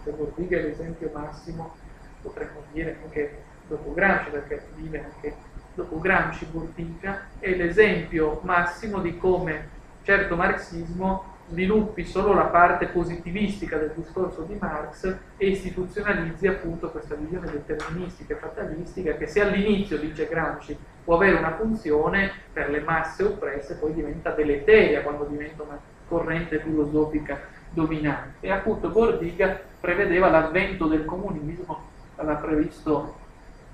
diceva 0.07 0.17
Bordiga 0.17 0.61
l'esempio 0.61 1.11
massimo, 1.13 1.75
potremmo 2.23 2.63
dire 2.73 2.97
anche 3.03 3.43
dopo 3.67 3.93
Gramsci, 3.93 4.31
perché 4.31 4.63
vive 4.77 5.03
anche 5.03 5.35
dopo 5.75 5.99
Gramsci 5.99 6.47
Bordiga, 6.47 7.27
è 7.39 7.55
l'esempio 7.55 8.41
massimo 8.43 9.01
di 9.01 9.17
come 9.19 9.75
certo 10.03 10.37
marxismo 10.37 11.35
sviluppi 11.49 12.05
solo 12.05 12.33
la 12.33 12.47
parte 12.47 12.87
positivistica 12.87 13.77
del 13.77 13.93
discorso 13.95 14.43
di 14.43 14.57
Marx 14.59 15.17
e 15.37 15.49
istituzionalizzi 15.49 16.49
appunto 16.49 16.91
questa 16.91 17.15
visione 17.15 17.51
deterministica 17.51 18.35
e 18.35 18.39
fatalistica 18.39 19.15
che 19.15 19.27
se 19.27 19.43
all'inizio, 19.43 19.99
dice 19.99 20.27
Gramsci, 20.27 20.77
può 21.05 21.17
avere 21.17 21.37
una 21.37 21.55
funzione 21.55 22.33
per 22.53 22.71
le 22.71 22.81
masse 22.81 23.25
oppresse, 23.25 23.77
poi 23.77 23.95
diventa 23.95 24.31
deleteria 24.31 25.03
quando 25.03 25.25
diventa 25.25 25.63
una 25.63 25.79
corrente 26.09 26.61
filosofica 26.61 27.55
dominante. 27.71 28.47
E 28.47 28.51
appunto 28.51 28.89
Bordiga 28.89 29.61
prevedeva 29.81 30.29
l'avvento 30.29 30.87
del 30.87 31.05
comunismo, 31.05 31.81
aveva 32.17 32.39
previsto 32.39 33.17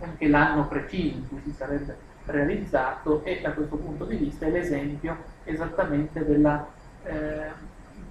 anche 0.01 0.28
l'anno 0.28 0.66
preciso 0.66 1.16
in 1.16 1.28
cui 1.28 1.40
si 1.45 1.53
sarebbe 1.53 2.11
realizzato 2.26 3.22
e 3.24 3.40
da 3.40 3.53
questo 3.53 3.76
punto 3.76 4.05
di 4.05 4.16
vista 4.16 4.47
è 4.47 4.51
l'esempio 4.51 5.16
esattamente 5.45 6.24
della, 6.24 6.66
eh, 7.05 7.51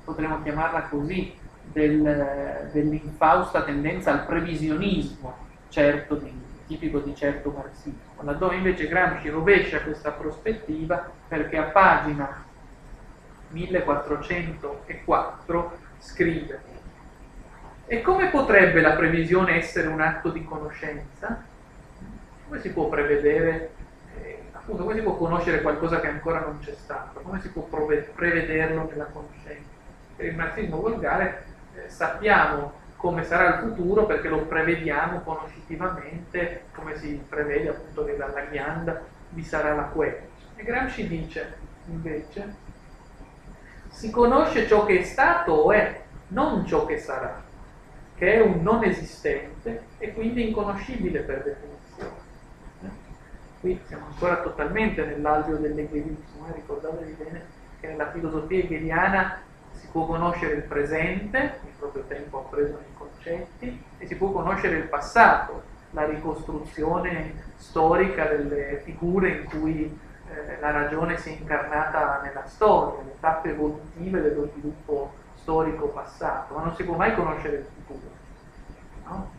potremmo 0.04 0.42
chiamarla 0.42 0.84
così, 0.84 1.34
del, 1.64 2.70
dell'infausta 2.72 3.64
tendenza 3.64 4.12
al 4.12 4.26
previsionismo 4.26 5.34
certo 5.70 6.16
di, 6.16 6.32
tipico 6.68 7.00
di 7.00 7.16
certo 7.16 7.54
marxismo, 7.56 8.22
laddove 8.22 8.56
invece 8.56 8.88
Gramsci 8.88 9.30
rovescia 9.30 9.82
questa 9.82 10.12
prospettiva 10.12 11.10
perché 11.28 11.58
a 11.58 11.64
pagina 11.64 12.44
1404 13.52 15.78
scrive 16.00 16.72
e 17.92 18.02
come 18.02 18.30
potrebbe 18.30 18.80
la 18.80 18.94
previsione 18.94 19.58
essere 19.58 19.88
un 19.88 20.00
atto 20.00 20.30
di 20.30 20.46
conoscenza? 20.46 21.44
Come 22.48 22.62
si 22.62 22.72
può 22.72 22.88
prevedere, 22.88 23.72
eh, 24.22 24.44
appunto, 24.54 24.84
come 24.84 24.96
si 24.96 25.02
può 25.02 25.18
conoscere 25.18 25.62
qualcosa 25.62 26.00
che 26.00 26.08
ancora 26.08 26.40
non 26.40 26.60
c'è 26.60 26.74
stato? 26.74 27.20
Come 27.20 27.42
si 27.42 27.50
può 27.50 27.64
prevederlo 27.64 28.88
nella 28.90 29.10
conoscenza? 29.12 29.68
Per 30.16 30.26
il 30.26 30.36
marxismo 30.36 30.80
volgare 30.80 31.44
eh, 31.76 31.90
sappiamo 31.90 32.80
come 32.96 33.26
sarà 33.26 33.56
il 33.56 33.68
futuro 33.68 34.06
perché 34.06 34.30
lo 34.30 34.46
prevediamo 34.46 35.20
conoscitivamente, 35.20 36.68
come 36.74 36.98
si 36.98 37.22
prevede 37.28 37.70
appunto 37.70 38.06
che 38.06 38.16
dalla 38.16 38.46
ghianda 38.46 39.02
vi 39.32 39.44
sarà 39.44 39.74
la 39.74 39.84
quercia. 39.84 40.24
E 40.56 40.64
Gramsci 40.64 41.10
dice 41.10 41.56
invece, 41.88 42.56
si 44.02 44.10
conosce 44.10 44.66
ciò 44.66 44.84
che 44.84 45.02
è 45.02 45.04
stato 45.04 45.52
o 45.52 45.72
è, 45.72 46.02
non 46.30 46.66
ciò 46.66 46.88
che 46.88 46.98
sarà, 46.98 47.40
che 48.16 48.34
è 48.34 48.42
un 48.42 48.64
non 48.64 48.84
esistente 48.84 49.84
e 50.00 50.12
quindi 50.12 50.48
inconoscibile 50.48 51.20
per 51.20 51.44
definizione. 51.44 52.20
Qui 53.60 53.80
siamo 53.86 54.08
ancora 54.08 54.38
totalmente 54.38 55.06
nell'alveo 55.06 55.58
dell'egelismo, 55.58 56.48
eh? 56.50 56.54
ricordatevi 56.56 57.12
bene 57.12 57.46
che 57.80 57.90
nella 57.90 58.10
filosofia 58.10 58.64
hegeliana 58.64 59.40
si 59.74 59.86
può 59.92 60.08
conoscere 60.08 60.56
il 60.56 60.64
presente, 60.64 61.60
il 61.64 61.74
proprio 61.78 62.04
tempo 62.08 62.40
ha 62.40 62.50
preso 62.50 62.80
nei 62.82 62.94
concetti, 62.98 63.84
e 64.00 64.08
si 64.08 64.16
può 64.16 64.32
conoscere 64.32 64.78
il 64.78 64.86
passato, 64.86 65.62
la 65.92 66.06
ricostruzione 66.06 67.34
storica 67.58 68.26
delle 68.26 68.82
figure 68.84 69.30
in 69.30 69.44
cui 69.44 70.00
eh, 70.34 70.60
la 70.60 70.72
ragione 70.72 71.18
si 71.18 71.30
è 71.30 71.32
incarnata 71.34 72.22
nella 72.22 72.46
storia, 72.48 73.04
le 73.04 73.16
tappe 73.20 73.50
evolutive 73.50 74.22
dello 74.22 74.48
sviluppo 74.48 75.14
storico 75.36 75.88
passato, 75.88 76.54
ma 76.54 76.64
non 76.64 76.76
si 76.76 76.84
può 76.84 76.96
mai 76.96 77.14
conoscere 77.16 77.58
il 77.58 77.66
futuro, 77.66 78.14
no? 79.06 79.32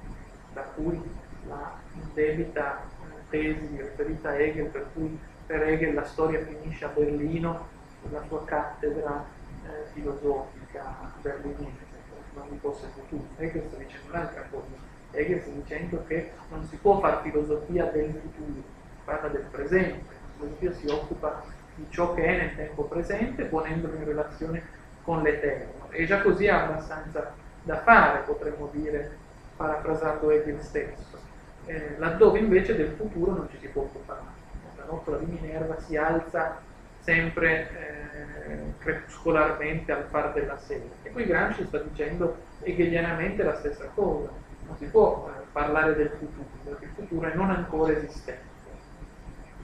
da 0.52 0.62
cui 0.74 1.00
la 1.46 1.72
indebita 1.94 2.80
eh, 2.80 3.28
tesi 3.30 3.76
riferita 3.76 4.30
a 4.30 4.36
Hegel, 4.36 4.66
per 4.66 4.86
cui 4.92 5.18
per 5.46 5.62
Hegel 5.62 5.94
la 5.94 6.04
storia 6.04 6.44
finisce 6.44 6.84
a 6.84 6.88
Berlino, 6.88 7.68
la 8.10 8.22
sua 8.26 8.44
cattedra 8.44 9.24
eh, 9.64 9.86
filosofica 9.92 11.12
berlinese, 11.20 11.90
non 12.34 12.48
vi 12.50 12.58
fosse 12.58 12.86
futuro. 12.94 13.24
E 13.36 13.50
questo 13.50 13.76
dice 13.76 13.98
un'altra 14.08 14.44
cosa. 14.50 14.90
Hegel 15.12 15.40
sta 15.40 15.50
dicendo 15.50 16.04
che 16.06 16.32
non 16.48 16.66
si 16.66 16.76
può 16.76 16.98
fare 16.98 17.22
filosofia 17.22 17.84
del 17.86 18.10
futuro, 18.10 18.62
parla 19.04 19.28
del 19.28 19.44
presente, 19.50 20.20
la 20.42 20.56
filosofia 20.58 20.72
si 20.72 20.88
occupa 20.88 21.42
di 21.74 21.86
ciò 21.88 22.14
che 22.14 22.24
è 22.24 22.36
nel 22.36 22.56
tempo 22.56 22.84
presente 22.84 23.44
ponendolo 23.44 23.94
in 23.94 24.04
relazione 24.04 24.62
con 25.02 25.22
l'eterno. 25.22 25.88
E 25.90 26.06
già 26.06 26.20
così 26.20 26.48
ha 26.48 26.64
abbastanza 26.64 27.32
da 27.62 27.78
fare, 27.82 28.20
potremmo 28.20 28.68
dire, 28.72 29.16
parafrasando 29.56 30.30
Hegel 30.30 30.60
stesso, 30.62 31.18
eh, 31.66 31.94
laddove 31.98 32.38
invece 32.38 32.76
del 32.76 32.94
futuro 32.96 33.32
non 33.32 33.48
ci 33.50 33.58
si 33.60 33.68
può 33.68 33.82
occupare. 33.82 34.40
La 34.76 34.84
nottola 34.84 35.18
di 35.18 35.26
Minerva 35.26 35.78
si 35.80 35.96
alza 35.96 36.60
sempre 37.00 37.70
eh, 37.70 38.78
crepuscolarmente 38.78 39.92
al 39.92 40.04
far 40.08 40.32
della 40.32 40.58
sera. 40.58 40.84
E 41.02 41.10
qui 41.10 41.24
Gramsci 41.24 41.64
sta 41.66 41.78
dicendo 41.78 42.36
hegelianamente 42.62 43.42
la 43.42 43.56
stessa 43.56 43.88
cosa. 43.94 44.28
Non 44.66 44.76
si 44.76 44.86
può 44.86 45.28
eh, 45.28 45.44
parlare 45.52 45.94
del 45.94 46.10
futuro, 46.10 46.46
perché 46.64 46.84
il 46.84 46.90
futuro 46.94 47.28
è 47.28 47.34
non 47.34 47.50
ancora 47.50 47.92
esistente. 47.92 48.51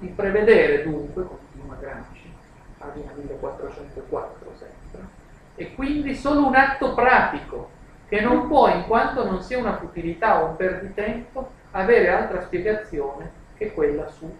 Il 0.01 0.11
prevedere 0.11 0.85
dunque, 0.85 1.27
continua 1.27 1.77
Gramsci, 1.81 2.33
pagina 2.79 3.13
1404 3.15 4.53
sempre, 4.57 5.09
è 5.57 5.75
quindi 5.75 6.15
solo 6.15 6.47
un 6.47 6.55
atto 6.55 6.95
pratico 6.95 7.71
che 8.09 8.21
non 8.21 8.47
può, 8.47 8.69
in 8.69 8.85
quanto 8.87 9.25
non 9.25 9.43
sia 9.43 9.59
una 9.59 9.77
futilità 9.77 10.43
o 10.43 10.47
un 10.51 10.57
perditempo, 10.57 11.51
avere 11.73 12.09
altra 12.11 12.43
spiegazione 12.43 13.31
che 13.57 13.73
quella 13.73 14.09
su 14.09 14.33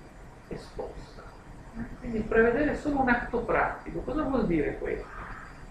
esposta. 0.49 1.23
Quindi 1.99 2.21
prevedere 2.21 2.77
solo 2.77 3.01
un 3.01 3.09
atto 3.09 3.39
pratico. 3.41 4.01
Cosa 4.01 4.23
vuol 4.23 4.47
dire 4.47 4.79
questo? 4.79 5.07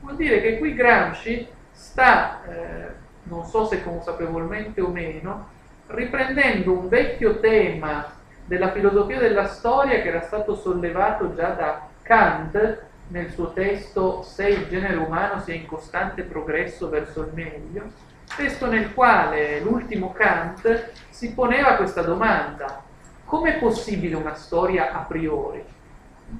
Vuol 0.02 0.16
dire 0.16 0.42
che 0.42 0.58
qui 0.58 0.74
Gramsci 0.74 1.48
sta, 1.72 2.44
eh, 2.46 2.88
non 3.24 3.46
so 3.46 3.66
se 3.66 3.84
consapevolmente 3.84 4.82
o 4.82 4.90
meno, 4.90 5.50
riprendendo 5.88 6.74
un 6.74 6.90
vecchio 6.90 7.40
tema 7.40 8.14
della 8.48 8.72
filosofia 8.72 9.20
della 9.20 9.46
storia 9.46 10.02
che 10.02 10.08
era 10.08 10.22
stato 10.22 10.56
sollevato 10.56 11.36
già 11.36 11.50
da 11.50 11.88
Kant 12.02 12.86
nel 13.10 13.30
suo 13.32 13.52
testo 13.52 14.24
Se 14.24 14.48
il 14.48 14.68
genere 14.68 14.96
umano 14.96 15.42
sia 15.42 15.54
in 15.54 15.66
costante 15.66 16.24
progresso 16.24 16.90
verso 16.90 17.22
il 17.22 17.32
meglio, 17.34 17.84
testo 18.36 18.68
nel 18.68 18.94
quale 18.94 19.60
l'ultimo 19.60 20.14
Kant 20.14 20.92
si 21.10 21.34
poneva 21.34 21.76
questa 21.76 22.02
domanda, 22.02 22.82
com'è 23.26 23.60
possibile 23.60 24.16
una 24.16 24.36
storia 24.36 24.94
a 24.94 25.00
priori? 25.00 25.64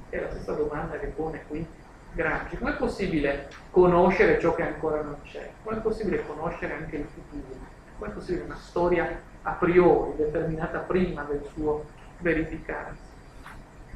È 0.08 0.18
la 0.18 0.30
stessa 0.30 0.52
domanda 0.52 0.98
che 0.98 1.06
pone 1.06 1.42
qui 1.46 1.66
Gramsci, 2.12 2.56
com'è 2.56 2.72
possibile 2.72 3.48
conoscere 3.70 4.40
ciò 4.40 4.54
che 4.54 4.62
ancora 4.62 5.02
non 5.02 5.16
c'è? 5.24 5.50
Com'è 5.62 5.78
possibile 5.80 6.24
conoscere 6.26 6.72
anche 6.72 6.96
il 6.96 7.06
futuro? 7.12 7.66
Com'è 7.98 8.10
possibile 8.10 8.44
una 8.44 8.56
storia 8.56 9.20
a 9.42 9.52
priori, 9.52 10.16
determinata 10.16 10.78
prima 10.78 11.22
del 11.22 11.46
suo 11.52 11.84
verificarsi? 12.20 13.06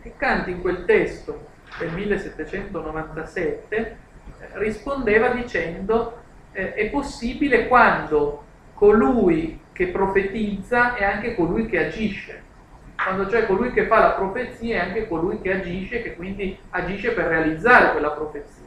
E 0.03 0.15
Kant 0.17 0.49
in 0.49 0.61
quel 0.61 0.85
testo 0.85 1.47
del 1.79 1.93
1797 1.93 3.77
eh, 3.77 3.97
rispondeva 4.55 5.29
dicendo 5.29 6.21
eh, 6.53 6.75
è 6.75 6.91
possibile 6.91 7.69
quando 7.69 8.45
colui 8.75 9.61
che 9.73 9.89
profetizza 9.89 10.95
è 10.95 11.05
anche 11.05 11.35
colui 11.35 11.67
che 11.67 11.87
agisce. 11.87 12.43
Quando 13.03 13.27
c'è 13.27 13.47
colui 13.47 13.73
che 13.73 13.87
fa 13.87 13.99
la 13.99 14.13
profezia 14.13 14.77
è 14.77 14.87
anche 14.87 15.09
colui 15.09 15.41
che 15.41 15.53
agisce, 15.53 16.03
che 16.03 16.15
quindi 16.15 16.57
agisce 16.71 17.13
per 17.13 17.27
realizzare 17.27 17.93
quella 17.93 18.11
profezia. 18.11 18.63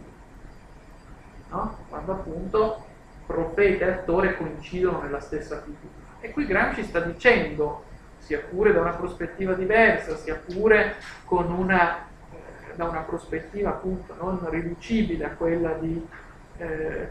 No? 1.50 1.78
Quando 1.88 2.12
appunto 2.12 2.86
profeta 3.26 3.86
e 3.86 3.90
attore 3.92 4.36
coincidono 4.36 5.02
nella 5.02 5.20
stessa 5.20 5.62
figura. 5.62 6.04
E 6.20 6.32
qui 6.32 6.46
Gramsci 6.46 6.84
sta 6.84 7.00
dicendo, 7.00 7.84
sia 8.26 8.40
pure 8.40 8.74
da 8.74 8.82
una 8.82 8.94
prospettiva 8.94 9.54
diversa, 9.54 10.18
sia 10.18 10.36
pure 10.36 10.96
una 11.30 12.14
da 12.76 12.86
una 12.86 13.02
prospettiva 13.02 13.70
appunto 13.70 14.14
non 14.20 14.48
riducibile 14.50 15.26
a 15.26 15.30
quella 15.30 15.72
di, 15.80 16.06
eh, 16.58 17.08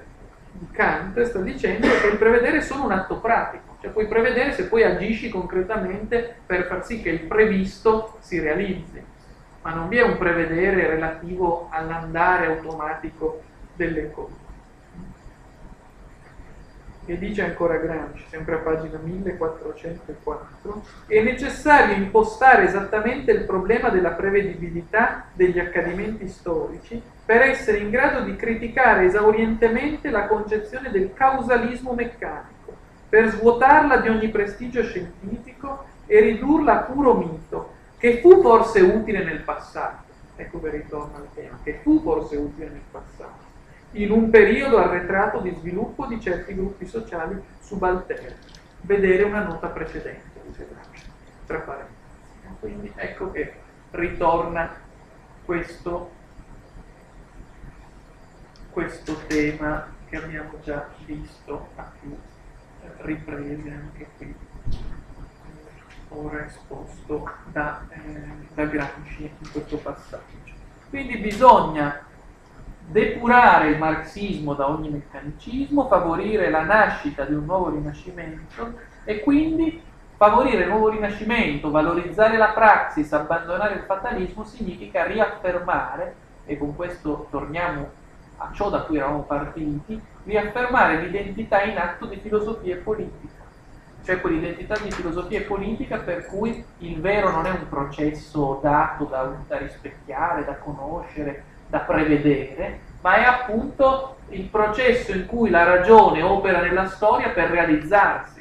di 0.52 0.66
Kant, 0.70 1.20
sta 1.22 1.38
dicendo 1.40 1.88
che 2.00 2.08
il 2.08 2.18
prevedere 2.18 2.58
è 2.58 2.60
solo 2.60 2.84
un 2.84 2.92
atto 2.92 3.18
pratico, 3.18 3.76
cioè 3.80 3.90
puoi 3.90 4.06
prevedere 4.06 4.52
se 4.52 4.66
poi 4.66 4.84
agisci 4.84 5.28
concretamente 5.28 6.36
per 6.44 6.66
far 6.66 6.84
sì 6.84 7.00
che 7.00 7.10
il 7.10 7.20
previsto 7.20 8.18
si 8.20 8.38
realizzi, 8.38 9.02
ma 9.62 9.72
non 9.72 9.88
vi 9.88 9.96
è 9.96 10.02
un 10.02 10.18
prevedere 10.18 10.86
relativo 10.86 11.68
all'andare 11.70 12.46
automatico 12.46 13.42
delle 13.74 14.10
cose. 14.10 14.43
E 17.06 17.18
dice 17.18 17.44
ancora 17.44 17.76
Gramsci, 17.76 18.24
sempre 18.30 18.54
a 18.54 18.58
pagina 18.58 18.98
1404, 18.98 20.82
è 21.06 21.20
necessario 21.20 21.94
impostare 21.94 22.64
esattamente 22.64 23.30
il 23.30 23.44
problema 23.44 23.90
della 23.90 24.12
prevedibilità 24.12 25.26
degli 25.34 25.58
accadimenti 25.58 26.26
storici 26.28 27.00
per 27.22 27.42
essere 27.42 27.78
in 27.78 27.90
grado 27.90 28.20
di 28.20 28.34
criticare 28.36 29.04
esaurientemente 29.04 30.08
la 30.08 30.26
concezione 30.26 30.90
del 30.90 31.12
causalismo 31.12 31.92
meccanico, 31.92 32.74
per 33.06 33.28
svuotarla 33.28 33.98
di 33.98 34.08
ogni 34.08 34.30
prestigio 34.30 34.82
scientifico 34.82 35.84
e 36.06 36.20
ridurla 36.20 36.72
a 36.72 36.82
puro 36.84 37.14
mito, 37.14 37.72
che 37.98 38.20
fu 38.20 38.40
forse 38.40 38.80
utile 38.80 39.22
nel 39.24 39.40
passato. 39.40 40.12
Ecco 40.36 40.58
che 40.58 40.70
ritorna 40.70 41.18
al 41.18 41.28
tema, 41.34 41.58
che 41.62 41.80
fu 41.82 42.00
forse 42.00 42.36
utile 42.36 42.70
nel 42.70 42.82
passato 42.90 43.43
in 43.94 44.10
un 44.10 44.30
periodo 44.30 44.78
arretrato 44.78 45.40
di 45.40 45.54
sviluppo 45.58 46.06
di 46.06 46.20
certi 46.20 46.54
gruppi 46.54 46.86
sociali 46.86 47.40
subalterni. 47.60 48.34
Vedere 48.80 49.22
una 49.22 49.42
nota 49.44 49.68
precedente, 49.68 50.66
tra 51.46 51.58
parentesi. 51.58 52.02
Quindi 52.60 52.92
ecco 52.96 53.30
che 53.30 53.54
ritorna 53.90 54.74
questo, 55.44 56.10
questo 58.70 59.16
tema 59.26 59.86
che 60.08 60.16
abbiamo 60.16 60.58
già 60.62 60.88
visto 61.04 61.68
a 61.76 61.90
più 62.00 62.16
riprese 62.98 63.70
anche 63.70 64.06
qui, 64.16 64.34
ora 66.08 66.46
esposto 66.46 67.30
da, 67.52 67.86
eh, 67.90 68.00
da 68.54 68.64
Gramsci 68.64 69.22
in 69.22 69.50
questo 69.50 69.76
passaggio. 69.78 70.42
Quindi 70.90 71.16
bisogna 71.18 72.12
depurare 72.86 73.68
il 73.70 73.78
marxismo 73.78 74.54
da 74.54 74.68
ogni 74.68 74.90
meccanicismo, 74.90 75.86
favorire 75.86 76.50
la 76.50 76.62
nascita 76.62 77.24
di 77.24 77.34
un 77.34 77.44
nuovo 77.44 77.70
rinascimento 77.70 78.74
e 79.04 79.20
quindi 79.20 79.82
favorire 80.16 80.62
il 80.62 80.68
nuovo 80.68 80.90
rinascimento, 80.90 81.70
valorizzare 81.70 82.36
la 82.36 82.48
praxis, 82.48 83.12
abbandonare 83.12 83.74
il 83.74 83.82
fatalismo 83.82 84.44
significa 84.44 85.04
riaffermare, 85.04 86.14
e 86.46 86.58
con 86.58 86.76
questo 86.76 87.26
torniamo 87.30 87.90
a 88.36 88.50
ciò 88.52 88.68
da 88.68 88.82
cui 88.82 88.96
eravamo 88.96 89.22
partiti, 89.22 90.00
riaffermare 90.24 91.00
l'identità 91.00 91.62
in 91.62 91.78
atto 91.78 92.06
di 92.06 92.16
filosofia 92.16 92.74
e 92.74 92.78
politica, 92.78 93.42
cioè 94.04 94.20
quell'identità 94.20 94.76
di 94.78 94.90
filosofia 94.90 95.38
e 95.38 95.42
politica 95.42 95.98
per 95.98 96.26
cui 96.26 96.64
il 96.78 97.00
vero 97.00 97.30
non 97.30 97.46
è 97.46 97.50
un 97.50 97.68
processo 97.68 98.60
dato 98.62 99.04
da, 99.04 99.32
da 99.46 99.58
rispecchiare, 99.58 100.44
da 100.44 100.56
conoscere, 100.56 101.44
da 101.74 101.80
prevedere, 101.80 102.78
ma 103.00 103.16
è 103.16 103.24
appunto 103.24 104.18
il 104.28 104.44
processo 104.44 105.10
in 105.10 105.26
cui 105.26 105.50
la 105.50 105.64
ragione 105.64 106.22
opera 106.22 106.60
nella 106.60 106.86
storia 106.86 107.30
per 107.30 107.50
realizzarsi. 107.50 108.40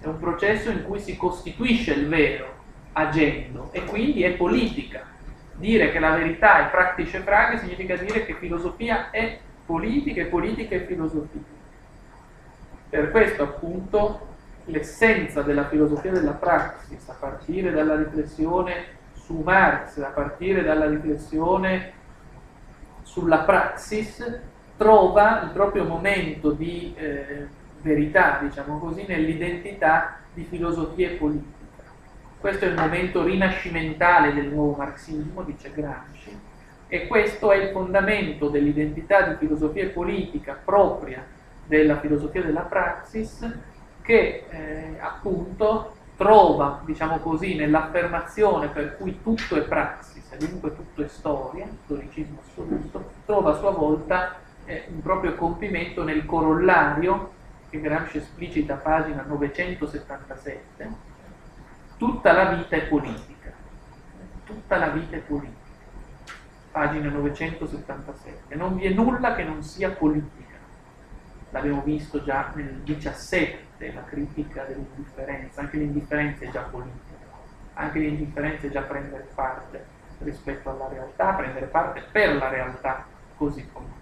È 0.00 0.06
un 0.06 0.18
processo 0.18 0.68
in 0.68 0.82
cui 0.82 0.98
si 0.98 1.16
costituisce 1.16 1.92
il 1.92 2.08
vero 2.08 2.56
agendo 2.94 3.68
e 3.70 3.84
quindi 3.84 4.24
è 4.24 4.32
politica. 4.32 5.06
Dire 5.54 5.92
che 5.92 6.00
la 6.00 6.16
verità 6.16 6.66
è 6.66 6.70
practice 6.70 7.20
frage 7.20 7.58
significa 7.58 7.94
dire 7.94 8.26
che 8.26 8.34
filosofia 8.34 9.10
è 9.12 9.38
politica 9.64 10.22
e 10.22 10.24
politica 10.24 10.74
è 10.74 10.84
filosofia. 10.84 11.40
Per 12.88 13.10
questo 13.12 13.42
appunto 13.44 14.26
l'essenza 14.64 15.42
della 15.42 15.68
filosofia 15.68 16.10
della 16.10 16.32
praxis, 16.32 17.08
a 17.08 17.16
partire 17.18 17.70
dalla 17.70 17.94
riflessione 17.94 18.96
su 19.14 19.42
Marx, 19.44 19.98
a 19.98 20.08
partire 20.08 20.64
dalla 20.64 20.88
riflessione 20.88 21.94
sulla 23.08 23.38
praxis 23.38 24.22
trova 24.76 25.40
il 25.42 25.50
proprio 25.50 25.84
momento 25.84 26.50
di 26.50 26.94
eh, 26.96 27.46
verità, 27.80 28.38
diciamo 28.42 28.78
così, 28.78 29.06
nell'identità 29.08 30.18
di 30.34 30.44
filosofia 30.44 31.16
politica. 31.18 31.56
Questo 32.38 32.66
è 32.66 32.68
il 32.68 32.74
momento 32.74 33.24
rinascimentale 33.24 34.34
del 34.34 34.48
nuovo 34.48 34.76
marxismo, 34.76 35.42
dice 35.42 35.72
Gramsci, 35.74 36.38
e 36.86 37.06
questo 37.06 37.50
è 37.50 37.56
il 37.56 37.70
fondamento 37.70 38.48
dell'identità 38.48 39.22
di 39.22 39.36
filosofia 39.36 39.88
politica 39.88 40.56
propria 40.62 41.24
della 41.66 41.98
filosofia 41.98 42.42
della 42.42 42.60
praxis, 42.60 43.50
che 44.02 44.44
eh, 44.48 44.96
appunto 45.00 45.94
trova, 46.16 46.82
diciamo 46.84 47.18
così, 47.18 47.54
nell'affermazione 47.54 48.68
per 48.68 48.96
cui 48.96 49.20
tutto 49.22 49.56
è 49.56 49.62
praxis 49.62 50.17
e 50.30 50.36
dunque 50.36 50.74
tutto 50.74 51.02
è 51.02 51.08
storia, 51.08 51.66
storicismo 51.84 52.40
assoluto, 52.46 53.12
trova 53.24 53.52
a 53.52 53.58
sua 53.58 53.70
volta 53.70 54.36
eh, 54.66 54.84
un 54.88 55.00
proprio 55.00 55.34
compimento 55.34 56.04
nel 56.04 56.26
corollario 56.26 57.32
che 57.70 57.80
Gramsci 57.80 58.18
esplicita 58.18 58.74
pagina 58.74 59.24
977, 59.26 60.90
tutta 61.96 62.32
la 62.32 62.52
vita 62.52 62.76
è 62.76 62.86
politica. 62.86 63.52
Tutta 64.44 64.78
la 64.78 64.88
vita 64.88 65.16
è 65.16 65.20
politica. 65.20 65.56
Pagina 66.70 67.08
977. 67.10 68.54
Non 68.54 68.76
vi 68.76 68.86
è 68.86 68.90
nulla 68.90 69.34
che 69.34 69.44
non 69.44 69.62
sia 69.62 69.90
politica. 69.90 70.56
L'abbiamo 71.50 71.82
visto 71.82 72.22
già 72.22 72.52
nel 72.54 72.80
17, 72.82 73.92
la 73.92 74.04
critica 74.04 74.64
dell'indifferenza. 74.64 75.60
Anche 75.60 75.78
l'indifferenza 75.78 76.44
è 76.44 76.50
già 76.50 76.62
politica. 76.62 77.16
Anche 77.74 77.98
l'indifferenza 77.98 78.66
è 78.66 78.70
già 78.70 78.82
prendere 78.82 79.28
parte 79.34 79.96
rispetto 80.20 80.70
alla 80.70 80.88
realtà, 80.88 81.32
prendere 81.32 81.66
parte 81.66 82.02
per 82.10 82.36
la 82.36 82.48
realtà 82.48 83.04
così 83.36 83.68
com'è 83.72 83.98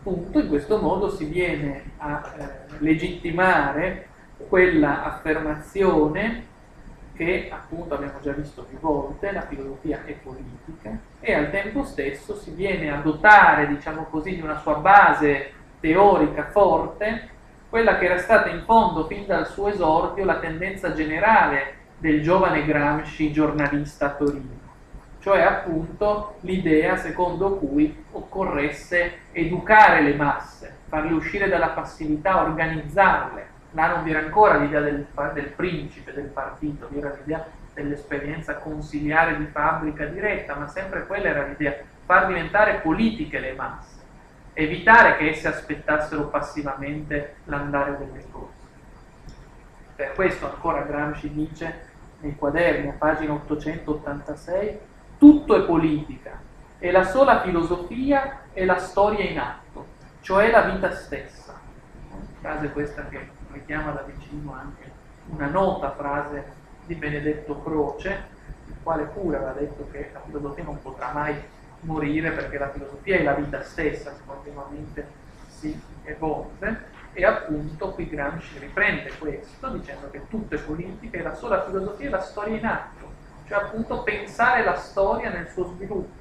appunto 0.00 0.38
in 0.38 0.48
questo 0.48 0.78
modo 0.78 1.10
si 1.10 1.26
viene 1.26 1.92
a 1.98 2.22
eh, 2.36 2.48
legittimare 2.78 4.06
quella 4.48 5.04
affermazione 5.04 6.48
che 7.14 7.50
appunto 7.52 7.94
abbiamo 7.94 8.18
già 8.22 8.32
visto 8.32 8.62
più 8.62 8.78
volte, 8.78 9.30
la 9.30 9.42
filosofia 9.42 10.00
è 10.06 10.12
politica, 10.12 10.98
e 11.20 11.34
al 11.34 11.50
tempo 11.50 11.84
stesso 11.84 12.34
si 12.34 12.50
viene 12.52 12.90
a 12.90 13.02
dotare, 13.02 13.66
diciamo 13.66 14.04
così, 14.04 14.36
di 14.36 14.40
una 14.40 14.56
sua 14.56 14.76
base 14.76 15.52
teorica 15.80 16.46
forte, 16.46 17.28
quella 17.68 17.98
che 17.98 18.06
era 18.06 18.16
stata 18.16 18.48
in 18.48 18.62
fondo 18.64 19.06
fin 19.06 19.26
dal 19.26 19.46
suo 19.48 19.68
esordio 19.68 20.24
la 20.24 20.38
tendenza 20.38 20.94
generale 20.94 21.74
del 22.00 22.22
giovane 22.22 22.64
Gramsci 22.64 23.32
giornalista 23.32 24.06
a 24.06 24.10
Torino 24.10 24.60
cioè 25.20 25.42
appunto 25.42 26.36
l'idea 26.40 26.96
secondo 26.96 27.56
cui 27.56 28.04
occorresse 28.12 29.18
educare 29.32 30.00
le 30.00 30.14
masse, 30.14 30.76
farle 30.88 31.12
uscire 31.12 31.48
dalla 31.48 31.68
passività, 31.68 32.42
organizzarle. 32.42 33.58
Là 33.72 33.88
non 33.88 34.02
vi 34.02 34.10
era 34.10 34.20
ancora 34.20 34.56
l'idea 34.56 34.80
del, 34.80 35.06
del 35.34 35.48
principe, 35.48 36.12
del 36.12 36.26
partito, 36.26 36.88
vi 36.90 36.98
era 36.98 37.14
l'idea 37.14 37.46
dell'esperienza 37.74 38.56
consiliare 38.56 39.36
di 39.36 39.44
fabbrica 39.44 40.06
diretta, 40.06 40.54
ma 40.54 40.66
sempre 40.66 41.06
quella 41.06 41.28
era 41.28 41.46
l'idea, 41.46 41.76
far 42.04 42.26
diventare 42.26 42.80
politiche 42.80 43.38
le 43.38 43.52
masse, 43.52 44.00
evitare 44.54 45.16
che 45.18 45.28
esse 45.28 45.46
aspettassero 45.48 46.28
passivamente 46.28 47.36
l'andare 47.44 47.96
delle 47.98 48.24
cose. 48.30 48.58
Per 49.94 50.12
questo 50.14 50.50
ancora 50.50 50.80
Gramsci 50.80 51.30
dice 51.32 51.88
nei 52.20 52.36
quaderni 52.36 52.88
a 52.88 52.94
pagina 52.96 53.32
886 53.32 54.78
tutto 55.18 55.54
è 55.56 55.66
politica 55.66 56.40
e 56.78 56.90
la 56.90 57.04
sola 57.04 57.42
filosofia 57.42 58.40
è 58.52 58.64
la 58.64 58.78
storia 58.78 59.24
in 59.28 59.38
atto, 59.38 59.86
cioè 60.22 60.50
la 60.50 60.62
vita 60.62 60.94
stessa. 60.94 61.58
Frase 62.40 62.70
questa 62.70 63.06
che 63.08 63.28
richiama 63.52 63.90
da 63.90 64.02
vicino 64.02 64.54
anche 64.54 64.90
una 65.26 65.46
nota 65.48 65.92
frase 65.92 66.44
di 66.86 66.94
Benedetto 66.94 67.60
Croce, 67.62 68.24
il 68.66 68.76
quale 68.82 69.04
pure 69.04 69.36
aveva 69.36 69.52
detto 69.52 69.88
che 69.90 70.08
la 70.12 70.20
filosofia 70.24 70.64
non 70.64 70.80
potrà 70.80 71.12
mai 71.12 71.34
morire 71.80 72.30
perché 72.30 72.56
la 72.56 72.70
filosofia 72.70 73.16
è 73.16 73.22
la 73.22 73.34
vita 73.34 73.62
stessa, 73.62 74.14
continuamente 74.24 75.06
si 75.48 75.78
evolve, 76.04 76.84
e 77.12 77.24
appunto 77.24 77.90
qui 77.92 78.08
Gramsci 78.08 78.58
riprende 78.58 79.10
questo 79.18 79.68
dicendo 79.70 80.10
che 80.10 80.22
tutto 80.28 80.54
è 80.54 80.58
politica 80.60 81.18
e 81.18 81.22
la 81.22 81.34
sola 81.34 81.64
filosofia 81.64 82.06
è 82.06 82.10
la 82.10 82.20
storia 82.20 82.56
in 82.56 82.66
atto 82.66 83.10
cioè 83.50 83.64
appunto 83.64 84.04
pensare 84.04 84.62
la 84.62 84.76
storia 84.76 85.28
nel 85.30 85.48
suo 85.48 85.64
sviluppo. 85.74 86.18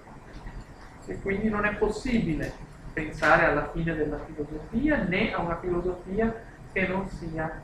E 1.06 1.22
quindi 1.22 1.48
non 1.48 1.64
è 1.64 1.76
possibile 1.76 2.52
pensare 2.92 3.46
alla 3.46 3.70
fine 3.70 3.96
della 3.96 4.18
filosofia 4.26 5.04
né 5.04 5.32
a 5.32 5.40
una 5.40 5.60
filosofia 5.60 6.34
che 6.72 6.88
non 6.88 7.08
sia 7.08 7.62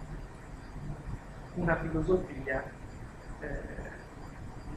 una 1.56 1.76
filosofia, 1.77 2.64
eh, 3.39 3.47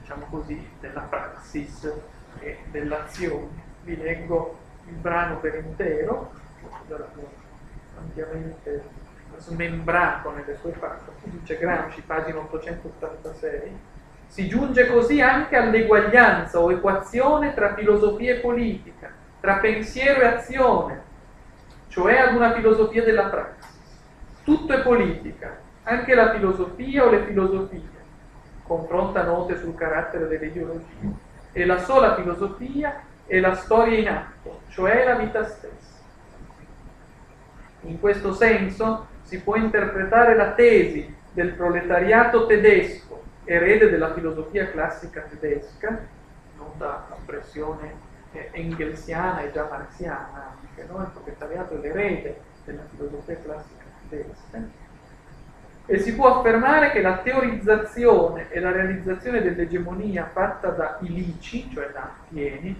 diciamo 0.01 0.25
così, 0.31 0.67
della 0.81 1.03
praxis 1.03 1.93
e 2.39 2.59
dell'azione. 2.71 3.63
Vi 3.83 3.95
leggo 3.95 4.59
il 4.87 4.95
brano 4.95 5.39
per 5.39 5.57
intero, 5.57 6.33
ampiamente 8.01 8.83
smembrato 9.37 10.31
nelle 10.31 10.57
sue 10.57 10.71
parti, 10.71 11.11
dice 11.25 11.59
Gramsci, 11.59 12.03
pagina 12.03 12.39
886, 12.39 13.79
si 14.27 14.49
giunge 14.49 14.87
così 14.87 15.21
anche 15.21 15.57
all'eguaglianza 15.57 16.61
o 16.61 16.71
equazione 16.71 17.55
tra 17.55 17.75
filosofia 17.75 18.35
e 18.35 18.39
politica, 18.41 19.11
tra 19.41 19.57
pensiero 19.57 20.21
e 20.21 20.27
azione, 20.27 21.03
cioè 21.89 22.19
ad 22.19 22.35
una 22.35 22.53
filosofia 22.53 23.03
della 23.03 23.25
praxis. 23.25 23.77
Tutto 24.45 24.73
è 24.73 24.83
politica, 24.83 25.57
anche 25.85 26.15
la 26.15 26.33
filosofia 26.33 27.05
o 27.05 27.11
le 27.11 27.25
filosofie, 27.25 27.97
confronta 28.63 29.23
note 29.23 29.59
sul 29.59 29.75
carattere 29.75 30.27
delle 30.27 30.47
ideologie, 30.47 31.27
e 31.53 31.65
la 31.65 31.79
sola 31.79 32.15
filosofia 32.15 33.01
è 33.27 33.39
la 33.41 33.55
storia 33.55 33.99
in 33.99 34.09
atto, 34.09 34.61
cioè 34.69 35.05
la 35.05 35.15
vita 35.15 35.45
stessa. 35.45 35.78
In 37.83 38.01
questo 38.01 38.33
senso 38.33 39.07
si 39.23 39.41
può 39.41 39.57
interpretare 39.57 40.35
la 40.35 40.53
tesi 40.53 41.15
del 41.33 41.53
proletariato 41.53 42.47
tedesco 42.47 43.23
erede 43.45 43.89
della 43.89 44.13
filosofia 44.13 44.71
classica 44.71 45.23
tedesca, 45.23 46.07
nota 46.57 47.07
espressione 47.19 48.07
eh, 48.33 48.51
engelsiana 48.53 49.41
e 49.43 49.53
già 49.53 49.67
marxiana 49.71 50.53
anche, 50.61 50.87
no? 50.91 51.01
il 51.01 51.11
proletariato 51.15 51.75
è 51.75 51.79
l'erede 51.79 52.41
della 52.65 52.83
filosofia 52.91 53.39
classica 53.43 53.85
tedesca, 54.09 54.87
e 55.91 55.99
si 56.01 56.15
può 56.15 56.39
affermare 56.39 56.91
che 56.91 57.01
la 57.01 57.17
teorizzazione 57.17 58.51
e 58.51 58.61
la 58.61 58.71
realizzazione 58.71 59.41
dell'egemonia 59.41 60.29
fatta 60.31 60.69
da 60.69 60.99
Ilici, 61.01 61.71
cioè 61.73 61.89
da 61.91 62.11
Pieni, 62.29 62.77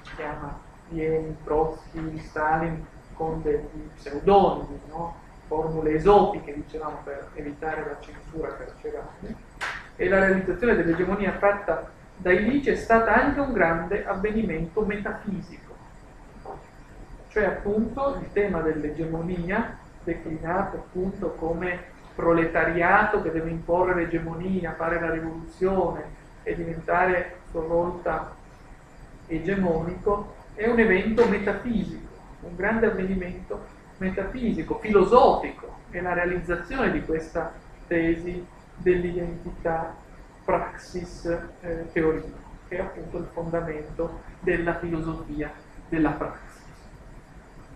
si 0.00 0.14
chiama 0.14 0.58
Pieni, 0.88 1.36
Trotsky, 1.44 2.18
Stalin, 2.20 2.82
con 3.16 3.42
degli 3.42 3.88
pseudonimi, 3.96 4.80
no? 4.88 5.24
formule 5.46 5.94
esotiche, 5.94 6.54
dicevamo, 6.54 6.98
per 7.04 7.28
evitare 7.34 7.84
la 7.84 7.96
censura 8.00 8.56
carceraria, 8.56 9.34
e 9.96 10.08
la 10.08 10.18
realizzazione 10.18 10.74
dell'egemonia 10.74 11.32
fatta 11.38 11.90
dai 12.16 12.42
Lici 12.42 12.70
è 12.70 12.76
stata 12.76 13.14
anche 13.14 13.40
un 13.40 13.52
grande 13.52 14.04
avvenimento 14.06 14.82
metafisico. 14.82 15.74
Cioè 17.28 17.44
appunto 17.44 18.18
il 18.20 18.32
tema 18.32 18.60
dell'egemonia, 18.60 19.78
declinato 20.02 20.76
appunto 20.76 21.32
come 21.32 21.94
proletariato 22.14 23.20
che 23.22 23.30
deve 23.30 23.50
imporre 23.50 23.94
l'egemonia, 23.94 24.74
fare 24.74 24.98
la 24.98 25.10
rivoluzione 25.10 26.24
e 26.42 26.54
diventare 26.54 27.18
a 27.18 27.50
sua 27.50 27.62
volta 27.62 28.34
egemonico, 29.26 30.34
è 30.54 30.66
un 30.66 30.78
evento 30.78 31.28
metafisico, 31.28 32.05
un 32.48 32.56
grande 32.56 32.86
avvenimento 32.86 33.64
metafisico, 33.98 34.78
filosofico, 34.78 35.74
è 35.90 36.00
la 36.00 36.12
realizzazione 36.12 36.90
di 36.92 37.04
questa 37.04 37.52
tesi 37.86 38.44
dell'identità 38.76 39.94
praxis 40.44 41.24
eh, 41.60 41.90
teoria, 41.92 42.22
che 42.68 42.76
è 42.76 42.80
appunto 42.80 43.18
il 43.18 43.28
fondamento 43.32 44.20
della 44.40 44.78
filosofia 44.78 45.50
della 45.88 46.10
praxis. 46.10 46.62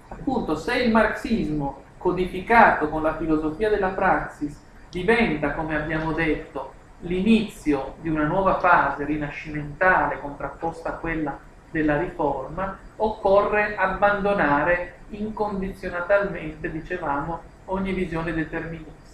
Appunto, 0.09 0.57
se 0.57 0.77
il 0.77 0.91
marxismo 0.91 1.83
codificato 1.97 2.89
con 2.89 3.03
la 3.03 3.17
filosofia 3.17 3.69
della 3.71 3.91
praxis 3.91 4.59
diventa, 4.91 5.53
come 5.53 5.77
abbiamo 5.77 6.13
detto, 6.13 6.73
l'inizio 7.01 7.95
di 8.01 8.09
una 8.09 8.25
nuova 8.25 8.59
fase 8.59 9.05
rinascimentale 9.05 10.21
contrapposta 10.21 10.91
a 10.91 10.95
quella 10.95 11.39
della 11.71 11.99
riforma, 11.99 12.77
occorre 13.03 13.77
abbandonare 13.77 14.95
incondizionatamente, 15.09 16.71
dicevamo, 16.71 17.43
ogni 17.67 17.93
visione 17.93 18.33
deterministica 18.33 19.11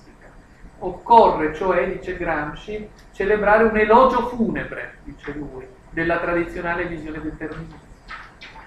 Occorre, 0.78 1.54
cioè, 1.54 1.90
dice 1.90 2.18
Gramsci, 2.18 2.90
celebrare 3.12 3.64
un 3.64 3.76
elogio 3.78 4.26
funebre, 4.26 4.98
dice 5.04 5.32
lui, 5.32 5.66
della 5.88 6.18
tradizionale 6.18 6.84
visione 6.84 7.20
determinista. 7.22 7.78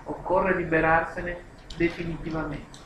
Occorre 0.05 0.55
liberarsene 0.55 1.37
definitivamente. 1.77 2.77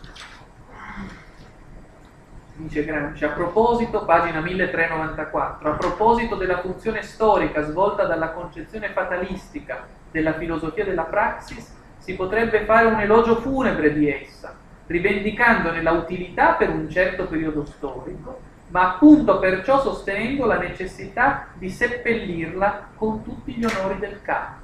Dice 2.55 2.84
Gramsci, 2.84 3.23
a 3.23 3.30
proposito, 3.30 4.03
pagina 4.03 4.41
1394, 4.41 5.72
a 5.72 5.76
proposito 5.76 6.35
della 6.35 6.60
funzione 6.60 7.01
storica 7.01 7.64
svolta 7.64 8.05
dalla 8.05 8.31
concezione 8.31 8.89
fatalistica 8.89 9.88
della 10.11 10.34
filosofia 10.34 10.84
della 10.84 11.03
praxis, 11.03 11.73
si 12.03 12.15
potrebbe 12.15 12.65
fare 12.65 12.88
un 12.88 12.99
elogio 12.99 13.38
funebre 13.38 13.93
di 13.93 14.09
essa, 14.09 14.53
rivendicandone 14.88 15.81
la 15.81 15.91
utilità 15.91 16.53
per 16.53 16.69
un 16.69 16.89
certo 16.89 17.25
periodo 17.25 17.65
storico 17.65 18.51
ma 18.73 18.93
appunto 18.93 19.38
perciò 19.38 19.80
sostenendo 19.81 20.47
la 20.47 20.57
necessità 20.57 21.49
di 21.53 21.69
seppellirla 21.69 22.89
con 22.95 23.23
tutti 23.23 23.53
gli 23.53 23.63
onori 23.63 23.99
del 23.99 24.19
capo. 24.23 24.61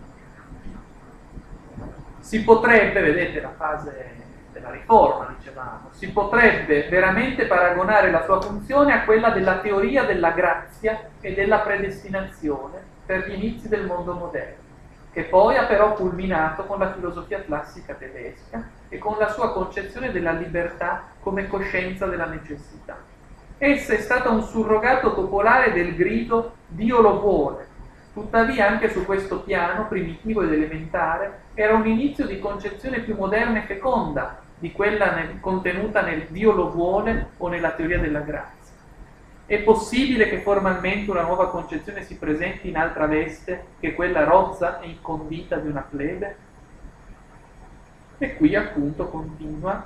Si 2.19 2.43
potrebbe, 2.43 3.01
vedete 3.01 3.39
la 3.39 3.53
fase 3.55 4.17
della 4.51 4.71
riforma, 4.71 5.35
dicevamo, 5.37 5.89
si 5.91 6.09
potrebbe 6.11 6.87
veramente 6.89 7.45
paragonare 7.45 8.09
la 8.09 8.23
sua 8.23 8.41
funzione 8.41 8.93
a 8.93 9.03
quella 9.03 9.29
della 9.29 9.59
teoria 9.59 10.03
della 10.03 10.31
grazia 10.31 11.11
e 11.21 11.35
della 11.35 11.59
predestinazione 11.59 12.81
per 13.05 13.27
gli 13.27 13.33
inizi 13.33 13.69
del 13.69 13.85
mondo 13.85 14.13
moderno, 14.13 14.63
che 15.11 15.23
poi 15.23 15.57
ha 15.57 15.65
però 15.65 15.93
culminato 15.93 16.65
con 16.65 16.79
la 16.79 16.93
filosofia 16.93 17.43
classica 17.43 17.93
tedesca 17.93 18.67
e 18.89 18.97
con 18.97 19.17
la 19.17 19.29
sua 19.29 19.51
concezione 19.51 20.11
della 20.11 20.31
libertà 20.31 21.03
come 21.21 21.47
coscienza 21.47 22.05
della 22.05 22.25
necessità. 22.25 22.97
Essa 23.57 23.93
è 23.93 23.97
stata 23.99 24.29
un 24.29 24.43
surrogato 24.43 25.13
popolare 25.13 25.73
del 25.73 25.95
grido 25.95 26.53
Dio 26.67 27.01
lo 27.01 27.19
vuole, 27.19 27.67
Tuttavia 28.19 28.67
anche 28.67 28.91
su 28.91 29.05
questo 29.05 29.41
piano, 29.43 29.87
primitivo 29.87 30.41
ed 30.41 30.51
elementare, 30.51 31.43
era 31.53 31.75
un 31.75 31.87
inizio 31.87 32.25
di 32.25 32.39
concezione 32.39 32.99
più 32.99 33.15
moderna 33.15 33.59
e 33.59 33.65
feconda 33.65 34.41
di 34.57 34.71
quella 34.71 35.13
nel, 35.13 35.39
contenuta 35.39 36.01
nel 36.01 36.25
Dio 36.27 36.51
lo 36.51 36.69
vuole 36.69 37.29
o 37.37 37.47
nella 37.47 37.71
teoria 37.71 37.99
della 37.99 38.19
grazia. 38.19 38.58
È 39.49 39.57
possibile 39.63 40.29
che 40.29 40.41
formalmente 40.41 41.09
una 41.09 41.23
nuova 41.23 41.49
concezione 41.49 42.03
si 42.03 42.17
presenti 42.17 42.69
in 42.69 42.77
altra 42.77 43.07
veste 43.07 43.63
che 43.79 43.95
quella 43.95 44.23
rozza 44.23 44.79
e 44.79 44.89
incondita 44.89 45.55
di 45.55 45.67
una 45.67 45.81
plebe? 45.81 46.35
E 48.19 48.35
qui 48.35 48.55
appunto 48.55 49.07
continua 49.07 49.83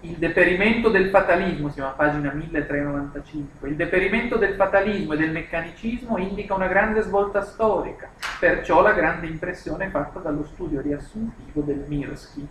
il 0.00 0.16
deperimento 0.16 0.88
del 0.88 1.10
fatalismo, 1.10 1.68
siamo 1.68 1.90
a 1.90 1.92
pagina 1.92 2.32
1395, 2.32 3.68
il 3.68 3.76
deperimento 3.76 4.38
del 4.38 4.54
fatalismo 4.54 5.12
e 5.12 5.16
del 5.18 5.30
meccanicismo 5.30 6.16
indica 6.16 6.54
una 6.54 6.66
grande 6.66 7.02
svolta 7.02 7.42
storica, 7.42 8.08
perciò 8.40 8.80
la 8.80 8.92
grande 8.92 9.26
impressione 9.26 9.90
fatta 9.90 10.20
dallo 10.20 10.44
studio 10.44 10.80
riassuntivo 10.80 11.60
del 11.60 11.84
Mirsky, 11.86 12.46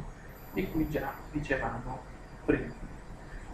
di 0.53 0.69
cui 0.69 0.87
già 0.87 1.11
dicevamo 1.31 1.99
prima. 2.45 2.92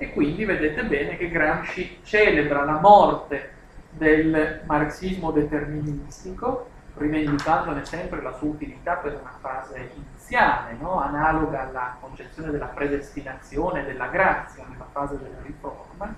E 0.01 0.13
quindi 0.13 0.45
vedete 0.45 0.85
bene 0.85 1.17
che 1.17 1.29
Gramsci 1.29 1.99
celebra 2.03 2.63
la 2.63 2.79
morte 2.79 3.51
del 3.89 4.61
marxismo 4.65 5.31
deterministico, 5.31 6.69
rivendicandone 6.95 7.83
sempre 7.83 8.21
la 8.21 8.31
sua 8.31 8.47
utilità 8.47 8.93
per 8.93 9.19
una 9.19 9.35
fase 9.41 9.91
iniziale, 9.93 10.77
no? 10.79 11.01
analoga 11.01 11.67
alla 11.67 11.97
concezione 11.99 12.49
della 12.49 12.67
predestinazione, 12.67 13.83
della 13.83 14.07
grazia 14.07 14.63
nella 14.69 14.87
fase 14.89 15.17
della 15.17 15.41
riforma, 15.43 16.15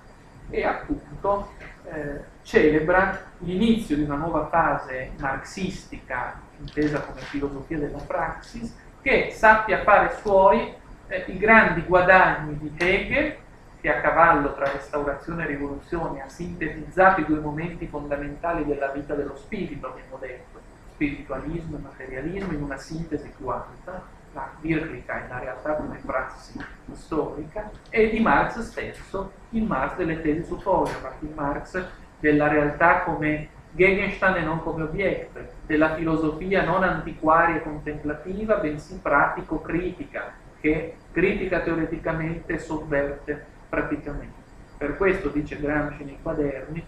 e 0.52 0.64
appunto 0.64 1.54
eh, 1.86 2.20
celebra 2.44 3.20
l'inizio 3.40 3.96
di 3.96 4.04
una 4.04 4.16
nuova 4.16 4.46
fase 4.46 5.14
marxistica, 5.18 6.40
intesa 6.60 7.00
come 7.00 7.22
filosofia 7.22 7.80
della 7.80 7.98
praxis, 7.98 8.76
che 9.02 9.32
sappia 9.36 9.82
fare 9.82 10.18
suoi 10.22 10.72
eh, 11.08 11.24
i 11.26 11.38
grandi 11.40 11.82
guadagni 11.82 12.60
di 12.60 12.72
Hegel, 12.78 13.38
che 13.82 13.90
a 13.90 14.00
cavallo 14.00 14.54
tra 14.54 14.72
restaurazione 14.72 15.44
e 15.44 15.48
rivoluzione 15.48 16.22
ha 16.22 16.30
sintetizzato 16.30 17.22
i 17.22 17.26
due 17.26 17.40
momenti 17.40 17.88
fondamentali 17.88 18.64
della 18.64 18.90
vita 18.90 19.16
dello 19.16 19.36
spirito, 19.36 19.88
abbiamo 19.88 20.18
detto, 20.20 20.60
spiritualismo 20.94 21.78
e 21.78 21.82
materialismo 21.82 22.54
in 22.54 22.62
una 22.62 22.78
sintesi 22.78 23.34
più 23.36 23.48
alta, 23.48 24.20
la 24.34 24.50
Wirklichkeit, 24.62 25.28
la 25.30 25.40
realtà 25.40 25.74
come 25.74 26.00
prassi 26.06 26.64
storica, 26.94 27.72
e 27.90 28.10
di 28.12 28.20
Marx 28.20 28.60
stesso, 28.60 29.32
il 29.50 29.64
Marx 29.64 29.96
delle 29.96 30.22
tesi 30.22 30.44
su 30.44 30.60
Feuerbach, 30.60 31.16
il 31.22 31.34
Marx 31.34 31.84
della 32.20 32.48
realtà 32.48 33.02
come 33.02 33.50
Gegenstand 33.72 34.36
e 34.36 34.42
non 34.42 34.62
come 34.62 34.84
obietto, 34.84 35.40
della 35.66 35.96
filosofia 35.96 36.64
non 36.64 36.84
antiquaria 36.84 37.56
e 37.56 37.64
contemplativa, 37.64 38.58
bensì 38.58 39.00
pratico-critica, 39.00 40.34
che 40.60 40.98
critica 41.12 41.62
teoreticamente 41.62 42.54
e 42.54 42.60
sovverte 42.60 43.46
praticamente. 43.72 44.40
Per 44.78 44.98
questo, 44.98 45.30
dice 45.30 45.58
Gramsci 45.58 46.04
nei 46.04 46.18
quaderni, 46.22 46.86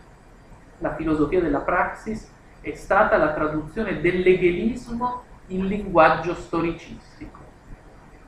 la 0.79 0.95
filosofia 0.95 1.39
della 1.39 1.61
praxis 1.61 2.29
è 2.59 2.73
stata 2.73 3.15
la 3.15 3.31
traduzione 3.31 4.01
dell'egelismo 4.01 5.23
in 5.47 5.67
linguaggio 5.67 6.35
storicistico. 6.35 7.39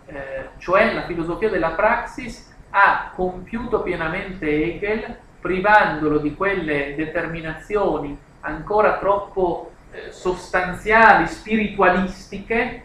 Eh, 0.06 0.50
cioè 0.58 0.94
la 0.94 1.04
filosofia 1.04 1.50
della 1.50 1.72
praxis 1.72 2.54
ha 2.70 3.12
compiuto 3.14 3.82
pienamente 3.82 4.48
Hegel, 4.48 5.18
privandolo 5.42 6.20
di 6.20 6.34
quelle 6.34 6.96
determinazioni 6.96 8.18
ancora 8.42 8.98
troppo 9.00 9.72
eh, 9.92 10.12
sostanziali, 10.12 11.28
spiritualistiche, 11.28 12.85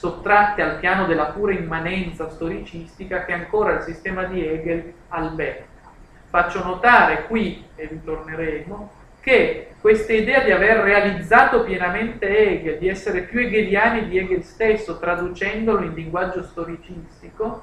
sottratte 0.00 0.62
al 0.62 0.78
piano 0.78 1.04
della 1.04 1.26
pura 1.26 1.52
immanenza 1.52 2.30
storicistica 2.30 3.26
che 3.26 3.34
ancora 3.34 3.74
il 3.74 3.82
sistema 3.82 4.24
di 4.24 4.42
Hegel 4.42 4.94
alberga. 5.08 5.66
Faccio 6.30 6.64
notare 6.64 7.24
qui, 7.26 7.62
e 7.76 7.86
ritorneremo, 7.86 8.92
che 9.20 9.72
questa 9.78 10.14
idea 10.14 10.40
di 10.40 10.52
aver 10.52 10.78
realizzato 10.78 11.64
pienamente 11.64 12.26
Hegel, 12.26 12.78
di 12.78 12.88
essere 12.88 13.20
più 13.24 13.40
hegeliani 13.40 14.08
di 14.08 14.16
Hegel 14.16 14.42
stesso, 14.42 14.98
traducendolo 14.98 15.82
in 15.82 15.92
linguaggio 15.92 16.44
storicistico, 16.44 17.62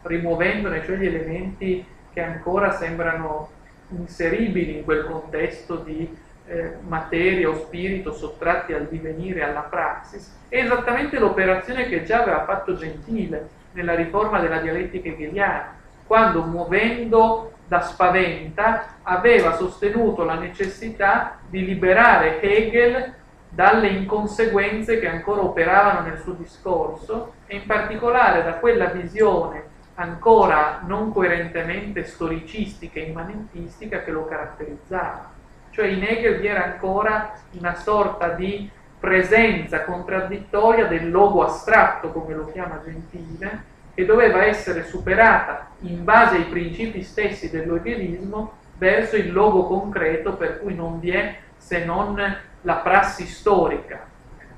rimuovendone 0.00 0.82
cioè 0.86 0.96
gli 0.96 1.06
elementi 1.08 1.84
che 2.10 2.22
ancora 2.22 2.70
sembrano 2.72 3.50
inseribili 3.90 4.78
in 4.78 4.84
quel 4.84 5.04
contesto 5.04 5.76
di 5.76 6.08
eh, 6.46 6.76
materia 6.86 7.48
o 7.48 7.56
spirito 7.56 8.12
sottratti 8.12 8.72
al 8.72 8.86
divenire 8.88 9.42
alla 9.42 9.60
praxis, 9.60 10.36
è 10.48 10.58
esattamente 10.58 11.18
l'operazione 11.18 11.88
che 11.88 12.04
già 12.04 12.22
aveva 12.22 12.44
fatto 12.44 12.76
Gentile 12.76 13.48
nella 13.72 13.94
riforma 13.94 14.40
della 14.40 14.58
dialettica 14.58 15.08
hegeliana, 15.08 15.74
quando 16.06 16.42
muovendo 16.42 17.52
da 17.66 17.82
spaventa 17.82 18.96
aveva 19.02 19.54
sostenuto 19.54 20.24
la 20.24 20.34
necessità 20.34 21.38
di 21.48 21.64
liberare 21.64 22.40
Hegel 22.40 23.14
dalle 23.48 23.88
inconseguenze 23.88 24.98
che 24.98 25.08
ancora 25.08 25.42
operavano 25.42 26.08
nel 26.08 26.18
suo 26.18 26.32
discorso 26.32 27.34
e 27.46 27.56
in 27.56 27.66
particolare 27.66 28.42
da 28.42 28.54
quella 28.54 28.86
visione 28.86 29.68
ancora 29.94 30.80
non 30.84 31.12
coerentemente 31.12 32.04
storicistica 32.04 32.98
e 32.98 33.04
immanentistica 33.04 34.02
che 34.02 34.10
lo 34.10 34.24
caratterizzava. 34.24 35.38
Cioè 35.70 35.86
in 35.86 36.02
Hegel 36.02 36.40
vi 36.40 36.46
era 36.46 36.64
ancora 36.64 37.34
una 37.52 37.74
sorta 37.74 38.28
di 38.30 38.68
presenza 38.98 39.84
contraddittoria 39.84 40.86
del 40.86 41.10
logo 41.10 41.42
astratto, 41.42 42.10
come 42.10 42.34
lo 42.34 42.50
chiama 42.52 42.82
Gentile, 42.84 43.64
che 43.94 44.04
doveva 44.04 44.44
essere 44.44 44.84
superata 44.84 45.68
in 45.80 46.04
base 46.04 46.36
ai 46.36 46.44
principi 46.44 47.02
stessi 47.02 47.50
dell'egelismo 47.50 48.52
verso 48.76 49.16
il 49.16 49.32
logo 49.32 49.66
concreto 49.66 50.34
per 50.34 50.60
cui 50.60 50.74
non 50.74 51.00
vi 51.00 51.10
è 51.10 51.36
se 51.56 51.84
non 51.84 52.36
la 52.62 52.74
prassi 52.76 53.26
storica, 53.26 54.06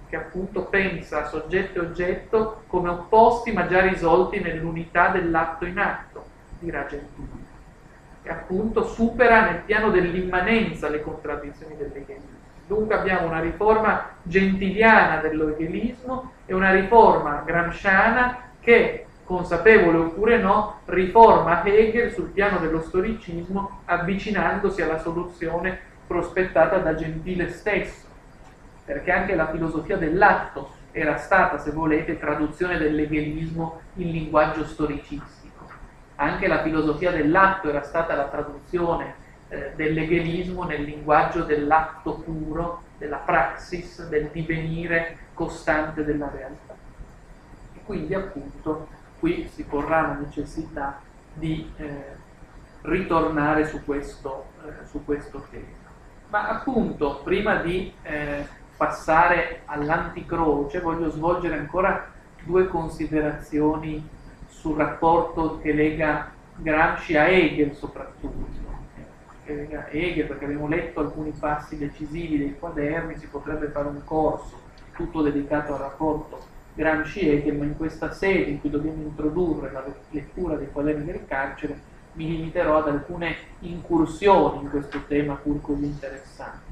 che 0.09 0.16
appunto 0.16 0.64
pensa 0.64 1.26
soggetto 1.26 1.78
e 1.78 1.86
oggetto 1.86 2.62
come 2.66 2.89
opposti 2.89 3.52
ma 3.52 3.66
già 3.66 3.80
risolti 3.80 4.40
nell'unità 4.40 5.09
dell'atto 5.09 5.64
in 5.64 5.78
atto, 5.78 6.24
dirà 6.59 6.86
Gentile, 6.86 7.41
e 8.23 8.31
appunto 8.31 8.85
supera 8.85 9.51
nel 9.51 9.62
piano 9.65 9.90
dell'immanenza 9.90 10.89
le 10.89 11.03
contraddizioni 11.03 11.77
dell'egelismo. 11.77 12.40
Dunque 12.66 12.94
abbiamo 12.94 13.27
una 13.27 13.40
riforma 13.40 14.11
gentiliana 14.23 15.20
dell'egelismo 15.20 16.32
e 16.47 16.55
una 16.55 16.70
riforma 16.70 17.43
gramsciana 17.44 18.51
che 18.61 19.07
consapevole 19.24 19.99
oppure 19.99 20.39
no, 20.39 20.81
riforma 20.86 21.65
Hegel 21.65 22.12
sul 22.12 22.31
piano 22.31 22.59
dello 22.59 22.81
storicismo 22.81 23.81
avvicinandosi 23.86 24.82
alla 24.82 24.99
soluzione 24.99 25.78
prospettata 26.07 26.78
da 26.78 26.94
Gentile 26.94 27.51
stesso, 27.51 28.07
perché 28.85 29.11
anche 29.11 29.35
la 29.35 29.51
filosofia 29.51 29.97
dell'atto 29.97 30.81
era 30.93 31.16
stata, 31.16 31.59
se 31.59 31.70
volete, 31.70 32.19
traduzione 32.19 32.77
dell'egelismo 32.77 33.81
in 33.94 34.11
linguaggio 34.11 34.65
storicistico. 34.66 35.41
Anche 36.23 36.47
la 36.47 36.62
filosofia 36.62 37.11
dell'atto 37.11 37.69
era 37.69 37.82
stata 37.82 38.15
la 38.15 38.28
traduzione 38.28 39.15
eh, 39.49 39.73
dell'egelismo 39.74 40.62
nel 40.62 40.85
linguaggio 40.85 41.43
dell'atto 41.43 42.15
puro, 42.15 42.85
della 42.97 43.16
praxis, 43.16 44.07
del 44.07 44.28
divenire 44.28 45.19
costante 45.35 46.05
della 46.05 46.31
realtà. 46.32 46.77
E 47.74 47.81
quindi 47.85 48.15
appunto 48.15 48.86
qui 49.19 49.51
si 49.53 49.65
porrà 49.65 50.03
la 50.03 50.12
necessità 50.12 51.01
di 51.35 51.69
eh, 51.78 52.15
ritornare 52.82 53.66
su 53.66 53.85
questo, 53.85 54.44
eh, 54.65 54.86
su 54.86 55.05
questo, 55.05 55.44
tema. 55.51 55.66
Ma 56.28 56.51
appunto, 56.51 57.20
prima 57.24 57.57
di 57.57 57.93
eh, 58.03 58.47
passare 58.77 59.62
all'anticroce, 59.65 60.78
voglio 60.78 61.11
svolgere 61.11 61.59
ancora 61.59 62.12
due 62.44 62.69
considerazioni 62.69 64.20
sul 64.62 64.76
rapporto 64.76 65.59
che 65.60 65.72
lega 65.72 66.30
Gramsci 66.55 67.16
a 67.16 67.26
Hegel 67.26 67.74
soprattutto. 67.74 68.60
Che 69.44 69.55
lega 69.55 69.89
Hegel, 69.89 70.26
perché 70.26 70.44
abbiamo 70.44 70.68
letto 70.68 71.01
alcuni 71.01 71.32
passi 71.36 71.76
decisivi 71.76 72.39
dei 72.39 72.56
quaderni, 72.56 73.18
si 73.18 73.26
potrebbe 73.26 73.66
fare 73.70 73.89
un 73.89 74.05
corso 74.05 74.60
tutto 74.94 75.20
dedicato 75.22 75.74
al 75.74 75.80
rapporto 75.80 76.39
Gramsci 76.74 77.20
e 77.22 77.39
Hegel, 77.39 77.56
ma 77.56 77.64
in 77.64 77.76
questa 77.76 78.12
sede 78.12 78.51
in 78.51 78.60
cui 78.60 78.70
dobbiamo 78.70 79.02
introdurre 79.02 79.72
la 79.72 79.84
lettura 80.10 80.55
dei 80.55 80.70
quaderni 80.70 81.06
del 81.06 81.26
carcere 81.26 81.90
mi 82.12 82.28
limiterò 82.28 82.78
ad 82.78 82.89
alcune 82.89 83.34
incursioni 83.60 84.62
in 84.62 84.70
questo 84.70 85.02
tema 85.09 85.34
pur 85.34 85.60
così 85.60 85.86
interessante. 85.86 86.70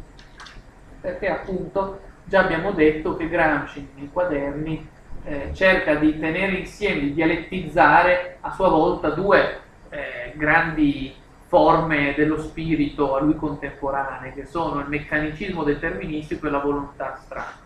Perché 1.01 1.29
appunto 1.29 1.99
già 2.23 2.45
abbiamo 2.45 2.71
detto 2.71 3.17
che 3.17 3.29
Gramsci 3.29 3.89
nei 3.97 4.11
quaderni 4.12 4.89
eh, 5.25 5.51
cerca 5.53 5.95
di 5.95 6.19
tenere 6.19 6.53
insieme, 6.53 7.01
di 7.01 7.15
dialettizzare 7.15 8.39
a 8.41 8.53
sua 8.53 8.69
volta 8.69 9.11
due 9.11 9.61
eh, 9.91 10.33
grandi 10.35 11.15
forme 11.47 12.15
dello 12.17 12.41
spirito 12.41 13.17
a 13.17 13.21
lui 13.21 13.37
contemporanee, 13.37 14.33
che 14.33 14.47
sono 14.47 14.81
il 14.81 14.89
meccanicismo 14.89 15.65
deterministico 15.65 16.47
e 16.47 16.51
la 16.51 16.61
volontà 16.61 17.15
astratta. 17.15 17.59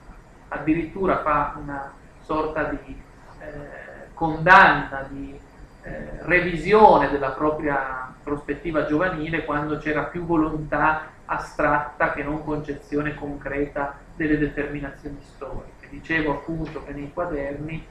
Addirittura 0.48 1.20
fa 1.20 1.55
una 1.60 1.93
sorta 2.22 2.64
di 2.64 3.01
eh, 3.40 4.12
condanna, 4.14 5.06
di 5.10 5.39
eh, 5.82 6.18
revisione 6.22 7.10
della 7.10 7.32
propria 7.32 8.10
prospettiva 8.22 8.86
giovanile 8.86 9.44
quando 9.44 9.76
c'era 9.76 10.05
più 10.05 10.24
volontà 10.24 11.09
astratta 11.26 12.12
che 12.12 12.22
non 12.22 12.43
concezione 12.43 13.14
concreta 13.14 13.98
delle 14.16 14.39
determinazioni 14.39 15.18
storiche. 15.20 15.73
Dicevo 15.94 16.32
appunto 16.32 16.82
che 16.82 16.92
nei 16.92 17.12
quaderni, 17.12 17.86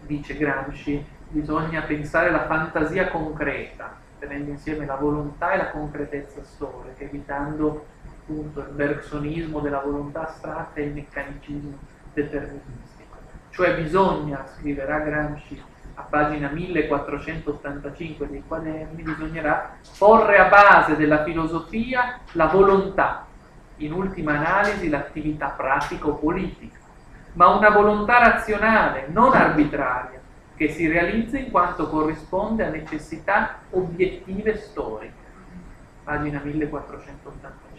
dice 0.00 0.36
Gramsci, 0.36 1.04
bisogna 1.28 1.82
pensare 1.82 2.32
la 2.32 2.46
fantasia 2.46 3.08
concreta, 3.10 3.94
tenendo 4.18 4.50
insieme 4.50 4.86
la 4.86 4.96
volontà 4.96 5.52
e 5.52 5.56
la 5.56 5.70
concretezza 5.70 6.42
storica, 6.42 7.04
evitando 7.04 7.86
appunto 8.04 8.58
il 8.58 8.70
bergsonismo 8.70 9.60
della 9.60 9.78
volontà 9.78 10.26
astratta 10.26 10.80
e 10.80 10.86
il 10.86 10.94
meccanicismo 10.94 11.78
deterministico. 12.12 13.16
Cioè 13.50 13.80
bisogna, 13.80 14.44
scriverà 14.56 14.98
Gramsci 14.98 15.62
a 15.94 16.02
pagina 16.02 16.48
1485 16.48 18.28
dei 18.28 18.42
quaderni, 18.46 19.00
bisognerà 19.00 19.76
porre 19.96 20.38
a 20.38 20.48
base 20.48 20.96
della 20.96 21.22
filosofia 21.22 22.18
la 22.32 22.46
volontà, 22.46 23.26
in 23.78 23.92
ultima 23.92 24.38
analisi 24.38 24.88
l'attività 24.88 25.48
pratica 25.48 26.06
o 26.08 26.14
politica, 26.14 26.78
ma 27.34 27.48
una 27.48 27.70
volontà 27.70 28.18
razionale, 28.18 29.06
non 29.08 29.32
arbitraria, 29.32 30.20
che 30.56 30.70
si 30.70 30.88
realizza 30.88 31.38
in 31.38 31.50
quanto 31.50 31.88
corrisponde 31.88 32.64
a 32.64 32.70
necessità 32.70 33.58
obiettive 33.70 34.56
storiche. 34.56 35.24
Pagina 36.02 36.40
1485. 36.42 37.74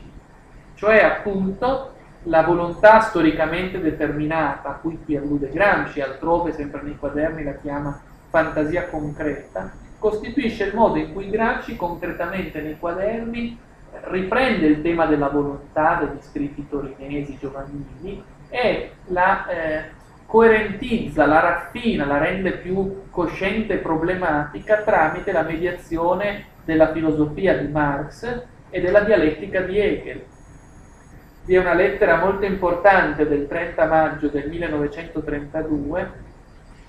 Cioè 0.76 1.04
appunto 1.04 1.96
la 2.24 2.44
volontà 2.44 3.00
storicamente 3.00 3.80
determinata, 3.80 4.70
a 4.70 4.74
cui 4.74 5.00
qui 5.04 5.16
allude 5.16 5.50
Gramsci, 5.50 6.02
altrove 6.02 6.52
sempre 6.52 6.82
nei 6.84 6.98
quaderni 6.98 7.44
la 7.44 7.56
chiama 7.56 8.00
fantasia 8.30 8.88
concreta, 8.88 9.72
costituisce 9.98 10.66
il 10.66 10.76
modo 10.76 10.98
in 10.98 11.14
cui 11.14 11.30
Gramsci 11.30 11.76
concretamente 11.76 12.62
nei 12.62 12.78
quaderni 12.78 13.58
riprende 14.06 14.66
il 14.66 14.82
tema 14.82 15.06
della 15.06 15.30
volontà 15.30 16.00
degli 16.02 16.22
scritti 16.22 16.68
torinesi 16.68 17.38
giovanili 17.40 18.24
e 18.50 18.92
la 19.08 19.48
eh, 19.48 19.84
coerentizza, 20.26 21.26
la 21.26 21.40
raffina, 21.40 22.06
la 22.06 22.18
rende 22.18 22.54
più 22.54 23.10
cosciente 23.10 23.74
e 23.74 23.78
problematica 23.78 24.78
tramite 24.78 25.32
la 25.32 25.44
mediazione 25.44 26.46
della 26.66 26.92
filosofia 26.92 27.58
di 27.58 27.68
Marx 27.68 28.44
e 28.70 28.82
della 28.82 29.02
dialettica 29.02 29.62
di 29.62 29.80
Hegel. 29.80 30.24
Vi 31.46 31.56
è 31.56 31.60
una 31.60 31.74
lettera 31.74 32.18
molto 32.18 32.46
importante 32.46 33.26
del 33.28 33.48
30 33.48 33.86
maggio 33.86 34.28
del 34.28 34.50
1932 34.50 36.26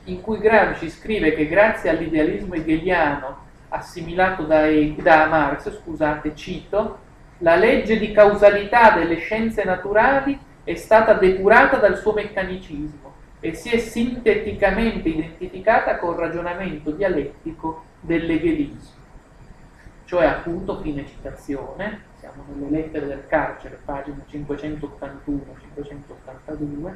in 0.05 0.21
cui 0.21 0.39
Gramsci 0.39 0.91
scrive 0.91 1.35
che 1.35 1.47
grazie 1.47 1.91
all'idealismo 1.91 2.55
hegeliano 2.55 3.47
assimilato 3.69 4.45
da, 4.45 4.67
da 4.97 5.27
Marx, 5.27 5.81
scusate, 5.81 6.35
cito, 6.35 7.07
la 7.39 7.57
legge 7.57 7.99
di 7.99 8.13
causalità 8.13 8.93
delle 8.93 9.17
scienze 9.17 9.65
naturali 9.65 10.39
è 10.65 10.75
stata 10.75 11.15
depurata 11.15 11.77
dal 11.77 11.99
suo 11.99 12.13
meccanicismo 12.13 13.15
e 13.41 13.55
si 13.55 13.71
è 13.71 13.79
sinteticamente 13.79 15.09
identificata 15.09 15.99
col 15.99 16.17
ragionamento 16.17 16.91
dialettico 16.91 17.85
dell'egelismo. 18.01 18.97
Cioè, 20.05 20.25
appunto, 20.25 20.81
fine 20.81 21.07
citazione, 21.07 22.07
siamo 22.19 22.43
nelle 22.53 22.71
lettere 22.71 23.07
del 23.07 23.27
carcere, 23.29 23.79
pagina 23.85 24.25
581-582, 24.31 26.93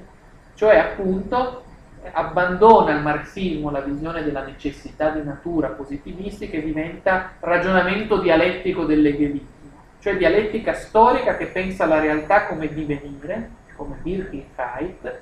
cioè 0.55 0.79
appunto 0.79 1.65
abbandona 2.11 2.93
il 2.93 3.03
marxismo 3.03 3.71
la 3.71 3.81
visione 3.81 4.25
della 4.25 4.45
necessità 4.45 5.11
di 5.11 5.23
natura 5.23 5.69
positivistica 5.69 6.57
e 6.57 6.63
diventa 6.63 7.33
ragionamento 7.39 8.19
dialettico 8.19 8.85
dell'egelismo, 8.85 9.71
cioè 10.01 10.17
dialettica 10.17 10.75
storica 10.75 11.37
che 11.37 11.47
pensa 11.47 11.87
la 11.87 12.01
realtà 12.01 12.47
come 12.47 12.69
divenire, 12.69 13.51
come 13.77 13.99
Wirklichkeit, 14.03 15.21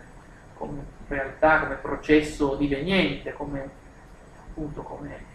come 0.54 0.84
realtà, 1.08 1.60
come 1.60 1.74
processo 1.74 2.54
diveniente, 2.54 3.32
come, 3.32 3.68
appunto, 4.48 4.82
come 4.82 5.28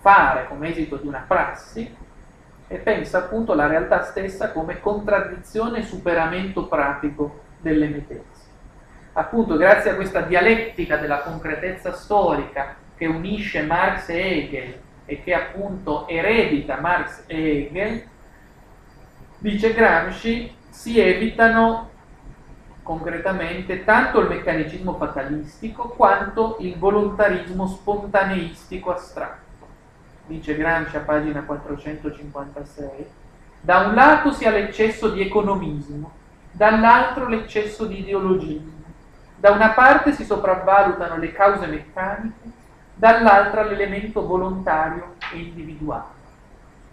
fare, 0.00 0.46
come 0.48 0.70
esito 0.70 0.96
di 0.96 1.06
una 1.06 1.24
prassi, 1.26 1.96
e 2.66 2.76
pensa 2.78 3.18
appunto 3.18 3.54
la 3.54 3.66
realtà 3.66 4.02
stessa 4.02 4.52
come 4.52 4.80
contraddizione 4.80 5.78
e 5.78 5.82
superamento 5.82 6.66
pratico 6.66 7.42
delle 7.60 7.88
medesime 7.88 8.33
appunto 9.14 9.56
grazie 9.56 9.90
a 9.90 9.94
questa 9.94 10.20
dialettica 10.22 10.96
della 10.96 11.20
concretezza 11.20 11.92
storica 11.92 12.76
che 12.96 13.06
unisce 13.06 13.62
Marx 13.62 14.08
e 14.08 14.38
Hegel 14.38 14.78
e 15.04 15.22
che 15.22 15.34
appunto 15.34 16.08
eredita 16.08 16.80
Marx 16.80 17.24
e 17.26 17.36
Hegel, 17.36 18.02
dice 19.38 19.72
Gramsci, 19.72 20.54
si 20.68 20.98
evitano 20.98 21.90
concretamente 22.82 23.84
tanto 23.84 24.20
il 24.20 24.28
meccanismo 24.28 24.94
fatalistico 24.94 25.88
quanto 25.90 26.56
il 26.60 26.76
volontarismo 26.76 27.66
spontaneistico 27.66 28.92
astratto. 28.92 29.42
Dice 30.26 30.56
Gramsci 30.56 30.96
a 30.96 31.00
pagina 31.00 31.42
456, 31.42 33.06
da 33.60 33.80
un 33.80 33.94
lato 33.94 34.32
si 34.32 34.44
ha 34.44 34.50
l'eccesso 34.50 35.10
di 35.10 35.22
economismo, 35.22 36.10
dall'altro 36.50 37.28
l'eccesso 37.28 37.84
di 37.84 38.00
ideologismo 38.00 38.73
da 39.44 39.50
una 39.50 39.72
parte 39.72 40.12
si 40.12 40.24
sopravvalutano 40.24 41.18
le 41.18 41.30
cause 41.32 41.66
meccaniche, 41.66 42.48
dall'altra 42.94 43.62
l'elemento 43.62 44.26
volontario 44.26 45.16
e 45.34 45.36
individuale. 45.36 46.14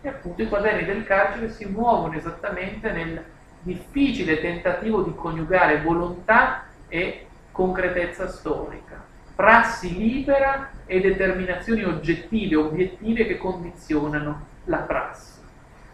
E 0.01 0.09
appunto 0.09 0.41
i 0.41 0.49
quaderni 0.49 0.83
del 0.83 1.05
carcere 1.05 1.49
si 1.49 1.63
muovono 1.63 2.15
esattamente 2.15 2.91
nel 2.91 3.23
difficile 3.61 4.41
tentativo 4.41 5.01
di 5.01 5.15
coniugare 5.15 5.79
volontà 5.79 6.65
e 6.89 7.27
concretezza 7.53 8.27
storica, 8.27 9.01
prassi 9.33 9.95
libera 9.95 10.71
e 10.85 10.99
determinazioni 10.99 11.85
oggettive, 11.85 12.57
obiettive 12.57 13.27
che 13.27 13.37
condizionano 13.37 14.47
la 14.65 14.79
prassi. 14.79 15.39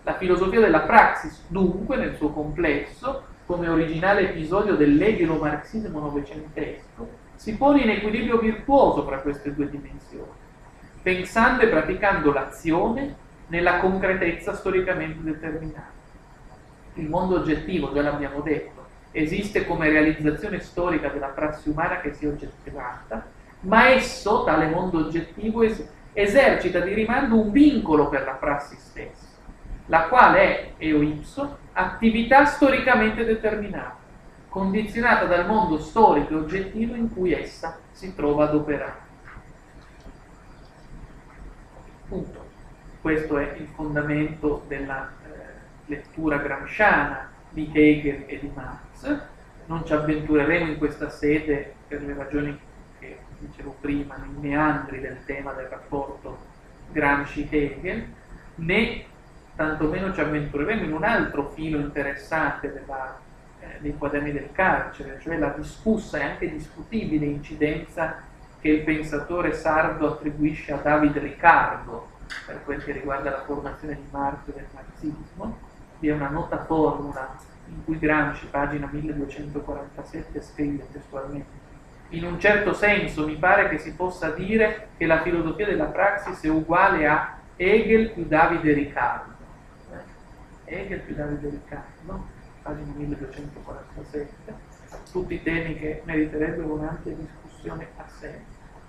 La 0.02 0.16
filosofia 0.16 0.62
della 0.62 0.80
praxis, 0.80 1.40
dunque, 1.50 1.98
nel 1.98 2.16
suo 2.16 2.32
complesso, 2.32 3.26
come 3.48 3.70
originale 3.70 4.30
episodio 4.30 4.76
dell'egelo-marxismo 4.76 6.00
novecentesco, 6.02 7.08
si 7.36 7.56
pone 7.56 7.82
in 7.82 7.90
equilibrio 7.90 8.40
virtuoso 8.40 9.06
fra 9.06 9.20
queste 9.20 9.56
due 9.56 9.70
dimensioni, 9.70 10.28
pensando 11.02 11.64
e 11.64 11.70
praticando 11.70 12.34
l'azione 12.34 13.16
nella 13.48 13.80
concretezza 13.80 14.54
storicamente 14.54 15.24
determinata. 15.24 15.96
Il 16.96 17.08
mondo 17.08 17.36
oggettivo, 17.38 17.94
già 17.94 18.02
l'abbiamo 18.02 18.42
detto, 18.42 18.86
esiste 19.12 19.66
come 19.66 19.88
realizzazione 19.88 20.60
storica 20.60 21.08
della 21.08 21.28
prassi 21.28 21.70
umana 21.70 22.02
che 22.02 22.14
si 22.14 22.26
è 22.26 22.28
oggettivata, 22.28 23.26
ma 23.62 23.88
esso, 23.88 24.44
tale 24.44 24.68
mondo 24.68 25.06
oggettivo, 25.06 25.64
es- 25.64 25.88
esercita 26.12 26.82
di 26.82 26.94
rimando 26.94 27.40
un 27.40 27.52
vincolo 27.52 28.10
per 28.10 28.26
la 28.26 28.34
prassi 28.34 28.76
stessa 28.76 29.27
la 29.88 30.04
quale 30.04 30.40
è, 30.40 30.72
eo 30.78 31.02
ipso, 31.02 31.58
attività 31.74 32.46
storicamente 32.46 33.24
determinata, 33.24 33.98
condizionata 34.50 35.26
dal 35.26 35.46
mondo 35.46 35.80
storico 35.80 36.34
e 36.34 36.36
oggettivo 36.36 36.96
in 36.96 37.14
cui 37.14 37.34
essa 37.34 37.78
si 37.92 38.16
trova 38.16 38.46
ad 38.46 38.56
operare. 38.56 39.06
Punto. 42.08 42.46
Questo 43.02 43.38
è 43.38 43.56
il 43.58 43.68
fondamento 43.74 44.64
della 44.68 45.10
eh, 45.10 45.36
lettura 45.86 46.38
gramsciana 46.38 47.30
di 47.50 47.70
Hegel 47.74 48.24
e 48.28 48.40
di 48.40 48.52
Marx. 48.54 49.20
Non 49.66 49.86
ci 49.86 49.94
avventureremo 49.94 50.72
in 50.72 50.78
questa 50.78 51.10
sede 51.10 51.74
per 51.88 52.02
le 52.04 52.14
ragioni 52.14 52.58
che 53.00 53.20
dicevo 53.40 53.76
prima, 53.80 54.16
nei 54.16 54.50
meandri 54.50 55.00
del 55.00 55.24
tema 55.26 55.54
del 55.54 55.68
rapporto 55.68 56.38
Gramsci-Hegel, 56.92 58.08
né 58.56 59.06
tantomeno 59.58 60.14
ci 60.14 60.22
avventureremo 60.22 60.84
in 60.84 60.94
un 60.94 61.04
altro 61.04 61.50
filo 61.50 61.80
interessante 61.80 62.72
della 62.72 63.18
eh, 63.60 63.80
dei 63.80 63.98
quaderni 63.98 64.32
del 64.32 64.52
carcere, 64.52 65.20
cioè 65.20 65.38
la 65.38 65.50
discussa 65.50 66.20
e 66.20 66.24
anche 66.24 66.52
discutibile 66.52 67.26
incidenza 67.26 68.22
che 68.60 68.70
il 68.70 68.84
pensatore 68.84 69.54
sardo 69.54 70.14
attribuisce 70.14 70.74
a 70.74 70.78
David 70.78 71.18
Riccardo 71.18 72.16
per 72.46 72.64
quel 72.64 72.84
che 72.84 72.92
riguarda 72.92 73.32
la 73.32 73.44
formazione 73.44 73.96
di 73.96 74.08
Marx 74.12 74.48
e 74.48 74.54
del 74.54 74.66
marxismo. 74.74 75.58
Vi 76.00 76.08
è 76.08 76.14
una 76.14 76.30
nota 76.30 76.64
formula 76.66 77.36
in 77.68 77.84
cui 77.84 77.98
Gramsci, 77.98 78.46
pagina 78.46 78.88
1247, 78.92 80.42
scrive 80.42 80.88
testualmente 80.92 81.66
in 82.12 82.24
un 82.24 82.40
certo 82.40 82.74
senso 82.74 83.26
mi 83.26 83.36
pare 83.36 83.68
che 83.68 83.80
si 83.80 83.94
possa 83.94 84.30
dire 84.30 84.90
che 84.98 85.06
la 85.06 85.22
filosofia 85.22 85.66
della 85.66 85.86
praxis 85.86 86.42
è 86.42 86.48
uguale 86.48 87.06
a 87.06 87.38
Hegel 87.58 88.12
più 88.12 88.26
Davide 88.26 88.72
Riccardo. 88.72 89.37
Hegel 90.70 91.00
più 91.00 91.16
Davide 91.16 91.50
Riccardo, 91.50 92.26
pagina 92.62 92.92
1247, 92.96 94.54
tutti 95.12 95.42
temi 95.42 95.80
che 95.80 96.02
meriterebbero 96.04 96.74
un'ampia 96.74 97.14
discussione 97.14 97.88
a 97.96 98.06
sé. 98.20 98.40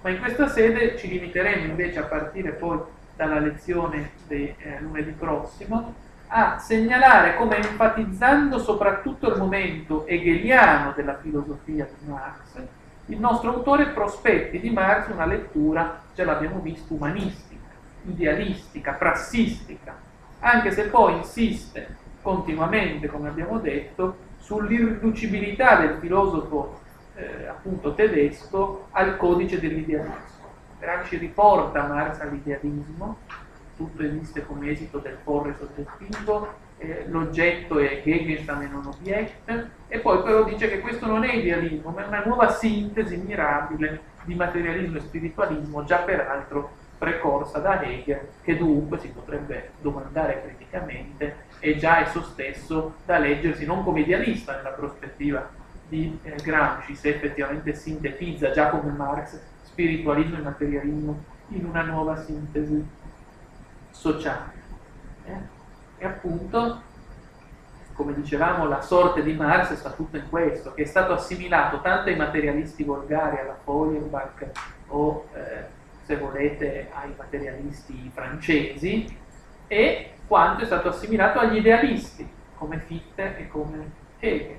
Ma 0.01 0.11
in 0.11 0.19
questa 0.19 0.49
sede 0.49 0.97
ci 0.97 1.09
limiteremo 1.09 1.67
invece 1.67 2.01
a 2.01 2.05
partire 2.05 2.51
poi 2.51 2.81
dalla 3.15 3.39
lezione 3.39 4.11
di 4.27 4.55
eh, 4.59 4.81
lunedì 4.81 5.11
prossimo 5.13 5.95
a 6.29 6.59
segnalare 6.59 7.37
come 7.37 7.57
enfatizzando 7.57 8.59
soprattutto 8.59 9.31
il 9.31 9.39
momento 9.39 10.07
hegeliano 10.07 10.93
della 10.93 11.17
filosofia 11.19 11.89
di 11.99 12.11
Marx, 12.11 12.61
il 13.07 13.19
nostro 13.19 13.55
autore 13.55 13.87
prospetti 13.87 14.61
di 14.61 14.71
Marx 14.71 15.09
una 15.11 15.27
lettura, 15.27 16.03
già 16.15 16.25
l'abbiamo 16.25 16.61
visto, 16.61 16.95
umanistica, 16.95 17.71
idealistica, 18.03 18.93
prassistica, 18.93 20.07
anche 20.41 20.71
se 20.71 20.85
poi 20.85 21.17
insiste 21.17 21.97
continuamente, 22.23 23.09
come 23.09 23.29
abbiamo 23.29 23.59
detto, 23.59 24.27
sull'irriducibilità 24.39 25.77
del 25.77 25.99
filosofo 26.01 26.81
eh, 27.15 27.47
appunto 27.47 27.95
tedesco 27.95 28.87
al 28.93 29.17
codice 29.17 29.61
dell'idealismo. 29.61 30.47
Gramsci 30.79 31.17
riporta 31.17 31.87
Marx 31.87 32.21
all'idealismo, 32.21 33.19
tutto 33.77 34.03
esiste 34.03 34.47
come 34.47 34.71
esito 34.71 34.99
del 34.99 35.17
porre 35.23 35.55
soggettivo, 35.59 36.49
eh, 36.79 37.05
l'oggetto 37.09 37.79
è 37.79 38.03
Gegenstand 38.05 38.71
non 38.71 38.87
Objekt, 38.87 39.67
e 39.89 39.99
poi 39.99 40.23
però 40.23 40.45
dice 40.45 40.69
che 40.69 40.81
questo 40.81 41.07
non 41.07 41.25
è 41.25 41.35
idealismo, 41.35 41.91
ma 41.91 42.05
è 42.05 42.07
una 42.07 42.23
nuova 42.25 42.51
sintesi 42.51 43.17
mirabile 43.17 44.01
di 44.25 44.35
materialismo 44.35 44.99
e 44.99 45.01
spiritualismo, 45.01 45.85
già 45.85 45.99
peraltro 45.99 46.78
precorsa 46.99 47.59
da 47.61 47.81
Hegel, 47.81 48.29
che 48.43 48.57
dunque 48.57 48.99
si 48.99 49.09
potrebbe 49.09 49.71
domandare 49.81 50.43
criticamente, 50.43 51.47
è 51.61 51.77
già 51.77 52.01
esso 52.01 52.23
stesso 52.23 52.97
da 53.05 53.19
leggersi 53.19 53.65
non 53.65 53.85
come 53.85 54.01
idealista 54.01 54.57
nella 54.57 54.71
prospettiva 54.71 55.49
di 55.89 56.19
eh, 56.23 56.35
Gramsci, 56.43 56.95
se 56.95 57.15
effettivamente 57.15 57.73
sintetizza 57.73 58.51
già 58.51 58.69
come 58.69 58.93
Marx 58.93 59.39
spiritualismo 59.63 60.39
e 60.39 60.43
materialismo 60.43 61.25
in 61.49 61.65
una 61.65 61.83
nuova 61.83 62.17
sintesi 62.17 62.85
sociale. 63.91 64.53
Eh? 65.25 65.57
E 65.99 66.05
appunto, 66.05 66.83
come 67.93 68.15
dicevamo, 68.15 68.67
la 68.67 68.81
sorte 68.81 69.23
di 69.23 69.33
Marx 69.33 69.75
sta 69.75 69.91
tutta 69.91 70.19
in 70.19 70.29
questo, 70.29 70.75
che 70.75 70.83
è 70.83 70.87
stato 70.87 71.13
assimilato 71.13 71.81
tanto 71.81 72.11
ai 72.11 72.17
materialisti 72.17 72.83
volgari, 72.83 73.39
alla 73.39 73.57
Feuerbach 73.65 74.47
o, 74.89 75.29
eh, 75.33 75.77
se 76.09 76.17
volete, 76.17 76.89
ai 76.95 77.13
materialisti 77.15 78.11
francesi, 78.15 79.15
e 79.67 80.13
quanto 80.27 80.63
è 80.63 80.65
stato 80.65 80.89
assimilato 80.89 81.39
agli 81.39 81.59
idealisti, 81.59 82.27
come 82.57 82.79
Fichte 82.79 83.37
e 83.37 83.47
come 83.49 83.91
Hegel, 84.19 84.57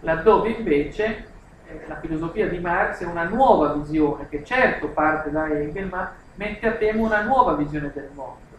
laddove 0.00 0.48
invece 0.50 1.28
eh, 1.68 1.84
la 1.86 2.00
filosofia 2.00 2.48
di 2.48 2.58
Marx 2.58 3.02
è 3.02 3.06
una 3.06 3.22
nuova 3.22 3.74
visione, 3.74 4.28
che 4.28 4.42
certo 4.42 4.88
parte 4.88 5.30
da 5.30 5.46
Hegel, 5.46 5.86
ma 5.86 6.12
mette 6.34 6.66
a 6.66 6.72
tema 6.72 7.06
una 7.06 7.22
nuova 7.22 7.54
visione 7.54 7.92
del 7.94 8.10
mondo, 8.12 8.56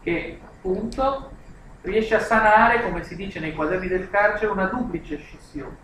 che 0.00 0.38
appunto 0.44 1.32
riesce 1.80 2.14
a 2.14 2.20
sanare, 2.20 2.82
come 2.82 3.02
si 3.02 3.16
dice 3.16 3.40
nei 3.40 3.52
quaderni 3.52 3.88
del 3.88 4.08
carcere, 4.08 4.52
una 4.52 4.66
duplice 4.66 5.16
scissione, 5.16 5.74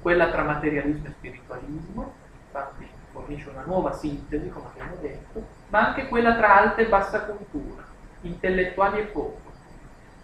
quella 0.00 0.28
tra 0.28 0.44
materialismo 0.44 1.08
e 1.08 1.10
spiritualismo, 1.10 2.14
infatti 2.44 2.94
fornisce 3.26 3.48
una 3.50 3.64
nuova 3.66 3.92
sintesi, 3.92 4.48
come 4.48 4.66
abbiamo 4.72 4.94
detto, 5.00 5.44
ma 5.68 5.88
anche 5.88 6.06
quella 6.06 6.36
tra 6.36 6.56
alta 6.56 6.80
e 6.80 6.86
bassa 6.86 7.24
cultura, 7.24 7.82
intellettuali 8.20 9.00
e 9.00 9.04
popoli. 9.04 9.54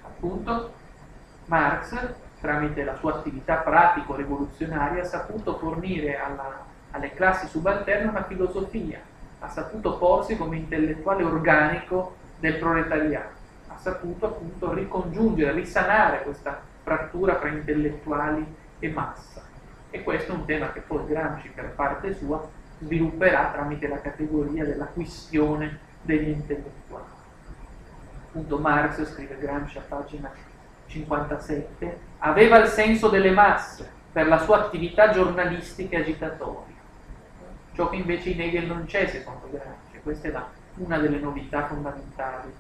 Appunto, 0.03 0.73
Marx, 1.47 2.15
tramite 2.41 2.85
la 2.85 2.97
sua 2.97 3.15
attività 3.15 3.57
pratico-rivoluzionaria, 3.57 5.03
ha 5.03 5.07
saputo 5.07 5.59
fornire 5.59 6.19
alla, 6.19 6.65
alle 6.93 7.12
classi 7.12 7.49
subalterne 7.49 8.09
una 8.09 8.24
filosofia, 8.24 9.01
ha 9.41 9.49
saputo 9.49 9.99
porsi 9.99 10.37
come 10.37 10.57
intellettuale 10.57 11.24
organico 11.24 12.15
del 12.39 12.57
proletariato 12.59 13.41
saputo 13.83 14.27
appunto 14.27 14.73
ricongiungere, 14.73 15.51
risanare 15.51 16.23
questa 16.23 16.61
frattura 16.85 17.35
tra 17.35 17.49
intellettuali 17.49 18.47
e 18.79 18.89
massa. 18.91 19.43
E 19.91 20.05
questo 20.05 20.31
è 20.31 20.35
un 20.37 20.45
tema 20.45 20.70
che 20.70 20.81
poi 20.81 21.05
Gramsci 21.05 21.49
per 21.49 21.73
parte 21.74 22.15
sua 22.15 22.49
svilupperà 22.85 23.51
tramite 23.53 23.89
la 23.89 24.01
categoria 24.01 24.65
della 24.65 24.87
questione 24.87 25.79
degli 26.03 26.29
intellettuali. 26.29 27.05
Appunto 28.29 28.59
Marx, 28.59 29.13
scrive 29.13 29.37
Gramsci 29.39 29.79
a 29.79 29.83
pagina 29.87 30.31
57, 30.87 31.99
aveva 32.19 32.59
il 32.59 32.69
senso 32.69 33.09
delle 33.09 33.31
masse 33.31 33.91
per 34.11 34.27
la 34.27 34.39
sua 34.39 34.65
attività 34.65 35.11
giornalistica 35.11 35.97
e 35.97 36.01
agitatoria. 36.01 36.81
Ciò 37.75 37.89
che 37.89 37.97
invece 37.97 38.31
in 38.31 38.41
Hegel 38.41 38.67
non 38.67 38.85
c'è 38.85 39.07
secondo 39.07 39.49
Gramsci, 39.51 40.01
questa 40.03 40.29
è 40.29 40.31
la, 40.31 40.47
una 40.77 40.99
delle 40.99 41.19
novità 41.19 41.67
fondamentali 41.67 42.53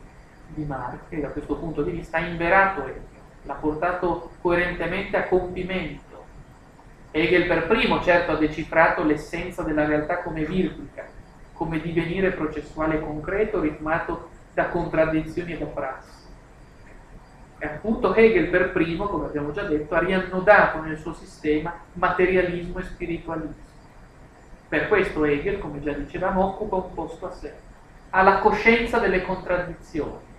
di 0.48 0.64
Marx, 0.64 1.08
che 1.08 1.20
da 1.20 1.28
questo 1.28 1.56
punto 1.56 1.82
di 1.82 1.90
vista 1.90 2.18
ha 2.18 2.20
inverato 2.20 2.86
Hegel, 2.86 3.02
l'ha 3.42 3.54
portato 3.54 4.30
coerentemente 4.40 5.16
a 5.16 5.24
compimento. 5.24 6.11
Hegel 7.12 7.46
per 7.46 7.66
primo 7.66 8.02
certo 8.02 8.32
ha 8.32 8.36
decifrato 8.36 9.04
l'essenza 9.04 9.62
della 9.62 9.86
realtà 9.86 10.22
come 10.22 10.44
virplica, 10.44 11.06
come 11.52 11.80
divenire 11.80 12.32
processuale 12.32 13.00
concreto 13.00 13.60
ritmato 13.60 14.30
da 14.52 14.66
contraddizioni 14.66 15.52
e 15.52 15.58
da 15.58 15.66
prassi. 15.66 16.20
E 17.58 17.66
appunto 17.66 18.14
Hegel 18.14 18.48
per 18.48 18.72
primo, 18.72 19.06
come 19.06 19.26
abbiamo 19.26 19.52
già 19.52 19.62
detto, 19.62 19.94
ha 19.94 20.00
riannodato 20.00 20.80
nel 20.80 20.98
suo 20.98 21.14
sistema 21.14 21.72
materialismo 21.92 22.80
e 22.80 22.82
spiritualismo. 22.82 23.70
Per 24.68 24.88
questo 24.88 25.24
Hegel, 25.24 25.58
come 25.60 25.80
già 25.80 25.92
dicevamo, 25.92 26.44
occupa 26.44 26.76
un 26.76 26.94
posto 26.94 27.26
a 27.26 27.30
sé, 27.30 27.54
ha 28.10 28.22
la 28.22 28.38
coscienza 28.38 28.98
delle 28.98 29.22
contraddizioni 29.22 30.30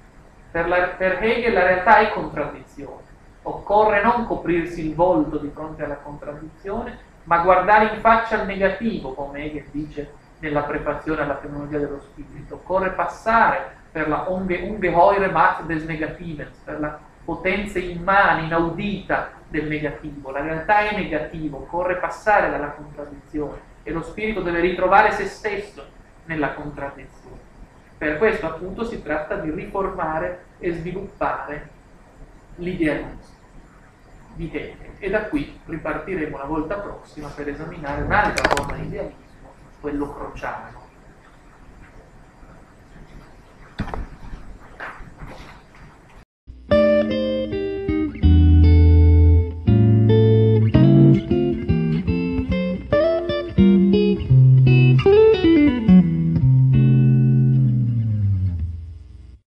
per, 0.53 0.67
la, 0.67 0.89
per 0.89 1.23
Hegel 1.23 1.51
la 1.51 1.63
realtà 1.63 1.97
è 1.97 2.09
contraddizione. 2.11 3.01
Occorre 3.45 4.01
non 4.01 4.25
coprirsi 4.25 4.87
il 4.87 4.95
volto 4.95 5.37
di 5.37 5.49
fronte 5.53 5.83
alla 5.83 5.97
contraddizione, 5.97 6.97
ma 7.23 7.39
guardare 7.39 7.93
in 7.93 7.99
faccia 7.99 8.41
il 8.41 8.47
negativo, 8.47 9.13
come 9.13 9.43
Hegel 9.43 9.65
dice 9.71 10.13
nella 10.39 10.61
prefazione 10.61 11.21
alla 11.21 11.37
fenomenologia 11.37 11.79
dello 11.79 11.99
spirito. 12.01 12.55
Occorre 12.55 12.91
passare 12.91 13.81
per 13.91 14.07
la 14.07 14.25
unge, 14.27 14.55
ungeheure 14.55 15.29
Macht 15.29 15.63
des 15.63 15.83
Negativens, 15.83 16.57
per 16.63 16.79
la 16.79 16.97
potenza 17.23 17.79
immane, 17.79 18.43
inaudita 18.43 19.31
del 19.47 19.67
negativo. 19.67 20.31
La 20.31 20.41
realtà 20.41 20.89
è 20.89 20.95
negativa, 20.95 21.57
occorre 21.57 21.97
passare 21.97 22.49
dalla 22.49 22.71
contraddizione 22.71 23.71
e 23.83 23.91
lo 23.91 24.01
spirito 24.01 24.41
deve 24.41 24.61
ritrovare 24.61 25.11
se 25.11 25.25
stesso 25.25 25.85
nella 26.25 26.53
contraddizione. 26.53 27.51
Per 27.97 28.17
questo 28.17 28.45
appunto 28.45 28.85
si 28.85 29.01
tratta 29.03 29.35
di 29.35 29.51
riformare 29.51 30.45
e 30.59 30.73
sviluppare 30.73 31.69
l'idealismo 32.55 33.32
di 34.33 34.49
Hegel 34.51 34.91
e 34.99 35.09
da 35.09 35.25
qui 35.25 35.59
ripartiremo 35.65 36.37
la 36.37 36.45
volta 36.45 36.75
prossima 36.77 37.27
per 37.29 37.49
esaminare 37.49 38.03
un'altra 38.03 38.49
forma 38.49 38.75
di 38.75 38.85
idealismo, 38.85 39.53
quello 39.79 40.13
crociano. 40.13 40.81